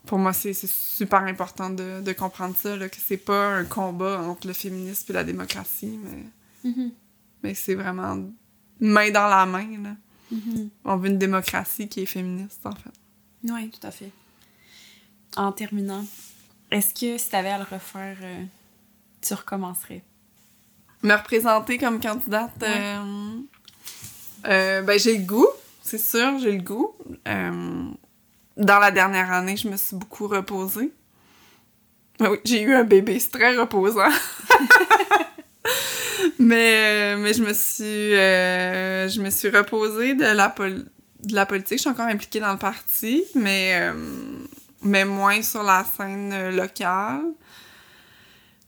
pour 0.07 0.19
moi, 0.19 0.33
c'est, 0.33 0.53
super 0.55 1.23
important 1.23 1.71
de, 1.71 2.01
de 2.03 2.13
comprendre 2.13 2.55
ça, 2.57 2.77
là, 2.77 2.89
que 2.89 2.97
c'est 3.05 3.17
pas 3.17 3.49
un 3.49 3.65
combat 3.65 4.21
entre 4.21 4.47
le 4.47 4.53
féminisme 4.53 5.07
et 5.11 5.13
la 5.15 5.25
démocratie, 5.25 5.99
mais, 6.03 6.71
Mhm. 6.71 6.93
mais 7.43 7.55
c'est 7.55 7.75
vraiment 7.75 8.17
main 8.81 9.11
dans 9.11 9.29
la 9.29 9.47
main. 9.47 9.67
Là. 9.83 9.97
Mhm. 10.31 10.71
On 10.85 10.97
veut 10.97 11.09
une 11.09 11.19
démocratie 11.19 11.89
qui 11.89 12.01
est 12.03 12.07
féministe, 12.07 12.61
en 12.65 12.75
fait. 12.75 12.91
Oui, 13.51 13.71
tout 13.71 13.87
à 13.87 13.91
fait. 13.91 14.11
En 15.37 15.53
terminant, 15.53 16.05
est-ce 16.71 16.93
que 16.95 17.19
si 17.19 17.29
tu 17.29 17.37
avais 17.37 17.51
à 17.51 17.59
le 17.59 17.65
refaire, 17.65 18.17
euh, 18.23 18.45
tu 19.21 19.35
recommencerais? 19.35 20.03
Me 21.03 21.15
représenter 21.15 21.77
comme 21.79 22.01
candidate, 22.01 22.53
Ouais. 22.63 22.69
euh, 22.97 23.41
euh, 24.47 24.83
ben 24.83 24.99
j'ai 24.99 25.19
le 25.19 25.25
goût, 25.25 25.49
c'est 25.83 25.99
sûr, 25.99 26.39
j'ai 26.39 26.53
le 26.53 26.63
goût. 26.63 26.95
Euh, 28.59 28.65
dans 28.65 28.79
la 28.79 28.91
dernière 28.91 29.33
année, 29.33 29.57
je 29.57 29.69
me 29.69 29.77
suis 29.77 29.97
beaucoup 29.97 30.27
reposée. 30.29 30.93
Ah 32.21 32.31
oui, 32.31 32.39
j'ai 32.45 32.63
eu 32.63 32.73
un 32.75 32.85
bébé, 32.85 33.19
c'est 33.19 33.31
très 33.31 33.57
reposant. 33.57 34.09
mais, 36.39 37.17
mais 37.17 37.33
je 37.35 37.43
me 37.43 37.53
suis 37.53 37.85
euh, 38.15 39.09
je 39.09 39.21
me 39.21 39.31
suis 39.31 39.49
reposée 39.49 40.15
de 40.15 40.25
la, 40.25 40.49
pol- 40.49 40.85
de 41.25 41.35
la 41.35 41.47
politique. 41.47 41.79
Je 41.79 41.83
suis 41.83 41.91
encore 41.91 42.07
impliquée 42.07 42.41
dans 42.41 42.53
le 42.53 42.59
parti, 42.59 43.25
mais, 43.35 43.73
euh, 43.75 43.95
mais 44.83 45.05
moins 45.05 45.43
sur 45.43 45.63
la 45.63 45.85
scène 45.85 46.33
euh, 46.33 46.51
locale. 46.51 47.23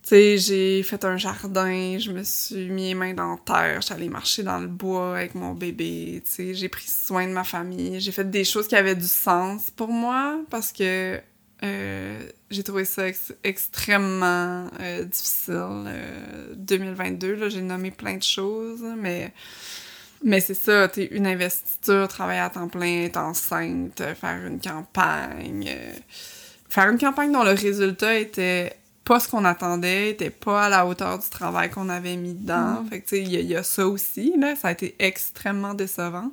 Sais, 0.09 0.39
j'ai 0.39 0.85
fait 0.85 1.05
un 1.05 1.17
jardin, 1.17 1.99
je 1.99 2.13
me 2.13 2.23
suis 2.23 2.69
mis 2.71 2.89
les 2.91 2.95
mains 2.95 3.13
dans 3.13 3.33
la 3.33 3.39
terre, 3.45 3.81
allée 3.91 4.09
marcher 4.09 4.45
dans 4.45 4.61
le 4.61 4.69
bois 4.69 5.17
avec 5.17 5.35
mon 5.35 5.53
bébé, 5.53 6.23
tu 6.25 6.31
sais, 6.31 6.55
j'ai 6.55 6.69
pris 6.69 6.87
soin 6.87 7.27
de 7.27 7.33
ma 7.33 7.43
famille, 7.43 7.99
j'ai 7.99 8.13
fait 8.13 8.31
des 8.31 8.45
choses 8.45 8.69
qui 8.69 8.77
avaient 8.77 8.95
du 8.95 9.09
sens 9.09 9.69
pour 9.73 9.89
moi 9.89 10.39
parce 10.49 10.71
que 10.71 11.21
euh, 11.65 12.29
j'ai 12.51 12.63
trouvé 12.63 12.85
ça 12.85 13.09
ex- 13.09 13.35
extrêmement 13.43 14.69
euh, 14.81 15.03
difficile. 15.03 15.55
euh, 15.89 16.55
2022, 16.55 17.35
là, 17.35 17.49
j'ai 17.49 17.63
nommé 17.63 17.91
plein 17.91 18.17
de 18.17 18.23
choses, 18.23 18.85
mais, 18.97 19.33
mais 20.23 20.39
c'est 20.39 20.55
ça, 20.55 20.87
tu 20.89 21.03
une 21.03 21.27
investiture, 21.27 22.07
travailler 22.07 22.39
à 22.43 22.51
temps 22.51 22.69
plein, 22.69 23.03
être 23.07 23.17
enceinte, 23.17 24.01
euh, 24.01 24.15
faire 24.15 24.47
une 24.47 24.61
campagne, 24.61 25.65
euh, 25.69 25.93
faire 26.69 26.91
une 26.91 26.99
campagne 26.99 27.33
dont 27.33 27.43
le 27.43 27.55
résultat 27.55 28.17
était 28.21 28.77
pas 29.07 29.21
ce 29.21 29.29
qu'on 29.29 29.45
attendait, 29.45 30.11
était 30.11 30.31
pas 30.31 30.65
à 30.65 30.69
la 30.69 30.85
hauteur 30.87 31.19
du 31.19 31.31
travail 31.31 31.71
qu'on 31.71 31.89
avait 31.89 32.17
mis 32.17 32.35
dedans. 32.35 32.85
Fait 32.91 33.01
que, 33.01 33.09
tu 33.09 33.17
sais, 33.17 33.23
il 33.23 33.33
y, 33.33 33.37
a- 33.37 33.41
il 33.41 33.47
y 33.47 33.57
a 33.57 33.63
ça 33.63 33.87
aussi, 33.87 34.35
là. 34.37 34.57
Ça 34.57 34.69
a 34.69 34.73
été 34.73 34.95
extrêmement 34.99 35.75
décevant 35.75 36.33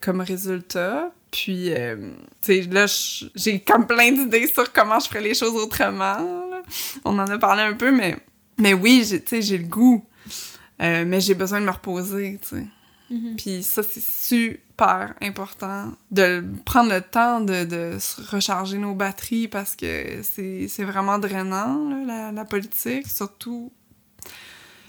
comme 0.00 0.20
résultat. 0.22 1.12
Puis, 1.30 1.70
euh, 1.72 1.96
tu 2.40 2.62
sais, 2.62 2.68
là, 2.70 2.86
j'ai 3.34 3.60
comme 3.60 3.86
plein 3.86 4.10
d'idées 4.12 4.46
sur 4.46 4.72
comment 4.72 4.98
je 5.00 5.08
ferais 5.08 5.20
les 5.20 5.34
choses 5.34 5.54
autrement. 5.54 6.18
là. 6.50 6.62
On 7.04 7.18
en 7.18 7.26
a 7.28 7.38
parlé 7.38 7.62
un 7.62 7.74
peu, 7.74 7.90
mais, 7.90 8.16
mais 8.58 8.72
oui, 8.74 9.04
j'ai- 9.08 9.22
tu 9.22 9.28
sais, 9.36 9.42
j'ai 9.42 9.58
le 9.58 9.64
goût. 9.68 10.04
Euh, 10.80 11.04
mais 11.06 11.20
j'ai 11.20 11.34
besoin 11.34 11.60
de 11.60 11.66
me 11.66 11.70
reposer, 11.70 12.38
tu 12.42 12.48
sais. 12.56 12.66
Mhm. 13.10 13.36
Puis 13.36 13.62
ça, 13.62 13.82
c'est 13.82 14.02
super 14.02 14.71
important 15.20 15.92
de 16.10 16.44
prendre 16.64 16.90
le 16.92 17.00
temps 17.00 17.40
de, 17.40 17.64
de 17.64 17.98
se 17.98 18.20
recharger 18.34 18.78
nos 18.78 18.94
batteries 18.94 19.48
parce 19.48 19.76
que 19.76 20.20
c'est 20.22 20.84
vraiment 20.84 21.18
drainant, 21.18 21.88
là, 21.88 22.04
la, 22.06 22.32
la 22.32 22.44
politique, 22.44 23.06
surtout, 23.08 23.72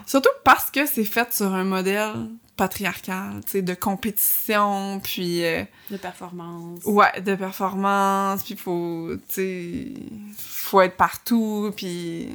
surtout 0.06 0.30
parce 0.44 0.70
que 0.72 0.86
c'est 0.86 1.06
fait 1.06 1.34
sur 1.34 1.54
un 1.54 1.64
modèle 1.64 2.30
patriarcal, 2.56 3.42
tu 3.46 3.52
sais, 3.54 3.62
de 3.64 3.74
compétition, 3.74 5.00
puis... 5.04 5.44
euh, 5.44 5.64
De 5.90 5.98
performance. 5.98 6.82
Ouais, 6.86 7.20
de 7.22 7.34
performance, 7.34 8.44
puis 8.44 8.56
faut, 8.56 9.10
tu 9.28 9.34
sais, 9.34 9.88
faut 10.38 10.82
être 10.82 10.96
partout, 10.96 11.72
puis 11.76 12.30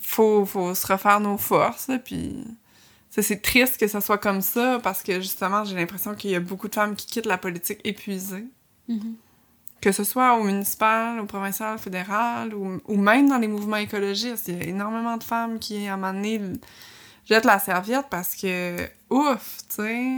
faut, 0.00 0.44
faut 0.44 0.74
se 0.74 0.84
refaire 0.86 1.20
nos 1.20 1.38
forces, 1.38 1.90
puis 2.04 2.42
ça, 3.14 3.22
c'est 3.22 3.42
triste 3.42 3.78
que 3.78 3.86
ça 3.86 4.00
soit 4.00 4.16
comme 4.18 4.40
ça, 4.40 4.80
parce 4.82 5.02
que 5.02 5.20
justement, 5.20 5.64
j'ai 5.64 5.76
l'impression 5.76 6.14
qu'il 6.14 6.30
y 6.30 6.34
a 6.34 6.40
beaucoup 6.40 6.66
de 6.68 6.74
femmes 6.74 6.96
qui 6.96 7.06
quittent 7.06 7.26
la 7.26 7.38
politique 7.38 7.78
épuisées, 7.84 8.46
Mhm. 8.88 9.14
que 9.82 9.92
ce 9.92 10.02
soit 10.02 10.34
au 10.34 10.42
municipal, 10.44 11.20
au 11.20 11.26
provincial, 11.26 11.74
au 11.74 11.78
fédéral, 11.78 12.54
ou, 12.54 12.80
ou 12.88 12.96
même 12.96 13.28
dans 13.28 13.38
les 13.38 13.48
mouvements 13.48 13.76
écologistes. 13.76 14.48
Il 14.48 14.56
y 14.58 14.60
a 14.62 14.64
énormément 14.64 15.16
de 15.18 15.24
femmes 15.24 15.58
qui, 15.58 15.86
à 15.86 15.94
un 15.94 15.96
moment 15.98 16.14
donné, 16.14 16.40
jettent 17.28 17.44
la 17.44 17.58
serviette 17.58 18.06
parce 18.10 18.34
que, 18.34 18.76
ouf, 19.10 19.58
tu 19.68 19.76
sais 19.76 20.12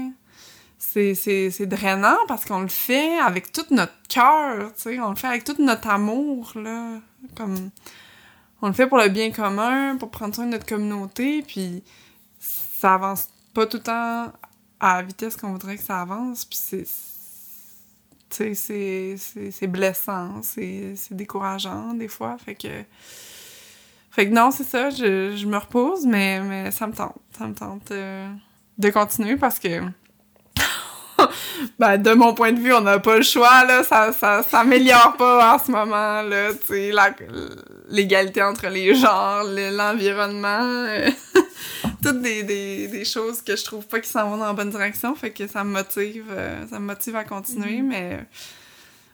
c'est, 0.78 1.14
c'est, 1.14 1.50
c'est 1.50 1.66
drainant 1.66 2.18
parce 2.28 2.44
qu'on 2.44 2.60
le 2.60 2.68
fait 2.68 3.18
avec 3.18 3.50
tout 3.50 3.64
notre 3.70 3.94
cœur, 4.08 4.72
tu 4.74 4.82
sais, 4.82 5.00
on 5.00 5.10
le 5.10 5.16
fait 5.16 5.26
avec 5.26 5.42
tout 5.42 5.56
notre 5.58 5.88
amour, 5.88 6.52
là, 6.54 7.00
comme, 7.34 7.70
on 8.62 8.68
le 8.68 8.74
fait 8.74 8.86
pour 8.86 8.98
le 8.98 9.08
bien 9.08 9.30
commun, 9.32 9.96
pour 9.96 10.10
prendre 10.10 10.34
soin 10.34 10.46
de 10.46 10.50
notre 10.52 10.66
communauté, 10.66 11.42
puis 11.42 11.82
ça 12.84 12.92
avance 12.92 13.30
pas 13.54 13.66
tout 13.66 13.78
le 13.78 13.82
temps 13.82 14.30
à 14.78 14.96
la 14.96 15.02
vitesse 15.02 15.38
qu'on 15.38 15.52
voudrait 15.52 15.78
que 15.78 15.82
ça 15.82 16.02
avance, 16.02 16.44
puis 16.44 16.58
c'est, 16.60 16.84
c'est, 18.50 19.66
blessant, 19.66 20.42
c'est, 20.42 20.94
décourageant 21.10 21.94
des 21.94 22.08
fois, 22.08 22.36
fait 22.44 22.54
que, 22.54 22.68
fait 24.10 24.28
que 24.28 24.34
non, 24.34 24.50
c'est 24.50 24.64
ça, 24.64 24.90
je, 24.90 25.34
je 25.34 25.46
me 25.46 25.56
repose, 25.56 26.04
mais, 26.04 26.40
mais 26.40 26.70
ça 26.72 26.86
me 26.86 26.92
tente, 26.92 27.16
ça 27.38 27.46
me 27.46 27.54
tente 27.54 27.90
euh, 27.90 28.28
de 28.76 28.90
continuer 28.90 29.38
parce 29.38 29.58
que 29.58 29.80
ben, 31.78 31.96
de 31.96 32.12
mon 32.12 32.34
point 32.34 32.52
de 32.52 32.60
vue, 32.60 32.74
on 32.74 32.82
n'a 32.82 32.98
pas 32.98 33.16
le 33.16 33.22
choix, 33.22 33.64
là. 33.64 33.82
Ça, 33.82 34.12
ça 34.12 34.42
s'améliore 34.42 35.16
pas 35.16 35.54
en 35.54 35.58
ce 35.58 35.70
moment, 35.70 36.20
là. 36.20 36.52
Tu 36.52 36.66
sais, 36.66 36.92
l'égalité 37.88 38.42
entre 38.42 38.66
les 38.68 38.94
genres, 38.94 39.44
le- 39.44 39.74
l'environnement, 39.74 40.60
euh, 40.60 41.10
toutes 42.04 42.22
des, 42.22 42.42
des, 42.42 42.88
des 42.88 43.04
choses 43.04 43.40
que 43.42 43.56
je 43.56 43.64
trouve 43.64 43.86
pas 43.86 44.00
qui 44.00 44.08
s'en 44.08 44.28
vont 44.30 44.36
dans 44.36 44.46
la 44.46 44.52
bonne 44.52 44.70
direction. 44.70 45.14
Fait 45.14 45.30
que 45.30 45.46
ça 45.46 45.64
me 45.64 45.70
motive, 45.70 46.26
euh, 46.30 46.66
ça 46.68 46.78
me 46.78 46.86
motive 46.86 47.16
à 47.16 47.24
continuer, 47.24 47.80
mais... 47.82 48.20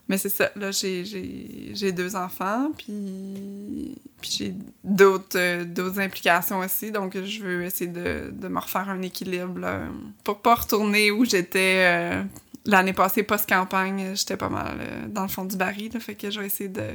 Mais 0.08 0.18
c'est 0.18 0.28
ça, 0.28 0.50
là, 0.56 0.72
j'ai- 0.72 1.92
deux 1.92 2.16
enfants, 2.16 2.72
puis, 2.76 3.94
puis 4.20 4.30
j'ai 4.36 4.54
d'autres 4.82 5.38
euh, 5.38 5.64
d'autres 5.64 6.00
implications 6.00 6.58
aussi, 6.58 6.90
donc 6.90 7.16
je 7.16 7.40
veux 7.44 7.62
essayer 7.62 7.88
de, 7.88 8.30
de 8.32 8.48
me 8.48 8.58
refaire 8.58 8.88
un 8.88 9.02
équilibre, 9.02 9.60
là, 9.60 9.82
pour 10.24 10.40
pas 10.40 10.56
retourner 10.56 11.12
où 11.12 11.24
j'étais 11.24 11.84
euh, 11.86 12.22
l'année 12.66 12.92
passée, 12.92 13.22
post-campagne, 13.22 14.16
j'étais 14.16 14.36
pas 14.36 14.48
mal 14.48 14.78
euh, 14.80 15.06
dans 15.06 15.22
le 15.22 15.28
fond 15.28 15.44
du 15.44 15.56
baril, 15.56 15.92
là, 15.94 16.00
fait 16.00 16.16
que 16.16 16.28
je 16.28 16.40
vais 16.40 16.46
essayer 16.46 16.68
de 16.68 16.88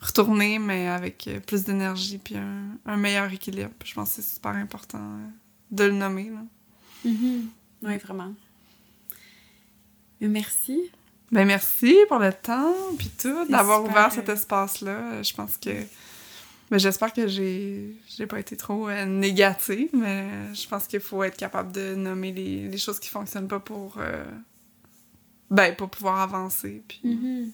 retourner, 0.00 0.58
mais 0.58 0.88
avec 0.88 1.26
euh, 1.28 1.40
plus 1.40 1.64
d'énergie 1.64 2.18
puis 2.18 2.36
un, 2.36 2.96
meilleur 2.96 3.32
équilibre. 3.32 3.70
Je 3.84 3.94
pense 3.94 4.10
que 4.10 4.22
c'est 4.22 4.34
super 4.34 4.52
important 4.52 4.98
euh, 4.98 5.28
de 5.70 5.84
le 5.84 5.92
nommer. 5.92 6.30
Mm-hmm. 7.04 7.42
Oui, 7.82 7.96
vraiment. 7.98 8.32
Merci. 10.20 10.90
Ben 11.30 11.46
merci 11.46 11.94
pour 12.08 12.18
le 12.18 12.32
temps 12.32 12.74
puis 12.96 13.10
tout, 13.20 13.44
d'avoir 13.48 13.84
ouvert 13.84 14.10
cet 14.10 14.28
espace-là. 14.30 15.22
Je 15.22 15.34
pense 15.34 15.58
que 15.58 15.70
mais 16.70 16.78
j'espère 16.78 17.12
que 17.12 17.26
j'ai 17.26 17.94
j'ai 18.08 18.26
pas 18.26 18.38
été 18.38 18.56
trop 18.56 18.88
euh, 18.88 19.04
négative, 19.04 19.90
mais 19.92 20.54
je 20.54 20.68
pense 20.68 20.86
qu'il 20.86 21.00
faut 21.00 21.22
être 21.22 21.36
capable 21.36 21.72
de 21.72 21.94
nommer 21.94 22.32
les, 22.32 22.68
les 22.68 22.78
choses 22.78 22.98
qui 22.98 23.08
fonctionnent 23.08 23.48
pas 23.48 23.60
pour 23.60 23.96
euh, 23.98 24.24
ben 25.50 25.74
pour 25.74 25.90
pouvoir 25.90 26.20
avancer. 26.20 26.82
Puis... 26.88 27.00
Mm-hmm. 27.04 27.50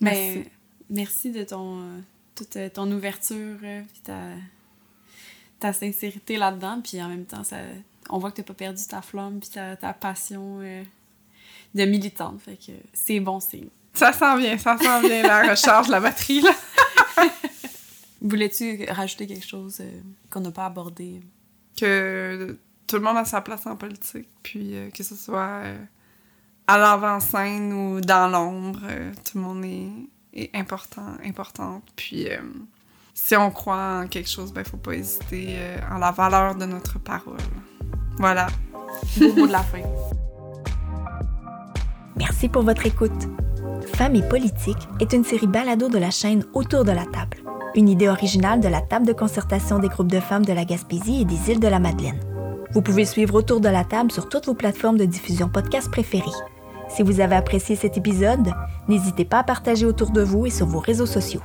Merci. 0.00 0.38
Ben, 0.38 0.44
merci 0.90 1.30
de 1.30 1.44
ton 1.44 1.80
euh, 1.80 2.00
toute 2.34 2.58
ton 2.72 2.90
ouverture 2.92 3.58
puis 3.58 4.00
ta, 4.04 4.18
ta 5.60 5.72
sincérité 5.72 6.36
là-dedans, 6.36 6.80
puis 6.82 7.02
en 7.02 7.08
même 7.08 7.24
temps 7.24 7.44
ça 7.44 7.56
on 8.10 8.18
voit 8.18 8.30
que 8.30 8.36
t'as 8.36 8.42
pas 8.44 8.54
perdu 8.54 8.82
ta 8.86 9.02
flamme 9.02 9.40
puis 9.40 9.50
ta, 9.50 9.76
ta 9.76 9.92
passion 9.92 10.60
de 11.74 11.84
militante, 11.84 12.40
fait 12.40 12.56
que 12.56 12.72
c'est 12.92 13.20
bon 13.20 13.40
signe. 13.40 13.68
Ça 13.92 14.12
sent 14.12 14.38
bien, 14.38 14.56
ça 14.56 14.78
sent 14.78 15.00
bien 15.08 15.22
la 15.22 15.50
recharge 15.50 15.88
la 15.88 16.00
batterie 16.00 16.40
là. 16.40 16.52
Voulais-tu 18.20 18.84
rajouter 18.90 19.26
quelque 19.26 19.46
chose 19.46 19.78
euh, 19.80 20.00
qu'on 20.30 20.40
n'a 20.40 20.50
pas 20.50 20.66
abordé? 20.66 21.20
Que 21.76 22.58
tout 22.86 22.96
le 22.96 23.02
monde 23.02 23.16
a 23.16 23.24
sa 23.24 23.40
place 23.40 23.66
en 23.66 23.76
politique, 23.76 24.28
puis 24.42 24.74
euh, 24.74 24.90
que 24.90 25.04
ce 25.04 25.14
soit 25.14 25.62
euh, 25.64 25.78
à 26.66 26.78
l'avant-scène 26.78 27.72
ou 27.72 28.00
dans 28.00 28.28
l'ombre, 28.28 28.80
tout 29.24 29.38
le 29.38 29.40
monde 29.40 29.64
est, 29.64 29.88
important, 30.54 31.14
importante. 31.24 31.82
Puis 31.96 32.28
si 33.14 33.36
on 33.36 33.50
croit 33.50 34.02
en 34.04 34.08
quelque 34.08 34.28
chose, 34.28 34.52
ben 34.52 34.64
faut 34.64 34.76
pas 34.76 34.94
hésiter 34.94 35.56
en 35.90 35.98
la 35.98 36.10
valeur 36.10 36.54
de 36.54 36.64
notre 36.64 36.98
parole. 36.98 37.36
Voilà. 38.18 38.48
Beau 39.16 39.32
mot 39.34 39.46
de 39.46 39.52
la 39.52 39.62
fin. 39.62 39.82
Merci 42.16 42.48
pour 42.48 42.62
votre 42.62 42.86
écoute. 42.86 43.28
Femmes 43.94 44.16
et 44.16 44.28
politique 44.28 44.88
est 45.00 45.12
une 45.12 45.24
série 45.24 45.46
balado 45.46 45.88
de 45.88 45.98
la 45.98 46.10
chaîne 46.10 46.44
Autour 46.52 46.84
de 46.84 46.92
la 46.92 47.06
table 47.06 47.38
une 47.78 47.88
idée 47.88 48.08
originale 48.08 48.60
de 48.60 48.68
la 48.68 48.80
table 48.80 49.06
de 49.06 49.12
concertation 49.12 49.78
des 49.78 49.88
groupes 49.88 50.10
de 50.10 50.20
femmes 50.20 50.44
de 50.44 50.52
la 50.52 50.64
Gaspésie 50.64 51.22
et 51.22 51.24
des 51.24 51.50
îles 51.50 51.60
de 51.60 51.68
la 51.68 51.78
Madeleine. 51.78 52.18
Vous 52.72 52.82
pouvez 52.82 53.04
suivre 53.04 53.34
autour 53.34 53.60
de 53.60 53.68
la 53.68 53.84
table 53.84 54.10
sur 54.10 54.28
toutes 54.28 54.46
vos 54.46 54.54
plateformes 54.54 54.98
de 54.98 55.04
diffusion 55.04 55.48
podcast 55.48 55.90
préférées. 55.90 56.24
Si 56.88 57.02
vous 57.02 57.20
avez 57.20 57.36
apprécié 57.36 57.76
cet 57.76 57.96
épisode, 57.96 58.52
n'hésitez 58.88 59.24
pas 59.24 59.40
à 59.40 59.44
partager 59.44 59.86
autour 59.86 60.10
de 60.10 60.22
vous 60.22 60.46
et 60.46 60.50
sur 60.50 60.66
vos 60.66 60.80
réseaux 60.80 61.06
sociaux. 61.06 61.42